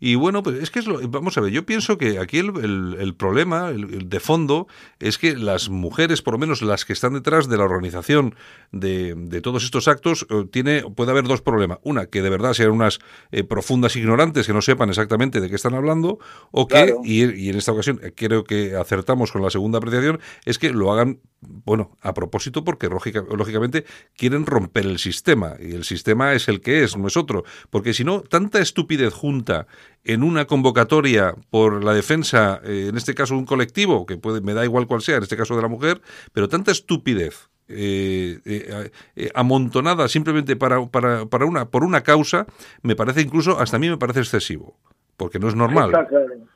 Y 0.01 0.15
bueno, 0.15 0.43
pues 0.43 0.57
es 0.63 0.71
que 0.71 0.79
es 0.79 0.87
lo, 0.87 1.07
vamos 1.09 1.37
a 1.37 1.43
ver, 1.43 1.53
yo 1.53 1.67
pienso 1.67 1.99
que 1.99 2.19
aquí 2.19 2.39
el, 2.39 2.53
el- 2.65 2.97
el 2.99 3.15
problema 3.15 3.69
el- 3.69 3.93
el 3.95 4.09
de 4.09 4.19
fondo 4.19 4.67
es 4.99 5.19
que 5.19 5.37
las 5.37 5.69
mujeres, 5.69 6.23
por 6.23 6.33
lo 6.35 6.39
menos 6.39 6.63
las 6.63 6.85
que 6.87 6.95
están 6.95 7.13
detrás 7.13 7.49
de 7.49 7.59
la 7.59 7.65
organización 7.65 8.35
de, 8.73 9.15
de 9.15 9.41
todos 9.43 9.63
estos 9.63 9.89
actos, 9.89 10.27
eh, 10.31 10.47
tiene, 10.51 10.83
puede 10.97 11.11
haber 11.11 11.25
dos 11.25 11.43
problemas. 11.43 11.79
Una, 11.83 12.07
que 12.07 12.23
de 12.23 12.31
verdad 12.31 12.55
sean 12.55 12.71
unas 12.71 12.99
eh, 13.31 13.45
profundas 13.45 13.95
ignorantes 13.95 14.47
que 14.47 14.53
no 14.55 14.63
sepan 14.63 14.89
exactamente 14.89 15.41
de 15.41 15.49
qué 15.51 15.55
están 15.57 15.75
hablando, 15.75 16.19
o 16.51 16.67
que, 16.67 16.75
Claro. 16.77 17.01
y, 17.05 17.25
y 17.35 17.51
en 17.51 17.57
esta 17.57 17.73
ocasión 17.73 18.01
eh, 18.03 18.13
creo 18.15 18.45
que 18.45 18.77
acertamos 18.77 19.33
con 19.33 19.43
la 19.43 19.51
segunda 19.51 19.79
apreciación, 19.79 20.19
es 20.47 20.59
que 20.59 20.71
lo 20.71 20.93
hagan, 20.93 21.21
bueno, 21.43 21.97
a 22.01 22.15
propósito 22.15 22.65
porque 22.65 22.89
lógica- 22.89 23.25
lógicamente 23.37 23.85
quieren 24.17 24.47
romper 24.47 24.87
el 24.87 24.99
sistema, 24.99 25.57
y 25.61 25.73
el 25.73 25.85
sistema 25.85 26.33
es 26.33 26.49
el 26.49 26.63
que 26.63 26.85
es, 26.85 26.97
no 26.97 27.07
es 27.07 27.17
otro, 27.19 27.45
porque 27.69 27.93
si 27.93 28.03
no, 28.05 28.23
tanta 28.23 28.61
estupidez 28.61 29.13
junta 29.13 29.67
en 30.05 30.23
una 30.23 30.47
convocatoria 30.47 31.35
por 31.51 31.85
la 31.85 31.93
defensa, 31.93 32.61
eh, 32.65 32.87
en 32.89 32.97
este 32.97 33.15
caso 33.15 33.37
un 33.37 33.47
colectivo, 33.47 34.07
que 34.07 34.17
puede, 34.17 34.41
me 34.41 34.55
da 34.55 34.65
igual 34.65 34.87
cual 34.87 35.03
sea, 35.03 35.17
en 35.17 35.23
este 35.23 35.37
caso 35.37 35.57
de 35.57 35.63
la 35.63 35.69
mujer, 35.69 36.01
pero 36.33 36.49
tanta 36.49 36.71
estupidez 36.71 37.51
eh, 37.69 38.39
eh, 38.45 38.91
eh, 39.15 39.31
amontonada 39.35 40.09
simplemente 40.09 40.57
para, 40.57 40.85
para, 40.87 41.27
para 41.27 41.45
una, 41.45 41.67
por 41.67 41.85
una 41.85 42.03
causa, 42.03 42.47
me 42.83 42.97
parece 42.97 43.21
incluso, 43.21 43.61
hasta 43.61 43.77
a 43.77 43.81
mí 43.81 43.89
me 43.89 43.99
parece 43.99 44.21
excesivo, 44.21 44.77
porque 45.17 45.39
no 45.39 45.49
es 45.49 45.55
normal. 45.55 45.91
Está 45.91 46.07
claro. 46.07 46.51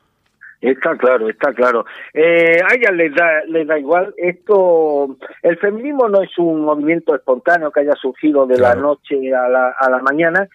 Está 0.61 0.97
claro, 0.97 1.29
está 1.29 1.53
claro. 1.53 1.85
Eh, 2.13 2.59
a 2.59 2.73
ellas 2.73 2.93
les 2.93 3.13
da, 3.13 3.43
les 3.47 3.67
da 3.67 3.77
igual. 3.77 4.15
Esto, 4.17 5.15
el 5.43 5.57
feminismo 5.57 6.09
no 6.09 6.23
es 6.23 6.35
un 6.39 6.61
movimiento 6.61 7.13
espontáneo 7.13 7.71
que 7.71 7.81
haya 7.81 7.93
surgido 7.93 8.47
de 8.47 8.57
la 8.57 8.73
noche 8.73 9.33
a 9.35 9.47
la, 9.47 9.75
a 9.77 9.89
la 9.91 9.99
mañana. 9.99 10.47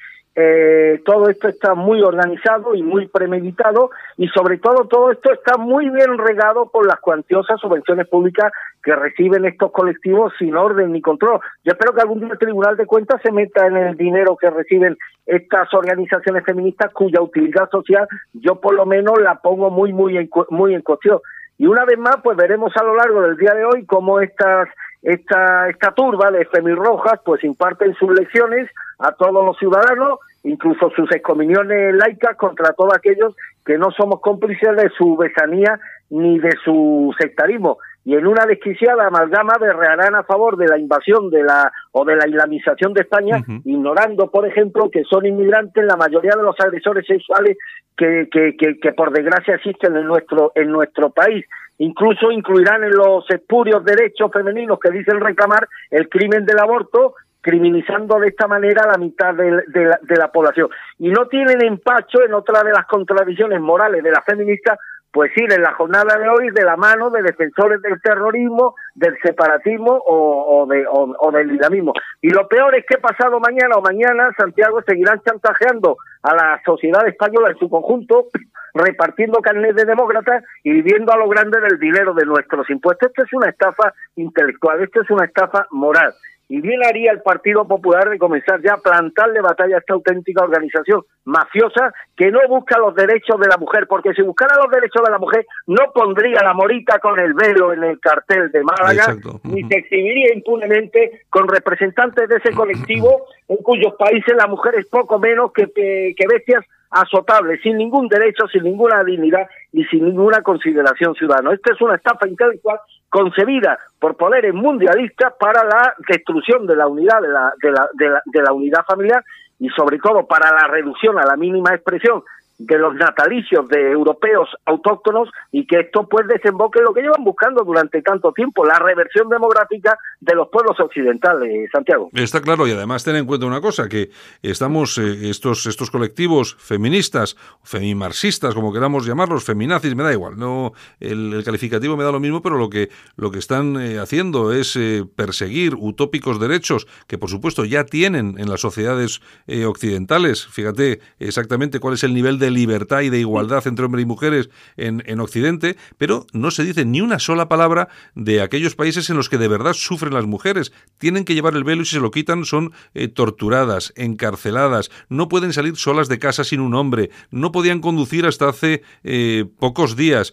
Eh, 0.42 1.02
todo 1.04 1.28
esto 1.28 1.48
está 1.48 1.74
muy 1.74 2.00
organizado 2.02 2.74
y 2.74 2.82
muy 2.82 3.08
premeditado 3.08 3.90
y 4.16 4.28
sobre 4.28 4.56
todo 4.58 4.86
todo 4.86 5.12
esto 5.12 5.32
está 5.32 5.58
muy 5.58 5.90
bien 5.90 6.16
regado 6.16 6.70
por 6.70 6.86
las 6.86 6.98
cuantiosas 7.00 7.60
subvenciones 7.60 8.08
públicas 8.08 8.50
que 8.82 8.94
reciben 8.96 9.44
estos 9.44 9.70
colectivos 9.70 10.32
sin 10.38 10.56
orden 10.56 10.92
ni 10.92 11.02
control. 11.02 11.40
Yo 11.62 11.72
espero 11.72 11.92
que 11.92 12.00
algún 12.00 12.20
día 12.20 12.30
el 12.32 12.38
Tribunal 12.38 12.76
de 12.76 12.86
Cuentas 12.86 13.20
se 13.22 13.30
meta 13.32 13.66
en 13.66 13.76
el 13.76 13.96
dinero 13.96 14.36
que 14.36 14.48
reciben 14.48 14.96
estas 15.26 15.72
organizaciones 15.74 16.44
feministas 16.44 16.90
cuya 16.92 17.20
utilidad 17.20 17.68
social 17.70 18.08
yo 18.32 18.60
por 18.60 18.74
lo 18.74 18.86
menos 18.86 19.20
la 19.20 19.34
pongo 19.36 19.70
muy 19.70 19.92
muy 19.92 20.16
en, 20.16 20.30
muy 20.48 20.74
en 20.74 20.82
cuestión. 20.82 21.20
Y 21.58 21.66
una 21.66 21.84
vez 21.84 21.98
más, 21.98 22.16
pues 22.24 22.38
veremos 22.38 22.72
a 22.76 22.82
lo 22.82 22.94
largo 22.94 23.20
del 23.20 23.36
día 23.36 23.52
de 23.52 23.66
hoy 23.66 23.84
cómo 23.84 24.20
estas 24.20 24.68
esta 25.02 25.68
esta 25.68 25.92
turba 25.92 26.30
de 26.30 26.44
femirrojas 26.46 27.20
pues 27.24 27.42
imparten 27.44 27.94
sus 27.94 28.10
lecciones 28.18 28.70
a 28.98 29.12
todos 29.12 29.44
los 29.44 29.58
ciudadanos, 29.58 30.18
incluso 30.42 30.90
sus 30.96 31.10
excomuniones 31.12 31.94
laicas 31.94 32.36
contra 32.36 32.72
todos 32.72 32.94
aquellos 32.94 33.34
que 33.64 33.78
no 33.78 33.90
somos 33.90 34.20
cómplices 34.20 34.76
de 34.76 34.90
su 34.96 35.16
besanía 35.16 35.78
ni 36.08 36.38
de 36.38 36.52
su 36.64 37.14
sectarismo. 37.18 37.78
Y 38.04 38.14
en 38.14 38.26
una 38.26 38.46
desquiciada 38.46 39.06
amalgama 39.06 39.54
berrearán 39.60 40.14
a 40.14 40.22
favor 40.22 40.56
de 40.56 40.66
la 40.66 40.78
invasión 40.78 41.28
de 41.28 41.42
la 41.42 41.70
o 41.92 42.04
de 42.04 42.16
la 42.16 42.26
islamización 42.26 42.94
de 42.94 43.02
España, 43.02 43.42
ignorando, 43.64 44.30
por 44.30 44.46
ejemplo, 44.46 44.90
que 44.90 45.04
son 45.04 45.26
inmigrantes 45.26 45.84
la 45.84 45.96
mayoría 45.96 46.32
de 46.34 46.42
los 46.42 46.58
agresores 46.58 47.06
sexuales 47.06 47.58
que, 47.96 48.28
que, 48.32 48.56
que, 48.56 48.80
que 48.80 48.92
por 48.92 49.12
desgracia 49.12 49.56
existen 49.56 49.94
en 49.96 50.06
nuestro 50.06 50.52
en 50.54 50.70
nuestro 50.70 51.10
país. 51.10 51.44
Incluso 51.76 52.30
incluirán 52.30 52.84
en 52.84 52.90
los 52.90 53.30
espurios 53.30 53.84
derechos 53.84 54.30
femeninos 54.32 54.78
que 54.80 54.90
dicen 54.90 55.20
reclamar 55.20 55.68
el 55.90 56.08
crimen 56.08 56.46
del 56.46 56.58
aborto, 56.58 57.14
criminalizando 57.40 58.18
de 58.18 58.28
esta 58.28 58.46
manera 58.46 58.82
a 58.84 58.92
la 58.92 58.98
mitad 58.98 59.34
de, 59.34 59.50
la, 59.50 59.98
de 60.02 60.16
la 60.16 60.28
población. 60.30 60.68
Y 60.98 61.10
no 61.10 61.26
tienen 61.26 61.64
empacho 61.64 62.22
en 62.22 62.34
otra 62.34 62.62
de 62.62 62.72
las 62.72 62.86
contradicciones 62.86 63.60
morales 63.60 64.02
de 64.02 64.10
las 64.10 64.24
feministas, 64.24 64.78
pues 65.12 65.36
ir 65.36 65.52
en 65.52 65.62
la 65.62 65.72
jornada 65.72 66.16
de 66.18 66.28
hoy 66.28 66.50
de 66.50 66.62
la 66.64 66.76
mano 66.76 67.10
de 67.10 67.22
defensores 67.22 67.82
del 67.82 68.00
terrorismo, 68.00 68.76
del 68.94 69.16
separatismo 69.22 70.00
o, 70.06 70.66
de, 70.68 70.84
o- 70.88 71.32
del 71.32 71.50
islamismo. 71.52 71.92
Y 72.22 72.30
lo 72.30 72.46
peor 72.46 72.76
es 72.76 72.84
que 72.86 72.98
pasado 72.98 73.40
mañana 73.40 73.74
o 73.76 73.82
mañana 73.82 74.30
Santiago 74.36 74.80
seguirán 74.86 75.20
chantajeando 75.22 75.96
a 76.22 76.34
la 76.36 76.60
sociedad 76.64 77.04
española 77.08 77.50
en 77.50 77.58
su 77.58 77.68
conjunto, 77.68 78.26
repartiendo 78.72 79.40
carnet 79.40 79.74
de 79.74 79.84
demócratas 79.84 80.44
y 80.62 80.70
viviendo 80.70 81.12
a 81.12 81.16
lo 81.16 81.28
grande 81.28 81.58
del 81.60 81.80
dinero 81.80 82.14
de 82.14 82.24
nuestros 82.24 82.70
impuestos. 82.70 83.08
Esto 83.08 83.24
es 83.24 83.32
una 83.32 83.48
estafa 83.50 83.92
intelectual, 84.14 84.80
esto 84.80 85.02
es 85.02 85.10
una 85.10 85.24
estafa 85.24 85.66
moral. 85.72 86.12
Y 86.50 86.60
bien 86.60 86.84
haría 86.84 87.12
el 87.12 87.22
Partido 87.22 87.64
Popular 87.66 88.10
de 88.10 88.18
comenzar 88.18 88.60
ya 88.60 88.74
a 88.74 88.78
plantarle 88.78 89.40
batalla 89.40 89.76
a 89.76 89.78
esta 89.78 89.94
auténtica 89.94 90.42
organización 90.42 91.02
mafiosa 91.24 91.94
que 92.16 92.32
no 92.32 92.40
busca 92.48 92.76
los 92.76 92.92
derechos 92.92 93.38
de 93.38 93.46
la 93.46 93.56
mujer, 93.56 93.86
porque 93.88 94.12
si 94.14 94.22
buscara 94.22 94.56
los 94.56 94.68
derechos 94.68 95.00
de 95.04 95.12
la 95.12 95.18
mujer 95.18 95.46
no 95.68 95.92
pondría 95.94 96.42
la 96.42 96.52
morita 96.52 96.98
con 96.98 97.20
el 97.20 97.34
velo 97.34 97.72
en 97.72 97.84
el 97.84 98.00
cartel 98.00 98.50
de 98.50 98.64
Málaga, 98.64 99.12
Exacto. 99.12 99.40
ni 99.44 99.62
se 99.68 99.78
exhibiría 99.78 100.34
impunemente 100.34 101.22
con 101.30 101.46
representantes 101.46 102.28
de 102.28 102.38
ese 102.38 102.50
colectivo 102.52 103.26
en 103.46 103.58
cuyos 103.58 103.94
países 103.96 104.34
la 104.36 104.48
mujer 104.48 104.74
es 104.76 104.88
poco 104.88 105.20
menos 105.20 105.52
que, 105.52 105.70
que, 105.70 106.14
que 106.16 106.26
bestias 106.26 106.64
azotables, 106.90 107.60
sin 107.62 107.76
ningún 107.76 108.08
derecho, 108.08 108.48
sin 108.48 108.64
ninguna 108.64 109.04
dignidad 109.04 109.48
y 109.72 109.84
sin 109.84 110.04
ninguna 110.04 110.42
consideración 110.42 111.14
ciudadana. 111.14 111.52
Esta 111.52 111.72
es 111.72 111.80
una 111.80 111.96
estafa 111.96 112.28
intelectual 112.28 112.78
concebida 113.08 113.78
por 113.98 114.16
poderes 114.16 114.54
mundialistas 114.54 115.34
para 115.38 115.64
la 115.64 115.94
destrucción 116.08 116.66
de 116.66 116.76
la 116.76 116.86
unidad 116.86 117.20
de 117.20 117.28
la, 117.28 117.52
de 117.62 117.70
la, 117.70 117.88
de 117.94 118.08
la, 118.08 118.22
de 118.24 118.42
la 118.42 118.52
unidad 118.52 118.84
familiar 118.86 119.24
y 119.58 119.68
sobre 119.70 119.98
todo 119.98 120.26
para 120.26 120.50
la 120.52 120.66
reducción 120.68 121.18
a 121.18 121.26
la 121.26 121.36
mínima 121.36 121.74
expresión 121.74 122.22
de 122.60 122.78
los 122.78 122.94
natalicios 122.94 123.66
de 123.68 123.90
europeos 123.90 124.48
autóctonos 124.66 125.30
y 125.50 125.66
que 125.66 125.80
esto 125.80 126.06
pues 126.08 126.28
desemboque 126.28 126.78
en 126.78 126.84
lo 126.84 126.92
que 126.92 127.00
llevan 127.00 127.24
buscando 127.24 127.64
durante 127.64 128.02
tanto 128.02 128.32
tiempo, 128.32 128.64
la 128.64 128.78
reversión 128.78 129.28
demográfica 129.28 129.98
de 130.20 130.34
los 130.34 130.48
pueblos 130.48 130.78
occidentales, 130.78 131.70
Santiago. 131.72 132.10
Está 132.12 132.40
claro, 132.42 132.66
y 132.66 132.72
además 132.72 133.02
ten 133.02 133.16
en 133.16 133.24
cuenta 133.24 133.46
una 133.46 133.62
cosa, 133.62 133.88
que 133.88 134.10
estamos, 134.42 134.98
eh, 134.98 135.30
estos, 135.30 135.66
estos 135.66 135.90
colectivos 135.90 136.54
feministas, 136.56 137.36
femimarxistas, 137.62 138.54
como 138.54 138.72
queramos 138.72 139.06
llamarlos, 139.06 139.44
feminazis, 139.44 139.94
me 139.96 140.02
da 140.02 140.12
igual, 140.12 140.38
no 140.38 140.72
el, 141.00 141.42
calificativo 141.44 141.96
me 141.96 142.04
da 142.04 142.12
lo 142.12 142.20
mismo, 142.20 142.42
pero 142.42 142.58
lo 142.58 142.68
que, 142.68 142.90
lo 143.16 143.30
que 143.30 143.38
están 143.38 143.80
eh, 143.80 143.98
haciendo 143.98 144.52
es 144.52 144.76
eh, 144.76 145.04
perseguir 145.16 145.74
utópicos 145.76 146.38
derechos 146.38 146.86
que 147.06 147.18
por 147.18 147.30
supuesto 147.30 147.64
ya 147.64 147.84
tienen 147.84 148.36
en 148.38 148.48
las 148.48 148.60
sociedades 148.60 149.20
eh, 149.46 149.64
occidentales. 149.64 150.46
Fíjate 150.46 151.00
exactamente 151.18 151.80
cuál 151.80 151.94
es 151.94 152.04
el 152.04 152.14
nivel 152.14 152.38
de 152.38 152.49
libertad 152.50 153.00
y 153.00 153.10
de 153.10 153.20
igualdad 153.20 153.66
entre 153.66 153.84
hombres 153.84 154.02
y 154.02 154.06
mujeres 154.06 154.50
en, 154.76 155.02
en 155.06 155.20
Occidente, 155.20 155.76
pero 155.98 156.26
no 156.32 156.50
se 156.50 156.64
dice 156.64 156.84
ni 156.84 157.00
una 157.00 157.18
sola 157.18 157.48
palabra 157.48 157.88
de 158.14 158.42
aquellos 158.42 158.74
países 158.74 159.10
en 159.10 159.16
los 159.16 159.28
que 159.28 159.38
de 159.38 159.48
verdad 159.48 159.72
sufren 159.72 160.14
las 160.14 160.26
mujeres. 160.26 160.72
Tienen 160.98 161.24
que 161.24 161.34
llevar 161.34 161.54
el 161.54 161.64
velo 161.64 161.82
y 161.82 161.84
si 161.84 161.96
se 161.96 162.00
lo 162.00 162.10
quitan 162.10 162.44
son 162.44 162.72
eh, 162.94 163.08
torturadas, 163.08 163.92
encarceladas, 163.96 164.90
no 165.08 165.28
pueden 165.28 165.52
salir 165.52 165.76
solas 165.76 166.08
de 166.08 166.18
casa 166.18 166.44
sin 166.44 166.60
un 166.60 166.74
hombre, 166.74 167.10
no 167.30 167.52
podían 167.52 167.80
conducir 167.80 168.26
hasta 168.26 168.48
hace 168.48 168.82
eh, 169.04 169.44
pocos 169.58 169.96
días 169.96 170.32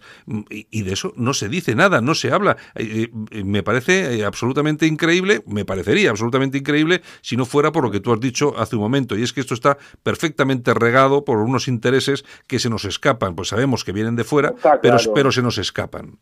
y, 0.50 0.82
de 0.82 0.92
eso 0.92 1.12
no 1.16 1.34
se 1.34 1.48
dice 1.48 1.74
nada, 1.74 2.00
no 2.00 2.14
se 2.14 2.32
habla. 2.32 2.56
Eh, 2.74 3.08
me 3.44 3.62
parece 3.62 4.24
absolutamente 4.24 4.86
increíble, 4.86 5.42
me 5.46 5.64
parecería 5.64 6.10
absolutamente 6.10 6.58
increíble 6.58 7.02
si 7.20 7.36
no 7.36 7.44
fuera 7.44 7.72
por 7.72 7.84
lo 7.84 7.90
que 7.90 8.00
tú 8.00 8.12
has 8.12 8.20
dicho 8.20 8.54
hace 8.58 8.76
un 8.76 8.82
momento 8.82 9.16
y 9.16 9.22
es 9.22 9.32
que 9.32 9.40
esto 9.40 9.54
está 9.54 9.78
perfectamente 10.02 10.74
regado 10.74 11.24
por 11.24 11.38
unos 11.38 11.68
intereses 11.68 12.07
que 12.46 12.58
se 12.58 12.70
nos 12.70 12.84
escapan, 12.84 13.34
pues 13.34 13.48
sabemos 13.48 13.84
que 13.84 13.92
vienen 13.92 14.16
de 14.16 14.24
fuera, 14.24 14.50
Está 14.50 14.80
pero, 14.80 14.96
claro. 14.96 15.12
pero 15.14 15.32
se 15.32 15.42
nos 15.42 15.58
escapan. 15.58 16.18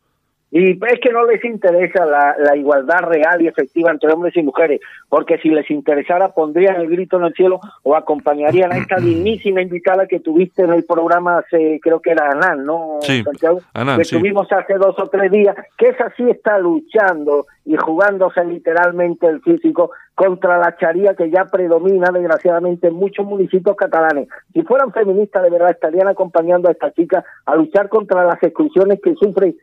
Y 0.50 0.70
es 0.70 1.00
que 1.02 1.12
no 1.12 1.26
les 1.26 1.44
interesa 1.44 2.06
la, 2.06 2.36
la 2.38 2.56
igualdad 2.56 3.00
real 3.00 3.42
y 3.42 3.48
efectiva 3.48 3.90
entre 3.90 4.12
hombres 4.12 4.36
y 4.36 4.42
mujeres, 4.42 4.80
porque 5.08 5.38
si 5.38 5.48
les 5.50 5.68
interesara 5.70 6.28
pondrían 6.28 6.76
el 6.76 6.88
grito 6.88 7.16
en 7.16 7.24
el 7.24 7.34
cielo 7.34 7.60
o 7.82 7.96
acompañarían 7.96 8.72
a 8.72 8.78
esta 8.78 8.96
dignísima 9.00 9.60
invitada 9.60 10.06
que 10.06 10.20
tuviste 10.20 10.62
en 10.62 10.72
el 10.72 10.84
programa 10.84 11.38
hace, 11.38 11.80
creo 11.82 12.00
que 12.00 12.12
era 12.12 12.30
Anán, 12.30 12.64
¿no? 12.64 12.98
Sí, 13.00 13.22
Santiago? 13.24 13.60
Anán, 13.74 13.98
que 13.98 14.04
sí. 14.04 14.16
tuvimos 14.16 14.50
hace 14.52 14.74
dos 14.74 14.96
o 14.98 15.08
tres 15.08 15.32
días, 15.32 15.56
que 15.76 15.88
esa 15.88 16.12
sí 16.16 16.22
está 16.30 16.58
luchando 16.58 17.46
y 17.64 17.76
jugándose 17.76 18.44
literalmente 18.44 19.26
el 19.26 19.40
físico 19.42 19.90
contra 20.14 20.58
la 20.58 20.76
charía 20.76 21.14
que 21.14 21.28
ya 21.28 21.44
predomina 21.44 22.10
desgraciadamente 22.12 22.86
en 22.86 22.94
muchos 22.94 23.26
municipios 23.26 23.76
catalanes. 23.76 24.28
Si 24.52 24.62
fueran 24.62 24.92
feministas 24.92 25.42
de 25.42 25.50
verdad 25.50 25.70
estarían 25.70 26.08
acompañando 26.08 26.68
a 26.68 26.72
esta 26.72 26.92
chica 26.92 27.24
a 27.44 27.56
luchar 27.56 27.88
contra 27.88 28.24
las 28.24 28.42
exclusiones 28.42 29.00
que 29.02 29.14
sufren 29.14 29.56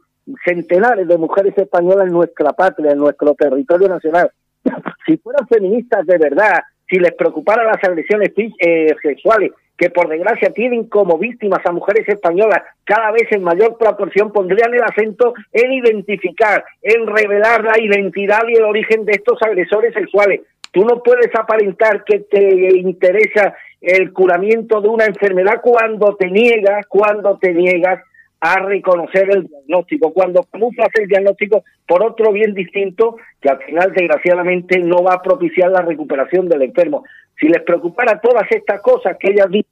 centenares 0.46 1.08
de 1.08 1.18
mujeres 1.18 1.58
españolas 1.58 2.08
en 2.08 2.14
nuestra 2.14 2.52
patria, 2.54 2.92
en 2.92 3.00
nuestro 3.00 3.34
territorio 3.36 3.90
nacional. 3.90 4.32
Si 5.06 5.18
fueran 5.18 5.46
feministas 5.50 6.06
de 6.06 6.18
verdad, 6.18 6.64
si 6.90 6.98
les 6.98 7.14
preocuparan 7.14 7.68
las 7.68 7.84
agresiones 7.84 8.32
eh, 8.38 8.88
sexuales, 9.02 9.52
que 9.78 9.90
por 9.90 10.08
desgracia 10.08 10.52
tienen 10.52 10.88
como 10.88 11.18
víctimas 11.18 11.60
a 11.66 11.74
mujeres 11.74 12.08
españolas 12.08 12.62
cada 12.86 13.12
vez 13.12 13.30
en 13.32 13.44
mayor 13.44 13.78
proporción, 13.78 14.32
pondrían 14.32 14.74
el 14.74 14.84
acento 14.84 15.34
en 15.52 15.74
identificar, 15.74 16.64
en 16.82 17.06
revelar 17.06 17.64
la 17.64 17.80
identidad 17.82 18.44
y 18.48 18.56
el 18.56 18.64
origen 18.64 19.04
de 19.04 19.14
estos 19.14 19.42
agresores 19.42 19.94
sexuales. 19.94 20.42
Tú 20.72 20.86
no 20.86 21.04
puedes 21.04 21.36
aparentar 21.36 22.04
que 22.04 22.20
te 22.20 22.78
interesa 22.78 23.56
el 23.82 24.14
curamiento 24.14 24.80
de 24.80 24.88
una 24.88 25.06
enfermedad 25.06 25.60
cuando 25.62 26.16
te 26.16 26.32
niegas, 26.32 26.86
cuando 26.88 27.38
te 27.38 27.54
niegas 27.54 28.00
a 28.46 28.60
reconocer 28.60 29.30
el 29.32 29.48
diagnóstico, 29.48 30.12
cuando 30.12 30.44
camuflas 30.44 30.90
el 30.96 31.08
diagnóstico 31.08 31.64
por 31.88 32.04
otro 32.04 32.34
bien 32.34 32.54
distinto 32.54 33.16
que 33.40 33.48
al 33.48 33.60
final 33.60 33.94
desgraciadamente 33.94 34.80
no 34.80 35.02
va 35.02 35.14
a 35.14 35.22
propiciar 35.22 35.72
la 35.72 35.82
recuperación 35.82 36.50
del 36.50 36.64
enfermo. 36.64 37.06
Si 37.40 37.48
les 37.48 37.62
preocupara 37.62 38.20
todas 38.20 38.44
estas 38.52 38.82
cosas 38.82 39.16
que 39.18 39.32
ellas 39.32 39.50
dicen 39.50 39.72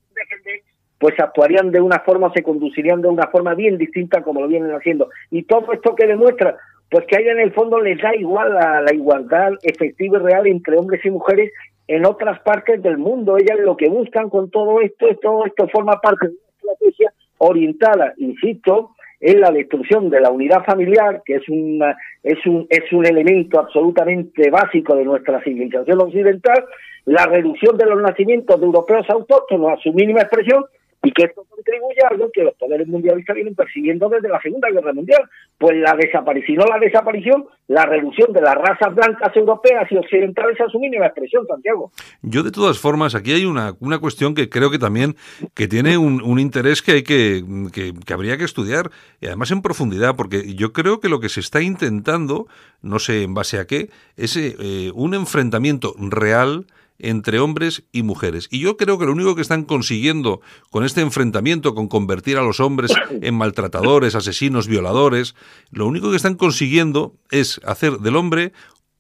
pues 0.98 1.20
actuarían 1.20 1.72
de 1.72 1.82
una 1.82 2.00
forma, 2.00 2.32
se 2.32 2.44
conducirían 2.44 3.02
de 3.02 3.10
una 3.10 3.28
forma 3.28 3.56
bien 3.56 3.78
distinta 3.78 4.22
como 4.22 4.40
lo 4.40 4.48
vienen 4.48 4.72
haciendo. 4.72 5.10
Y 5.32 5.44
todo 5.44 5.74
esto 5.74 5.94
que 5.94 6.08
demuestra, 6.08 6.56
pues 6.90 7.06
que 7.08 7.18
a 7.18 7.20
en 7.20 7.40
el 7.40 7.52
fondo 7.52 7.78
les 7.82 8.02
da 8.02 8.16
igual 8.16 8.54
la, 8.54 8.80
la 8.80 8.94
igualdad 8.94 9.52
efectiva 9.64 10.18
y 10.18 10.22
real 10.22 10.48
entre 10.48 10.78
hombres 10.78 11.04
y 11.04 11.10
mujeres 11.10 11.52
en 11.88 12.06
otras 12.06 12.40
partes 12.40 12.82
del 12.82 12.98
mundo. 12.98 13.38
Ellas 13.38 13.60
lo 13.60 13.76
que 13.76 13.90
buscan 13.90 14.30
con 14.30 14.50
todo 14.50 14.80
esto, 14.80 15.10
es 15.10 15.20
todo 15.20 15.46
esto 15.46 15.68
forma 15.68 16.00
parte 16.00 16.28
de 16.28 16.34
una 16.34 16.74
estrategia 16.74 17.14
orientada, 17.42 18.14
insisto, 18.18 18.92
en 19.20 19.40
la 19.40 19.52
destrucción 19.52 20.10
de 20.10 20.20
la 20.20 20.32
unidad 20.32 20.64
familiar, 20.64 21.22
que 21.26 21.36
es 21.36 21.50
una, 21.50 21.96
es 22.24 22.44
un 22.46 22.66
es 22.70 22.92
un 22.92 23.06
elemento 23.06 23.60
absolutamente 23.60 24.50
básico 24.50 24.96
de 24.96 25.06
nuestra 25.06 25.44
civilización 25.44 26.02
occidental, 26.02 26.66
la 27.06 27.26
reducción 27.26 27.78
de 27.78 27.86
los 27.86 28.02
nacimientos 28.02 28.60
de 28.60 28.66
europeos 28.66 29.08
autóctonos 29.10 29.74
a 29.74 29.82
su 29.82 29.94
mínima 29.94 30.22
expresión 30.22 30.66
y 31.04 31.12
que 31.12 31.24
esto 31.24 31.44
contribuye 31.50 31.98
a 32.04 32.10
algo 32.10 32.30
que 32.32 32.44
los 32.44 32.54
poderes 32.56 32.88
mundialistas 32.88 33.36
vienen 33.36 33.56
persiguiendo 33.56 34.08
desde 34.10 34.30
la 34.30 34.40
Segunda 34.42 34.70
Guerra 34.70 34.94
Mundial, 34.94 35.22
pues 35.58 35.76
la 35.78 35.96
desaparición, 35.96 36.58
no 36.58 36.66
la 36.66 36.80
desaparición, 36.80 37.46
la 37.68 37.86
reducción 37.86 38.32
de 38.34 38.42
las 38.42 38.56
razas 38.56 38.94
blancas 38.94 39.36
europeas 39.36 39.92
y 39.92 39.98
occidentales 39.98 40.60
a 40.62 40.70
su 40.70 40.80
mínima 40.80 41.08
expresión, 41.08 41.46
Santiago. 41.48 41.92
Yo 42.22 42.44
de 42.44 42.52
todas 42.52 42.78
formas, 42.78 43.16
aquí 43.16 43.34
hay 43.34 43.46
una, 43.46 43.74
una 43.80 44.00
cuestión 44.00 44.36
que 44.36 44.50
creo 44.50 44.70
que 44.70 44.78
también 44.78 45.16
que 45.56 45.68
tiene 45.68 45.98
un, 45.98 46.22
un 46.22 46.40
interés 46.40 46.82
que 46.82 46.92
hay 46.92 47.04
que, 47.04 47.44
que, 47.74 47.94
que 48.06 48.14
habría 48.14 48.38
que 48.38 48.44
estudiar, 48.44 48.92
y 49.20 49.28
además 49.28 49.52
en 49.52 49.62
profundidad, 49.62 50.16
porque 50.16 50.54
yo 50.54 50.72
creo 50.72 51.00
que 51.00 51.10
lo 51.10 51.20
que 51.20 51.30
se 51.30 51.40
está 51.40 51.62
intentando, 51.62 52.48
no 52.82 53.00
sé 53.00 53.24
en 53.24 53.34
base 53.34 53.60
a 53.60 53.66
qué, 53.66 53.90
es 54.18 54.38
eh, 54.38 54.92
un 54.94 55.16
enfrentamiento 55.16 55.94
real 55.98 56.66
entre 57.02 57.40
hombres 57.40 57.84
y 57.92 58.04
mujeres. 58.04 58.48
Y 58.52 58.60
yo 58.60 58.78
creo 58.78 58.98
que 58.98 59.06
lo 59.06 59.12
único 59.12 59.36
que 59.36 59.42
están 59.42 59.64
consiguiendo 59.64 60.42
con 60.70 60.86
este 60.86 61.02
enfrentamiento, 61.02 61.76
con 61.76 61.88
convertir 61.88 62.38
a 62.38 62.44
los 62.44 62.60
hombres 62.60 62.92
en 63.22 63.36
maltratadores, 63.36 64.16
asesinos, 64.16 64.68
violadores, 64.68 65.36
lo 65.72 65.88
único 65.88 66.12
que 66.12 66.18
están 66.18 66.36
consiguiendo 66.36 67.16
es 67.30 67.60
hacer 67.66 68.00
del 68.00 68.16
hombre 68.16 68.54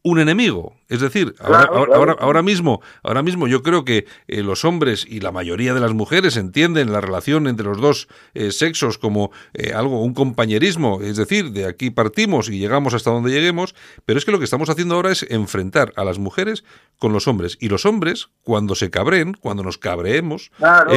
un 0.03 0.19
enemigo. 0.19 0.75
Es 0.89 0.99
decir, 0.99 1.35
ahora, 1.39 1.59
Claro, 1.59 1.73
ahora, 1.73 1.85
claro. 1.85 1.99
ahora- 1.99 2.15
ahora 2.19 2.41
mismo, 2.41 2.81
ahora 3.03 3.21
mismo 3.23 3.47
yo 3.47 3.61
creo 3.63 3.85
que 3.85 4.05
eh, 4.27 4.41
los 4.43 4.65
hombres 4.65 5.05
y 5.07 5.19
la 5.21 5.31
mayoría 5.31 5.73
de 5.73 5.79
las 5.79 5.93
mujeres 5.93 6.35
entienden 6.37 6.91
la 6.91 6.99
relación 6.99 7.47
entre 7.47 7.65
los 7.67 7.79
dos 7.79 8.07
eh, 8.33 8.51
sexos 8.51 8.97
como 8.97 9.31
eh, 9.53 9.71
algo, 9.73 10.03
un 10.03 10.13
compañerismo, 10.13 10.99
es 11.01 11.15
decir, 11.17 11.51
de 11.51 11.65
aquí 11.65 11.91
partimos 11.91 12.49
y 12.49 12.57
llegamos 12.59 12.93
hasta 12.93 13.09
donde 13.11 13.31
lleguemos, 13.31 13.73
pero 14.05 14.19
es 14.19 14.25
que 14.25 14.31
lo 14.31 14.39
que 14.39 14.43
estamos 14.45 14.69
haciendo 14.69 14.95
ahora 14.95 15.11
es 15.11 15.25
enfrentar 15.29 15.93
a 15.95 16.03
las 16.03 16.19
mujeres 16.19 16.63
con 16.97 17.13
los 17.13 17.27
hombres. 17.27 17.57
Y 17.61 17.69
los 17.69 17.85
hombres, 17.85 18.27
cuando 18.43 18.75
se 18.75 18.89
cabreen, 18.89 19.33
cuando 19.39 19.63
nos 19.63 19.77
cabreemos, 19.77 20.51
Claro, 20.57 20.91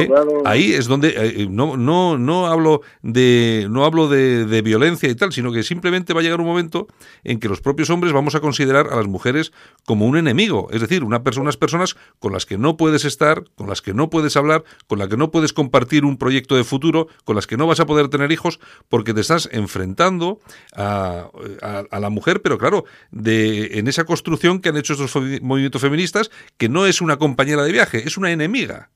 ahí 0.45 0.73
es 0.73 0.87
donde 0.87 1.47
no, 1.49 1.77
no, 1.77 2.17
no 2.17 2.47
hablo 2.47 2.81
de 3.01 3.67
no 3.69 3.85
hablo 3.85 4.07
de, 4.09 4.45
de 4.45 4.61
violencia 4.61 5.09
y 5.09 5.15
tal, 5.15 5.31
sino 5.31 5.51
que 5.51 5.63
simplemente 5.63 6.13
va 6.13 6.19
a 6.19 6.23
llegar 6.23 6.41
un 6.41 6.47
momento 6.47 6.87
en 7.23 7.39
que 7.39 7.47
los 7.47 7.61
propios 7.61 7.89
hombres 7.89 8.11
vamos 8.11 8.35
a 8.35 8.39
considerar 8.41 8.87
a 8.95 8.99
las 8.99 9.07
mujeres 9.07 9.51
como 9.85 10.05
un 10.07 10.17
enemigo, 10.17 10.67
es 10.71 10.81
decir, 10.81 11.03
una 11.03 11.23
persona, 11.23 11.43
unas 11.43 11.57
personas 11.57 11.95
con 12.19 12.31
las 12.33 12.45
que 12.45 12.57
no 12.57 12.75
puedes 12.77 13.05
estar, 13.05 13.43
con 13.55 13.67
las 13.69 13.81
que 13.81 13.93
no 13.93 14.09
puedes 14.09 14.35
hablar, 14.35 14.63
con 14.87 14.97
las 14.99 15.07
que 15.09 15.17
no 15.17 15.29
puedes 15.31 15.53
compartir 15.53 16.05
un 16.05 16.17
proyecto 16.17 16.55
de 16.55 16.63
futuro, 16.63 17.07
con 17.23 17.35
las 17.35 17.45
que 17.47 17.57
no 17.57 17.67
vas 17.67 17.79
a 17.79 17.85
poder 17.85 18.07
tener 18.09 18.31
hijos, 18.31 18.59
porque 18.89 19.13
te 19.13 19.21
estás 19.21 19.47
enfrentando 19.51 20.39
a, 20.75 21.29
a- 21.61 21.83
a 21.91 21.99
la 21.99 22.09
mujer, 22.09 22.41
pero 22.41 22.57
claro, 22.57 22.85
de, 23.11 23.77
en 23.79 23.87
esa 23.87 24.05
construcción 24.05 24.59
que 24.59 24.69
han 24.69 24.77
hecho 24.77 24.93
estos 24.93 25.15
movimientos 25.41 25.81
feministas, 25.81 26.31
que 26.57 26.69
no 26.69 26.85
es 26.85 27.01
una 27.01 27.17
compañera 27.17 27.63
de 27.63 27.71
viaje, 27.71 28.07
es 28.07 28.17
una 28.17 28.31
enemiga. 28.31 28.89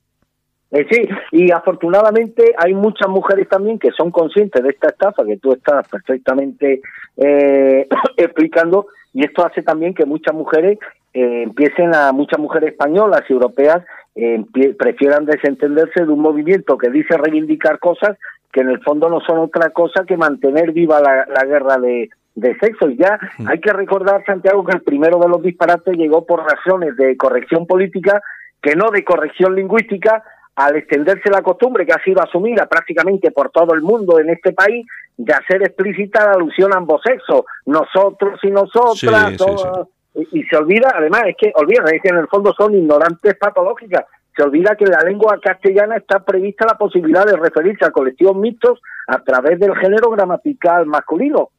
Eh, 0.72 0.86
sí, 0.88 1.08
y 1.32 1.50
afortunadamente 1.50 2.54
hay 2.56 2.74
muchas 2.74 3.08
mujeres 3.08 3.48
también 3.48 3.78
que 3.78 3.90
son 3.90 4.10
conscientes 4.12 4.62
de 4.62 4.70
esta 4.70 4.90
estafa 4.90 5.24
que 5.24 5.36
tú 5.38 5.52
estás 5.52 5.88
perfectamente 5.88 6.80
eh, 7.16 7.88
explicando 8.16 8.86
y 9.12 9.24
esto 9.24 9.44
hace 9.44 9.62
también 9.62 9.94
que 9.94 10.04
muchas 10.04 10.34
mujeres 10.34 10.78
eh, 11.12 11.42
empiecen 11.42 11.92
a, 11.94 12.12
muchas 12.12 12.38
mujeres 12.38 12.70
españolas 12.70 13.22
y 13.28 13.32
europeas 13.32 13.82
eh, 14.14 14.44
prefieran 14.78 15.24
desentenderse 15.24 16.04
de 16.04 16.12
un 16.12 16.20
movimiento 16.20 16.78
que 16.78 16.90
dice 16.90 17.16
reivindicar 17.16 17.80
cosas 17.80 18.16
que 18.52 18.60
en 18.60 18.68
el 18.68 18.80
fondo 18.82 19.08
no 19.08 19.20
son 19.20 19.38
otra 19.38 19.70
cosa 19.70 20.04
que 20.04 20.16
mantener 20.16 20.72
viva 20.72 21.00
la, 21.00 21.26
la 21.26 21.44
guerra 21.44 21.78
de, 21.78 22.10
de 22.34 22.56
sexo. 22.58 22.90
Y 22.90 22.96
ya 22.96 23.18
hay 23.46 23.60
que 23.60 23.72
recordar, 23.72 24.24
Santiago, 24.24 24.64
que 24.64 24.76
el 24.76 24.82
primero 24.82 25.18
de 25.18 25.28
los 25.28 25.42
disparates 25.42 25.96
llegó 25.96 26.26
por 26.26 26.44
razones 26.44 26.96
de 26.96 27.16
corrección 27.16 27.66
política 27.66 28.22
que 28.62 28.76
no 28.76 28.90
de 28.90 29.04
corrección 29.04 29.54
lingüística, 29.54 30.22
al 30.56 30.76
extenderse 30.76 31.30
la 31.30 31.42
costumbre 31.42 31.86
que 31.86 31.92
ha 31.92 32.02
sido 32.02 32.22
asumida 32.22 32.66
prácticamente 32.66 33.30
por 33.30 33.50
todo 33.50 33.72
el 33.74 33.80
mundo 33.82 34.18
en 34.18 34.30
este 34.30 34.52
país 34.52 34.86
de 35.16 35.32
hacer 35.32 35.62
explícita 35.62 36.24
la 36.26 36.32
alusión 36.32 36.72
a 36.74 36.78
ambos 36.78 37.00
sexos, 37.02 37.42
nosotros 37.66 38.38
y 38.42 38.50
nosotras, 38.50 38.96
Sí, 38.98 39.06
sí, 39.30 39.36
todas- 39.36 39.88
Y, 40.14 40.40
y 40.40 40.42
se 40.44 40.56
olvida, 40.56 40.92
además, 40.94 41.22
es 41.26 41.36
que 41.38 41.52
olvida, 41.54 41.84
es 41.92 42.02
que 42.02 42.08
en 42.08 42.16
el 42.18 42.26
fondo 42.26 42.52
son 42.52 42.74
ignorantes 42.74 43.36
patológicas. 43.36 44.04
Se 44.36 44.42
olvida 44.42 44.74
que 44.74 44.84
en 44.84 44.90
la 44.90 45.02
lengua 45.04 45.38
castellana 45.40 45.96
está 45.96 46.24
prevista 46.24 46.66
la 46.66 46.76
posibilidad 46.76 47.24
de 47.24 47.36
referirse 47.36 47.84
a 47.84 47.90
colectivos 47.92 48.36
mixtos 48.36 48.80
a 49.06 49.18
través 49.22 49.58
del 49.60 49.74
género 49.76 50.10
gramatical 50.10 50.86
masculino 50.86 51.50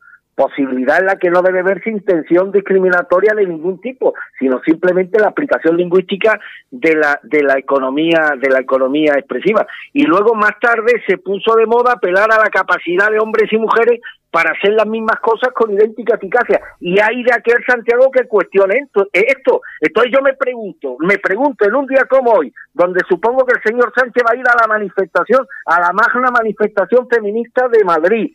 posibilidad 0.41 0.99
en 0.99 1.05
la 1.05 1.17
que 1.17 1.29
no 1.29 1.43
debe 1.43 1.61
verse 1.61 1.91
intención 1.91 2.51
discriminatoria 2.51 3.33
de 3.35 3.45
ningún 3.45 3.79
tipo, 3.79 4.15
sino 4.39 4.59
simplemente 4.65 5.19
la 5.19 5.27
aplicación 5.27 5.77
lingüística 5.77 6.39
de 6.71 6.95
la 6.95 7.19
de 7.21 7.43
la 7.43 7.59
economía 7.59 8.33
de 8.39 8.49
la 8.49 8.59
economía 8.59 9.13
expresiva. 9.17 9.67
Y 9.93 10.03
luego 10.03 10.33
más 10.33 10.53
tarde 10.59 11.03
se 11.05 11.19
puso 11.19 11.55
de 11.55 11.67
moda 11.67 11.93
apelar 11.93 12.31
a 12.31 12.41
la 12.41 12.49
capacidad 12.49 13.11
de 13.11 13.19
hombres 13.19 13.53
y 13.53 13.57
mujeres 13.57 13.99
para 14.31 14.51
hacer 14.51 14.73
las 14.73 14.87
mismas 14.87 15.19
cosas 15.19 15.53
con 15.53 15.71
idéntica 15.71 16.15
eficacia. 16.15 16.59
Y 16.79 16.99
hay 16.99 17.21
de 17.21 17.33
aquel 17.33 17.63
Santiago 17.67 18.09
que 18.09 18.27
cuestione 18.27 18.79
esto. 18.79 19.07
esto. 19.13 19.61
Entonces 19.79 20.11
yo 20.11 20.23
me 20.23 20.33
pregunto, 20.33 20.95
me 21.01 21.19
pregunto 21.19 21.67
en 21.67 21.75
un 21.75 21.85
día 21.85 22.05
como 22.09 22.31
hoy, 22.31 22.51
donde 22.73 23.01
supongo 23.07 23.45
que 23.45 23.57
el 23.57 23.63
señor 23.63 23.93
Sánchez 23.95 24.23
va 24.25 24.31
a 24.31 24.37
ir 24.37 24.47
a 24.47 24.55
la 24.59 24.67
manifestación, 24.67 25.45
a 25.65 25.81
la 25.81 25.91
magna 25.91 26.31
manifestación 26.31 27.07
feminista 27.09 27.67
de 27.67 27.83
Madrid, 27.83 28.33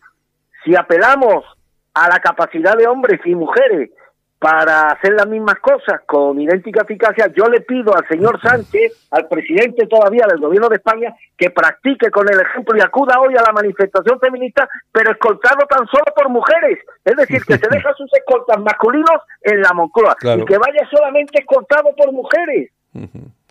si 0.65 0.77
apelamos 0.77 1.56
a 1.97 2.09
la 2.09 2.21
capacidad 2.21 2.77
de 2.77 2.87
hombres 2.87 3.21
y 3.25 3.35
mujeres 3.35 3.91
para 4.39 4.89
hacer 4.91 5.15
las 5.15 5.27
mismas 5.27 5.57
cosas 5.61 6.03
con 6.07 6.39
idéntica 6.39 6.83
eficacia, 6.83 7.33
yo 7.35 7.47
le 7.47 7.63
pido 7.63 7.97
al 7.97 8.07
señor 8.07 8.39
Sánchez, 8.43 9.09
al 9.11 9.27
presidente 9.29 9.87
todavía 9.87 10.27
del 10.29 10.39
gobierno 10.39 10.69
de 10.69 10.77
España, 10.77 11.15
que 11.39 11.49
practique 11.51 12.11
con 12.11 12.29
el 12.29 12.39
ejemplo 12.39 12.77
y 12.77 12.83
acuda 12.83 13.19
hoy 13.19 13.35
a 13.35 13.41
la 13.43 13.53
manifestación 13.55 14.21
feminista, 14.21 14.69
pero 14.93 15.11
escoltado 15.13 15.67
tan 15.67 15.87
solo 15.87 16.05
por 16.15 16.29
mujeres. 16.29 16.79
Es 17.03 17.17
decir, 17.17 17.43
que 17.47 17.57
se 17.57 17.67
deja 17.71 17.95
sus 17.95 18.13
escoltas 18.13 18.59
masculinos 18.61 19.17
en 19.41 19.63
la 19.63 19.73
Moncloa 19.73 20.15
Claro. 20.17 20.43
y 20.43 20.45
que 20.45 20.59
vaya 20.59 20.87
solamente 20.91 21.41
escoltado 21.41 21.89
por 21.97 22.13
mujeres. 22.13 22.71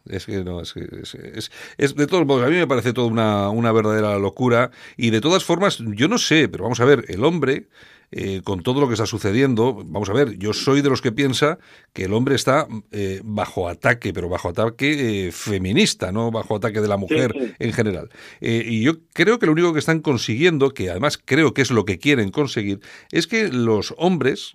Es 0.08 0.28
que 0.28 0.44
no, 0.44 0.62
es 0.62 0.72
que 0.72 0.82
es, 1.02 1.16
es- 1.16 1.52
es- 1.80 1.96
de 1.96 2.06
todos 2.06 2.28
modos, 2.28 2.46
a 2.46 2.50
mí 2.50 2.58
me 2.58 2.68
parece 2.68 2.94
toda 2.94 3.08
una, 3.08 3.50
una 3.50 3.72
verdadera 3.72 4.20
locura 4.20 4.70
y 4.98 5.10
de 5.10 5.20
todas 5.20 5.44
formas, 5.44 5.80
yo 5.80 6.08
no 6.08 6.20
sé, 6.20 6.48
pero 6.48 6.66
vamos 6.66 6.80
a 6.80 6.86
ver, 6.86 7.06
el 7.08 7.24
hombre, 7.26 7.64
eh, 8.12 8.42
con 8.44 8.62
todo 8.64 8.80
lo 8.82 8.88
que 8.88 8.94
está 8.94 9.06
sucediendo, 9.06 9.74
vamos 9.86 10.10
a 10.10 10.14
ver, 10.14 10.38
yo 10.38 10.54
soy 10.54 10.82
de 10.82 10.90
los 10.90 11.02
que 11.02 11.12
piensa 11.12 11.58
que 11.94 12.06
el 12.06 12.14
hombre 12.14 12.36
está 12.36 12.68
eh, 12.92 13.22
bajo 13.24 13.68
ataque, 13.68 14.14
pero 14.14 14.30
bajo 14.30 14.50
ataque 14.50 15.28
eh, 15.28 15.32
feminista, 15.32 16.12
no 16.12 16.32
bajo 16.32 16.56
ataque 16.56 16.82
de 16.82 16.88
la 16.88 16.98
mujer 16.98 17.32
sí. 17.34 17.54
en 17.60 17.74
general. 17.74 18.10
Y 18.42 18.84
yo 18.84 18.94
creo 19.14 19.40
que 19.40 19.46
lo 19.46 19.52
único 19.52 19.74
que 19.74 19.80
están 19.80 20.00
consiguiendo, 20.02 20.72
que 20.72 20.90
además 20.90 21.20
creo 21.24 21.54
que 21.54 21.62
es 21.62 21.72
lo 21.72 21.86
que 21.86 21.98
quieren 22.00 22.32
conseguir, 22.32 22.80
es 23.12 23.28
que 23.28 23.50
los 23.50 23.94
hombres, 23.98 24.52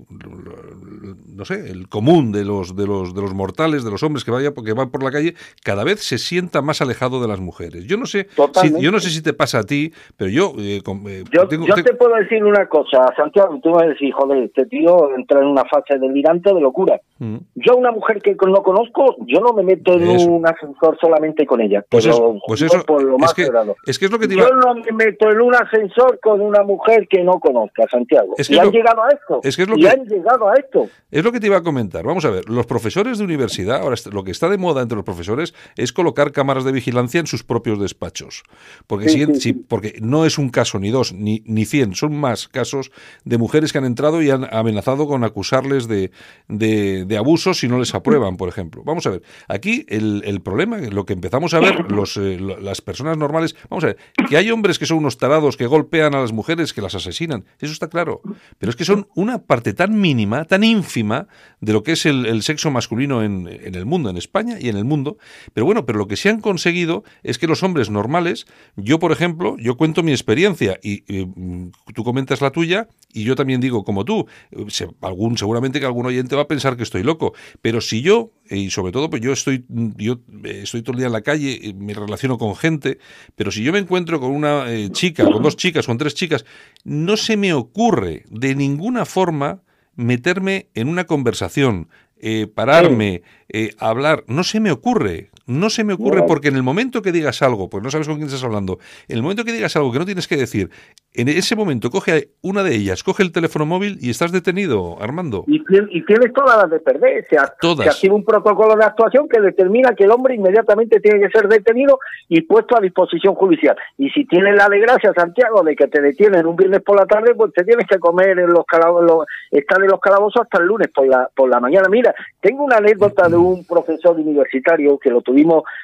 no 1.27 1.45
sé, 1.45 1.71
el 1.71 1.89
común 1.89 2.33
de 2.33 2.45
los 2.45 2.77
de 2.77 2.87
los 2.87 3.15
de 3.15 3.21
los 3.23 3.35
mortales, 3.35 3.85
de 3.85 3.91
los 3.91 4.03
hombres 4.03 4.25
que 4.25 4.31
vaya 4.31 4.53
que 4.53 4.73
van 4.73 4.91
por 4.91 5.03
la 5.03 5.11
calle, 5.11 5.35
cada 5.65 5.85
vez 5.85 6.01
se 6.03 6.19
sienta 6.19 6.63
más 6.63 6.81
alejado 6.81 7.21
de 7.23 7.29
las 7.29 7.41
mujeres. 7.41 7.85
Yo 7.87 7.97
no 7.97 8.07
sé, 8.07 8.29
si, 8.61 8.73
yo 8.81 8.91
no 8.93 9.01
sé 9.01 9.11
si 9.11 9.23
te 9.23 9.33
pasa 9.33 9.61
a 9.61 9.65
ti, 9.65 9.93
pero 10.17 10.31
yo 10.31 10.53
com- 10.85 11.05
Yo, 11.33 11.49
tengo- 11.49 11.67
yo 11.67 11.75
te- 11.75 11.83
te 11.83 11.95
puedo 11.95 12.15
decir 12.17 12.45
una 12.45 12.67
cosa, 12.69 13.07
Santiago, 13.17 13.40
tú 13.63 13.69
me 13.71 13.75
vas 13.77 13.85
a 13.85 13.89
decir, 13.89 14.13
joder, 14.13 14.45
este 14.45 14.67
tío 14.67 15.15
entra 15.17 15.41
en 15.41 15.47
una 15.47 15.65
fase 15.65 15.99
delirante 15.99 16.53
de 16.53 16.61
locura. 16.61 17.01
Mm. 17.19 17.37
Yo 17.57 17.77
una 17.77 17.91
mujer 17.93 18.21
que 18.23 18.35
no 18.47 18.63
conozco, 18.63 19.17
yo 19.27 19.41
no 19.41 19.53
me 19.53 19.63
meto 19.63 19.95
en 19.95 20.03
Eso. 20.11 20.31
un 20.31 20.47
ascensor 20.47 20.97
solamente 21.01 21.47
con 21.47 21.61
ella. 21.61 21.85
Pues 21.89 22.05
pero 22.05 22.15
eso, 22.15 22.39
pues 22.47 22.63
eso 22.63 22.83
por 22.85 23.03
lo 23.03 23.17
es 23.17 23.21
más 23.21 23.35
que, 23.35 23.49
es 23.87 23.99
que 23.99 24.05
es 24.07 24.11
lo 24.11 24.19
que 24.19 24.27
te 24.29 24.35
iba 24.35 24.49
Yo 24.49 24.55
no 24.55 24.75
me 24.75 24.93
meto 24.93 25.31
en 25.31 25.41
un 25.41 25.55
ascensor 25.55 26.19
con 26.23 26.41
una 26.41 26.63
mujer 26.63 27.07
que 27.09 27.23
no 27.23 27.39
conozca, 27.41 27.85
Santiago. 27.91 28.35
Es 28.39 28.49
que 28.49 28.55
y 28.55 28.57
es 28.57 28.61
han 28.61 28.67
lo- 28.67 28.73
llegado 28.73 29.03
a 29.05 29.09
esto. 29.11 29.41
es 29.43 29.57
que 29.57 29.63
es 29.63 29.69
lo 29.69 29.77
y 29.77 29.83
que- 29.83 29.89
han 29.89 30.05
llegado 30.07 30.49
a 30.49 30.55
esto. 30.55 30.87
Es 31.11 31.25
lo 31.25 31.33
que 31.33 31.41
te 31.41 31.47
iba 31.47 31.57
a 31.59 31.63
comentar. 31.63 32.05
Vamos 32.05 32.25
a 32.25 32.31
ver, 32.31 32.49
los 32.49 32.67
profesores 32.67 33.19
de 33.19 33.25
universidad, 33.25 33.81
ahora 33.83 33.97
lo 34.13 34.25
que 34.25 34.31
está 34.31 34.49
de 34.49 34.59
moda 34.59 34.83
entre 34.83 34.97
los 34.97 35.05
profesores 35.05 35.55
es 35.77 35.93
colocar 35.93 36.33
cámaras 36.33 36.65
de 36.65 36.73
vigilancia 36.73 37.21
en 37.21 37.27
sus 37.27 37.43
propios 37.43 37.79
despachos. 37.81 38.43
Porque, 38.87 39.09
Sí, 39.09 39.19
si- 39.27 39.35
sí, 39.35 39.41
si- 39.41 39.53
porque 39.53 39.95
no 40.01 40.25
es 40.25 40.39
un 40.39 40.49
caso, 40.51 40.79
ni 40.79 40.91
dos, 40.91 41.13
ni, 41.13 41.43
ni 41.47 41.65
cien, 41.65 41.95
son 41.95 42.17
más 42.17 42.49
casos 42.49 42.91
de 43.31 43.39
mujeres 43.39 43.71
que 43.71 43.79
han 43.79 43.85
entrado 43.85 44.21
y 44.23 44.29
han 44.29 44.53
amenazado 44.53 45.07
con 45.07 45.23
acusarles 45.23 45.87
de, 45.87 46.11
de, 46.49 47.05
de 47.05 47.17
abusos 47.17 47.61
si 47.61 47.69
no 47.69 47.79
les 47.79 47.95
aprueban, 47.95 48.37
por 48.37 48.49
ejemplo. 48.49 48.83
Vamos 48.85 49.07
a 49.07 49.11
ver, 49.11 49.23
aquí 49.47 49.87
el, 49.89 50.23
el 50.27 50.41
problema, 50.41 50.79
lo 50.79 51.07
que 51.07 51.13
empezamos 51.13 51.55
a 51.55 51.61
ver, 51.61 51.93
los, 51.93 52.17
eh, 52.17 52.41
las 52.41 52.81
personas 52.81 53.17
normales, 53.17 53.55
vamos 53.69 53.85
a 53.85 53.89
ver, 53.89 53.99
que 54.29 54.37
hay 54.37 54.51
hombres 54.51 54.81
que 54.81 54.87
son 54.87 54.99
unos 54.99 55.17
tarados 55.17 55.57
que 55.57 55.69
golpean 55.69 56.17
a 56.17 56.21
las 56.21 56.33
mujeres, 56.33 56.73
que 56.73 56.83
las 56.83 56.97
asesinan, 56.97 57.45
eso 57.61 57.73
está 57.73 57.89
claro. 57.89 58.21
Pero 58.59 58.71
es 58.71 58.75
que 58.75 58.85
son 58.85 59.07
una 59.15 59.39
parte 59.39 59.75
tan 59.75 60.01
mínima, 60.01 60.45
tan 60.45 60.65
ínfima 60.65 61.29
de 61.61 61.73
lo 61.73 61.85
que 61.85 61.93
es 61.93 62.07
el, 62.07 62.27
el 62.27 62.43
sexo 62.43 62.73
masculino 62.73 63.23
en, 63.23 63.47
en 63.47 63.77
el 63.77 63.87
mundo, 63.87 64.11
en 64.11 64.17
España 64.17 64.57
y 64.61 64.71
en 64.71 64.77
el 64.77 64.85
mundo. 64.85 65.19
Pero 65.55 65.67
bueno, 65.67 65.87
pero 65.87 66.01
lo 66.01 66.09
que 66.09 66.17
se 66.17 66.31
han 66.31 66.41
conseguido 66.41 67.05
es 67.23 67.39
que 67.39 67.47
los 67.47 67.63
hombres 67.63 67.91
normales, 67.91 68.47
yo 68.75 68.99
por 68.99 69.13
ejemplo, 69.13 69.55
yo 69.57 69.77
cuento 69.77 70.03
mi 70.03 70.11
experiencia 70.11 70.81
y, 70.83 71.05
y, 71.07 71.27
mm, 71.27 71.71
tú 71.95 72.03
comentas 72.03 72.41
la 72.41 72.51
tuya 72.51 72.89
y 73.13 73.20
y 73.21 73.25
yo 73.25 73.35
también 73.35 73.61
digo 73.61 73.85
como 73.85 74.05
tú, 74.05 74.27
se- 74.69 74.89
algún, 75.01 75.37
seguramente 75.39 75.81
que 75.81 75.87
algún 75.87 76.07
oyente 76.07 76.37
va 76.37 76.43
a 76.43 76.49
pensar 76.49 76.77
que 76.77 76.83
estoy 76.83 77.03
loco, 77.03 77.35
pero 77.63 77.81
si 77.81 78.03
yo, 78.03 78.33
y 78.49 78.71
sobre 78.71 78.93
todo 78.93 79.11
pues 79.11 79.23
yo 79.23 79.33
estoy, 79.33 79.65
yo 79.69 80.21
estoy 80.45 80.83
todo 80.83 80.93
el 80.93 80.99
día 80.99 81.07
en 81.07 81.13
la 81.13 81.23
calle, 81.23 81.61
eh, 81.63 81.75
me 81.75 81.95
relaciono 81.95 82.39
con 82.39 82.57
gente, 82.57 82.99
pero 83.37 83.51
si 83.51 83.63
yo 83.63 83.73
me 83.73 83.79
encuentro 83.79 84.21
con 84.21 84.31
una 84.31 84.71
eh, 84.73 84.91
chica, 84.91 85.25
con 85.25 85.43
dos 85.43 85.57
chicas, 85.57 85.87
con 85.87 85.99
tres 85.99 86.15
chicas, 86.15 86.45
no 86.85 87.17
se 87.17 87.37
me 87.37 87.53
ocurre 87.53 88.25
de 88.31 88.55
ninguna 88.55 89.05
forma 89.05 89.63
meterme 89.97 90.69
en 90.75 90.89
una 90.89 91.05
conversación, 91.05 91.89
eh, 92.23 92.47
pararme, 92.47 93.23
eh, 93.49 93.75
hablar, 93.79 94.25
no 94.27 94.45
se 94.45 94.61
me 94.61 94.71
ocurre, 94.71 95.30
no 95.51 95.69
se 95.71 95.85
me 95.85 95.95
ocurre 95.95 96.23
porque 96.27 96.49
en 96.49 96.57
el 96.57 96.63
momento 96.63 97.03
que 97.03 97.13
digas 97.13 97.43
algo, 97.43 97.69
pues 97.69 97.83
no 97.83 97.91
sabes 97.91 98.07
con 98.07 98.17
quién 98.17 98.27
estás 98.29 98.45
hablando, 98.45 98.79
en 99.09 99.17
el 99.17 99.23
momento 99.23 99.45
que 99.45 99.53
digas 99.53 99.75
algo 99.77 99.93
que 99.93 99.99
no 99.99 100.07
tienes 100.07 100.29
que 100.29 100.37
decir, 100.37 100.71
en 101.13 101.29
ese 101.29 101.57
momento 101.57 101.91
coge 101.91 102.31
una 102.41 102.63
de 102.63 102.75
ellas, 102.77 103.03
coge 103.03 103.23
el 103.25 103.33
teléfono 103.33 103.67
móvil 103.67 103.99
y 104.01 104.11
estás 104.11 104.31
detenido, 104.31 104.97
Armando. 105.01 105.45
y, 105.49 105.57
y 105.91 106.05
tienes 106.05 106.33
todas 106.33 106.57
las 106.57 106.71
de 106.71 106.79
perder. 106.79 107.27
Se, 107.29 107.37
Todas. 107.61 107.85
se 107.85 107.91
activa 107.91 108.15
un 108.15 108.25
protocolo 108.25 108.77
de 108.77 108.85
actuación 108.85 109.29
que 109.29 109.41
determina 109.41 109.95
que 109.97 110.05
el 110.05 110.13
hombre 110.13 110.37
inmediatamente 110.37 111.01
tiene 111.01 111.19
que 111.21 111.31
ser 111.31 111.49
detenido 111.49 111.99
y 112.29 112.43
puesto 112.43 112.77
a 112.77 112.81
disposición 112.81 113.35
judicial. 113.35 113.77
Y 113.99 114.09
si 114.11 114.25
tienes 114.27 114.55
la 114.55 114.69
desgracia, 114.69 115.13
Santiago, 115.15 115.63
de 115.65 115.75
que 115.75 115.89
te 115.89 116.01
detienen 116.01 116.47
un 116.47 116.55
viernes 116.55 116.81
por 116.83 116.97
la 116.97 117.07
tarde, 117.07 117.35
pues 117.35 117.53
te 117.53 117.65
tienes 117.65 117.87
que 117.89 117.99
comer 117.99 118.39
en 118.39 118.51
los 118.53 118.65
calabozos, 118.67 119.27
estar 119.51 119.83
en 119.83 119.89
los 119.89 120.01
calabozos 120.01 120.43
hasta 120.43 120.59
el 120.59 120.67
lunes 120.69 120.89
por 120.95 121.09
la, 121.09 121.29
por 121.35 121.51
la 121.51 121.59
mañana. 121.59 121.89
Mira, 121.89 122.15
tengo 122.41 122.63
una 122.63 122.77
anécdota 122.77 123.29
de 123.29 123.37
un 123.37 123.65
profesor 123.65 124.17
universitario 124.17 124.97
que 124.99 125.11
lo 125.11 125.23
tuvimos 125.23 125.40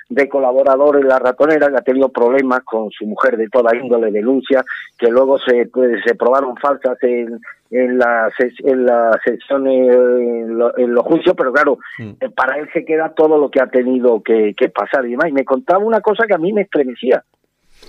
de 0.08 0.28
colaborador 0.28 0.96
en 1.00 1.08
la 1.08 1.18
ratonera, 1.18 1.68
que 1.68 1.76
ha 1.76 1.82
tenido 1.82 2.08
problemas 2.10 2.60
con 2.64 2.90
su 2.90 3.06
mujer 3.06 3.36
de 3.36 3.48
toda 3.48 3.74
índole, 3.76 4.10
denuncias, 4.10 4.64
que 4.98 5.08
luego 5.08 5.38
se, 5.38 5.66
pues, 5.72 6.00
se 6.04 6.14
probaron 6.14 6.56
falsas 6.56 6.96
en, 7.02 7.40
en 7.70 7.98
la 7.98 8.30
ses- 8.38 8.64
en 8.64 8.86
la 8.86 9.18
sesión 9.24 9.66
eh, 9.66 9.86
en, 9.88 10.56
lo- 10.58 10.76
en 10.78 10.94
los 10.94 11.04
juicios 11.04 11.34
pero 11.36 11.52
claro 11.52 11.78
Mm. 11.98 12.10
eh, 12.20 12.28
para 12.34 12.58
él 12.58 12.68
se 12.72 12.84
queda 12.84 13.12
todo 13.14 13.38
lo 13.38 13.50
que 13.50 13.60
ha 13.60 13.66
tenido 13.66 14.22
que, 14.22 14.54
que 14.56 14.68
pasar 14.68 15.04
y 15.06 15.10
demás 15.10 15.28
y 15.28 15.32
me 15.32 15.44
contaba 15.44 15.78
una 15.84 16.00
cosa 16.00 16.26
que 16.26 16.34
a 16.34 16.38
mí 16.38 16.52
me 16.52 16.62
estremecía 16.62 17.24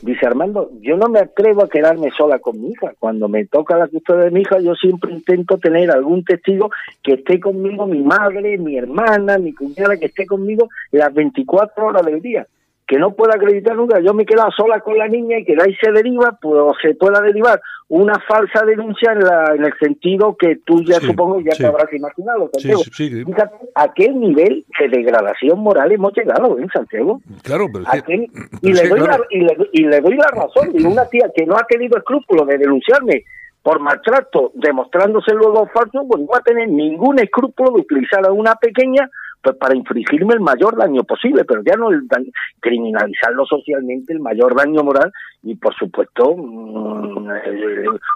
dice 0.01 0.25
Armando 0.25 0.69
yo 0.81 0.97
no 0.97 1.09
me 1.09 1.19
atrevo 1.19 1.63
a 1.63 1.69
quedarme 1.69 2.11
sola 2.11 2.39
con 2.39 2.61
mi 2.61 2.71
hija. 2.71 2.93
Cuando 2.99 3.27
me 3.27 3.45
toca 3.45 3.77
la 3.77 3.87
custodia 3.87 4.25
de 4.25 4.31
mi 4.31 4.41
hija 4.41 4.59
yo 4.59 4.75
siempre 4.75 5.11
intento 5.11 5.57
tener 5.57 5.91
algún 5.91 6.23
testigo 6.23 6.71
que 7.03 7.13
esté 7.13 7.39
conmigo 7.39 7.85
mi 7.85 7.99
madre 7.99 8.57
mi 8.57 8.77
hermana 8.77 9.37
mi 9.37 9.53
cuñada 9.53 9.97
que 9.97 10.05
esté 10.05 10.25
conmigo 10.25 10.69
las 10.91 11.13
24 11.13 11.85
horas 11.85 12.05
del 12.05 12.21
día 12.21 12.47
que 12.87 12.97
no 12.97 13.11
pueda 13.13 13.35
acreditar 13.35 13.75
nunca, 13.75 13.99
yo 13.99 14.13
me 14.13 14.25
quedo 14.25 14.43
sola 14.55 14.79
con 14.79 14.97
la 14.97 15.07
niña 15.09 15.39
y 15.39 15.43
que 15.45 15.55
de 15.55 15.63
ahí 15.63 15.75
se 15.81 15.91
deriva, 15.91 16.37
pues 16.41 16.55
o 16.61 16.73
se 16.81 16.95
pueda 16.95 17.19
derivar 17.21 17.59
una 17.89 18.13
falsa 18.27 18.65
denuncia 18.65 19.11
en, 19.11 19.19
la, 19.19 19.53
en 19.55 19.65
el 19.65 19.73
sentido 19.77 20.35
que 20.39 20.57
tú 20.65 20.81
ya 20.83 20.99
Sí, 21.01 21.07
supongo 21.07 21.39
ya 21.41 21.51
sí. 21.51 21.63
te 21.63 21.67
habrás 21.67 21.91
imaginado, 21.93 22.49
Santiago. 22.53 22.83
sí, 22.83 23.09
sí. 23.09 23.25
Fíjate 23.25 23.55
a 23.75 23.93
qué 23.93 24.09
nivel 24.09 24.65
de 24.79 24.87
degradación 24.89 25.59
moral 25.59 25.91
hemos 25.91 26.13
llegado, 26.15 26.57
¿eh, 26.59 26.67
Santiago? 26.73 27.19
Claro, 27.43 27.65
pero 27.71 27.83
¿A 27.87 27.99
qué- 28.01 28.27
y, 28.61 28.73
le 28.73 28.87
doy 28.87 28.99
claro, 29.01 29.23
la, 29.23 29.37
y, 29.37 29.39
le, 29.41 29.57
y 29.73 29.83
le 29.85 29.99
doy 30.01 30.15
la 30.15 30.27
razón, 30.27 30.71
de 30.71 30.87
una 30.87 31.05
tía 31.09 31.29
que 31.35 31.45
no 31.45 31.55
ha 31.55 31.65
tenido 31.67 31.97
escrúpulo 31.97 32.45
de 32.45 32.57
denunciarme 32.57 33.23
por 33.63 33.81
maltrato, 33.81 34.51
demostrándose 34.55 35.33
luego 35.33 35.67
falso, 35.73 36.05
pues 36.07 36.21
no 36.21 36.27
va 36.27 36.37
a 36.37 36.41
tener 36.41 36.69
ningún 36.69 37.19
escrúpulo 37.19 37.71
de 37.71 37.81
utilizar 37.81 38.25
a 38.25 38.31
una 38.31 38.55
pequeña 38.55 39.09
para 39.53 39.75
infligirme 39.75 40.33
el 40.33 40.39
mayor 40.39 40.77
daño 40.77 41.03
posible, 41.03 41.43
pero 41.45 41.61
ya 41.63 41.75
no 41.75 41.89
el 41.89 42.07
daño- 42.07 42.31
criminalizarlo 42.59 43.45
socialmente, 43.45 44.13
el 44.13 44.19
mayor 44.19 44.55
daño 44.55 44.83
moral 44.83 45.11
y 45.43 45.55
por 45.55 45.73
supuesto 45.75 46.35
mm, 46.35 47.27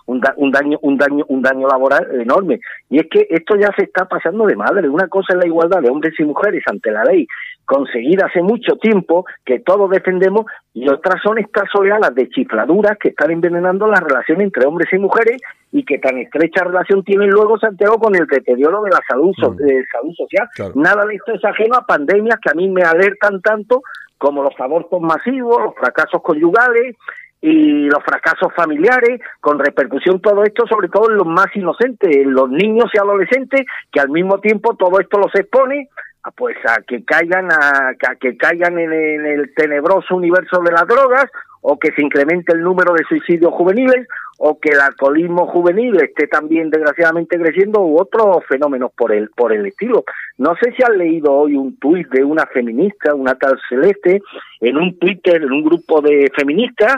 un, 0.07 0.21
un 0.37 0.51
daño 0.51 0.77
un 0.81 0.97
daño 0.97 1.25
un 1.27 1.41
daño 1.41 1.67
laboral 1.67 2.07
enorme. 2.19 2.59
Y 2.89 2.99
es 2.99 3.07
que 3.09 3.27
esto 3.29 3.55
ya 3.55 3.69
se 3.77 3.83
está 3.83 4.05
pasando 4.05 4.45
de 4.45 4.55
madre. 4.55 4.89
Una 4.89 5.07
cosa 5.07 5.33
es 5.33 5.39
la 5.39 5.47
igualdad 5.47 5.81
de 5.81 5.89
hombres 5.89 6.13
y 6.19 6.23
mujeres 6.23 6.63
ante 6.67 6.91
la 6.91 7.03
ley 7.03 7.27
conseguida 7.65 8.25
hace 8.25 8.41
mucho 8.41 8.75
tiempo 8.77 9.25
que 9.45 9.59
todos 9.59 9.89
defendemos 9.89 10.45
y 10.73 10.89
otras 10.89 11.21
son 11.23 11.37
estas 11.37 11.73
oleadas 11.75 12.13
de 12.15 12.29
chifladuras 12.29 12.97
que 12.99 13.09
están 13.09 13.31
envenenando 13.31 13.87
la 13.87 13.99
relación 13.99 14.41
entre 14.41 14.65
hombres 14.67 14.89
y 14.91 14.97
mujeres 14.97 15.41
y 15.71 15.83
que 15.85 15.97
tan 15.99 16.17
estrecha 16.17 16.63
relación 16.65 17.03
tienen 17.03 17.29
luego 17.29 17.57
Santiago 17.57 17.97
con 17.97 18.15
el 18.15 18.25
deterioro 18.27 18.81
de 18.83 18.91
la 18.91 18.99
salud 19.07 19.33
so- 19.39 19.51
Mm. 19.53 19.59
eh, 19.69 19.83
salud 19.91 20.13
social. 20.15 20.47
Claro. 20.55 20.71
Nada 20.75 21.05
de 21.05 21.15
esto 21.15 21.33
es 21.33 21.43
ajeno 21.45 21.75
a 21.75 21.85
pandemias 21.85 22.37
que 22.41 22.49
a 22.51 22.53
mí 22.55 22.67
me 22.69 22.83
alertan 22.83 23.41
tanto 23.41 23.81
como 24.17 24.43
los 24.43 24.53
abortos 24.59 25.01
masivos, 25.01 25.61
los 25.63 25.75
fracasos 25.75 26.21
conyugales 26.21 26.95
y 27.43 27.89
los 27.89 28.03
fracasos 28.03 28.53
familiares, 28.55 29.19
con 29.39 29.57
repercusión 29.57 30.21
todo 30.21 30.43
esto, 30.43 30.67
sobre 30.67 30.89
todo 30.89 31.09
en 31.09 31.17
los 31.17 31.25
más 31.25 31.47
inocentes, 31.55 32.15
en 32.15 32.33
los 32.33 32.49
niños 32.49 32.85
y 32.93 32.99
adolescentes, 32.99 33.61
que 33.91 33.99
al 33.99 34.09
mismo 34.09 34.39
tiempo 34.39 34.75
todo 34.75 34.99
esto 34.99 35.17
los 35.17 35.33
expone 35.33 35.89
pues 36.35 36.57
a 36.67 36.81
que 36.81 37.03
caigan 37.03 37.51
a, 37.51 37.95
que 38.19 38.37
caigan 38.37 38.77
en, 38.77 38.93
en 38.93 39.25
el 39.25 39.53
tenebroso 39.55 40.15
universo 40.15 40.61
de 40.61 40.71
las 40.71 40.87
drogas 40.87 41.25
o 41.61 41.77
que 41.77 41.91
se 41.91 42.01
incremente 42.01 42.53
el 42.53 42.61
número 42.61 42.93
de 42.93 43.03
suicidios 43.05 43.53
juveniles 43.53 44.07
o 44.39 44.59
que 44.59 44.71
el 44.71 44.79
alcoholismo 44.79 45.45
juvenil 45.47 45.95
esté 46.01 46.27
también 46.27 46.71
desgraciadamente 46.71 47.37
creciendo 47.37 47.81
u 47.81 47.99
otros 47.99 48.43
fenómenos 48.47 48.91
por 48.97 49.13
el 49.13 49.29
por 49.29 49.53
el 49.53 49.67
estilo. 49.67 50.03
No 50.37 50.55
sé 50.55 50.71
si 50.71 50.83
han 50.83 50.97
leído 50.97 51.31
hoy 51.31 51.55
un 51.55 51.77
tuit 51.77 52.09
de 52.09 52.23
una 52.23 52.47
feminista, 52.47 53.13
una 53.13 53.35
tal 53.35 53.59
Celeste, 53.69 54.21
en 54.59 54.77
un 54.77 54.97
Twitter, 54.97 55.43
en 55.43 55.51
un 55.51 55.63
grupo 55.63 56.01
de 56.01 56.31
feministas, 56.35 56.95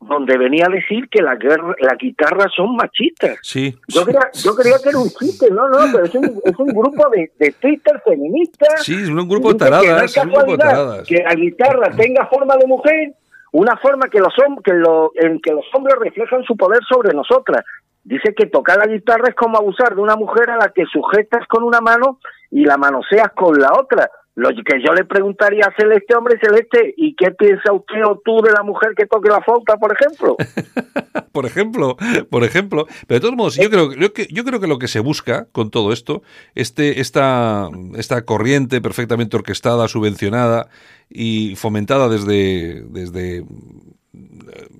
donde 0.00 0.38
venía 0.38 0.66
a 0.66 0.70
decir 0.70 1.08
que 1.10 1.22
la 1.22 1.34
guerra, 1.34 1.74
la 1.80 1.94
guitarra 1.96 2.46
son 2.54 2.76
machistas. 2.76 3.38
sí, 3.42 3.76
Yo 3.88 4.04
creía, 4.04 4.30
yo 4.32 4.54
creía 4.54 4.76
que 4.82 4.90
era 4.90 4.98
un 4.98 5.08
chiste, 5.08 5.50
no, 5.50 5.68
no, 5.68 5.78
pero 5.92 6.04
es 6.04 6.14
un, 6.14 6.40
es 6.44 6.58
un 6.58 6.68
grupo 6.68 7.08
de, 7.10 7.32
de 7.38 7.52
Twitter 7.52 8.00
feministas. 8.04 8.84
sí, 8.84 8.94
es 8.94 9.08
un 9.08 9.28
grupo 9.28 9.52
de 9.52 9.54
Dice 9.54 9.64
que 9.64 9.70
no 9.70 9.82
taradas, 9.82 10.16
un 10.16 10.30
grupo 10.30 10.52
de 10.52 10.58
taradas. 10.58 11.08
Que 11.08 11.22
la 11.22 11.34
guitarra 11.34 11.90
tenga 11.96 12.26
forma 12.26 12.56
de 12.56 12.66
mujer, 12.66 13.14
una 13.52 13.76
forma 13.76 14.08
que 14.08 14.20
los 14.20 14.32
que 14.64 14.72
lo, 14.72 15.12
en 15.16 15.40
que 15.40 15.52
los 15.52 15.64
hombres 15.74 15.96
reflejan 15.98 16.44
su 16.44 16.56
poder 16.56 16.80
sobre 16.88 17.12
nosotras. 17.12 17.64
Dice 18.04 18.34
que 18.34 18.46
tocar 18.46 18.78
la 18.78 18.86
guitarra 18.86 19.28
es 19.28 19.34
como 19.34 19.58
abusar 19.58 19.94
de 19.94 20.00
una 20.00 20.16
mujer 20.16 20.48
a 20.50 20.56
la 20.56 20.68
que 20.68 20.84
sujetas 20.86 21.46
con 21.48 21.64
una 21.64 21.80
mano 21.80 22.20
y 22.50 22.64
la 22.64 22.76
manoseas 22.76 23.32
con 23.32 23.58
la 23.58 23.72
otra. 23.78 24.10
Lo 24.38 24.50
que 24.50 24.80
yo 24.80 24.94
le 24.94 25.04
preguntaría 25.04 25.64
a 25.64 25.74
Celeste, 25.76 26.14
hombre 26.14 26.38
Celeste, 26.40 26.94
¿y 26.96 27.16
qué 27.16 27.32
piensa 27.32 27.72
usted 27.72 28.04
o 28.06 28.22
tú 28.24 28.40
de 28.40 28.52
la 28.52 28.62
mujer 28.62 28.90
que 28.96 29.04
toque 29.04 29.28
la 29.28 29.42
flauta, 29.42 29.76
por 29.78 29.92
ejemplo? 29.92 30.36
por 31.32 31.44
ejemplo, 31.44 31.96
por 32.30 32.44
ejemplo. 32.44 32.86
Pero 33.08 33.16
de 33.16 33.20
todos 33.20 33.34
modos, 33.34 33.56
yo 33.56 33.68
creo, 33.68 33.92
yo, 33.94 34.10
yo 34.30 34.44
creo 34.44 34.60
que 34.60 34.68
lo 34.68 34.78
que 34.78 34.86
se 34.86 35.00
busca 35.00 35.48
con 35.50 35.72
todo 35.72 35.92
esto, 35.92 36.22
este, 36.54 37.00
esta, 37.00 37.68
esta 37.96 38.24
corriente 38.24 38.80
perfectamente 38.80 39.36
orquestada, 39.36 39.88
subvencionada 39.88 40.68
y 41.10 41.56
fomentada 41.56 42.08
desde, 42.08 42.84
desde 42.90 43.44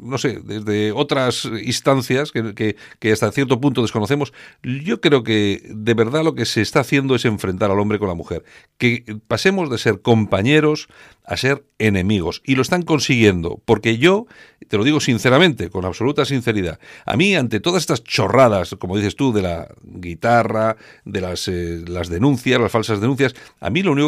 no 0.00 0.18
sé, 0.18 0.40
desde 0.44 0.92
otras 0.92 1.48
instancias 1.64 2.32
que, 2.32 2.76
que, 2.98 3.12
hasta 3.12 3.30
cierto 3.32 3.60
punto 3.60 3.82
desconocemos, 3.82 4.32
yo 4.62 5.00
creo 5.00 5.22
que 5.22 5.62
de 5.68 5.94
verdad 5.94 6.24
lo 6.24 6.34
que 6.34 6.44
se 6.44 6.60
está 6.62 6.80
haciendo 6.80 7.14
es 7.14 7.24
enfrentar 7.24 7.70
al 7.70 7.80
hombre 7.80 7.98
con 7.98 8.08
la 8.08 8.14
mujer. 8.14 8.44
Que 8.78 9.04
pasemos 9.26 9.70
de 9.70 9.78
ser 9.78 10.00
compañeros 10.00 10.88
a 11.28 11.36
ser 11.36 11.64
enemigos. 11.78 12.42
Y 12.44 12.54
lo 12.54 12.62
están 12.62 12.82
consiguiendo, 12.82 13.60
porque 13.66 13.98
yo, 13.98 14.26
te 14.66 14.78
lo 14.78 14.84
digo 14.84 14.98
sinceramente, 14.98 15.68
con 15.68 15.84
absoluta 15.84 16.24
sinceridad, 16.24 16.80
a 17.04 17.16
mí 17.16 17.36
ante 17.36 17.60
todas 17.60 17.82
estas 17.82 18.02
chorradas, 18.02 18.74
como 18.78 18.96
dices 18.96 19.14
tú, 19.14 19.32
de 19.32 19.42
la 19.42 19.68
guitarra, 19.82 20.76
de 21.04 21.20
las, 21.20 21.46
eh, 21.48 21.84
las 21.86 22.08
denuncias, 22.08 22.58
las 22.58 22.72
falsas 22.72 23.00
denuncias, 23.00 23.34
a 23.60 23.68
mí 23.68 23.82
lo 23.82 23.92
único 23.92 24.06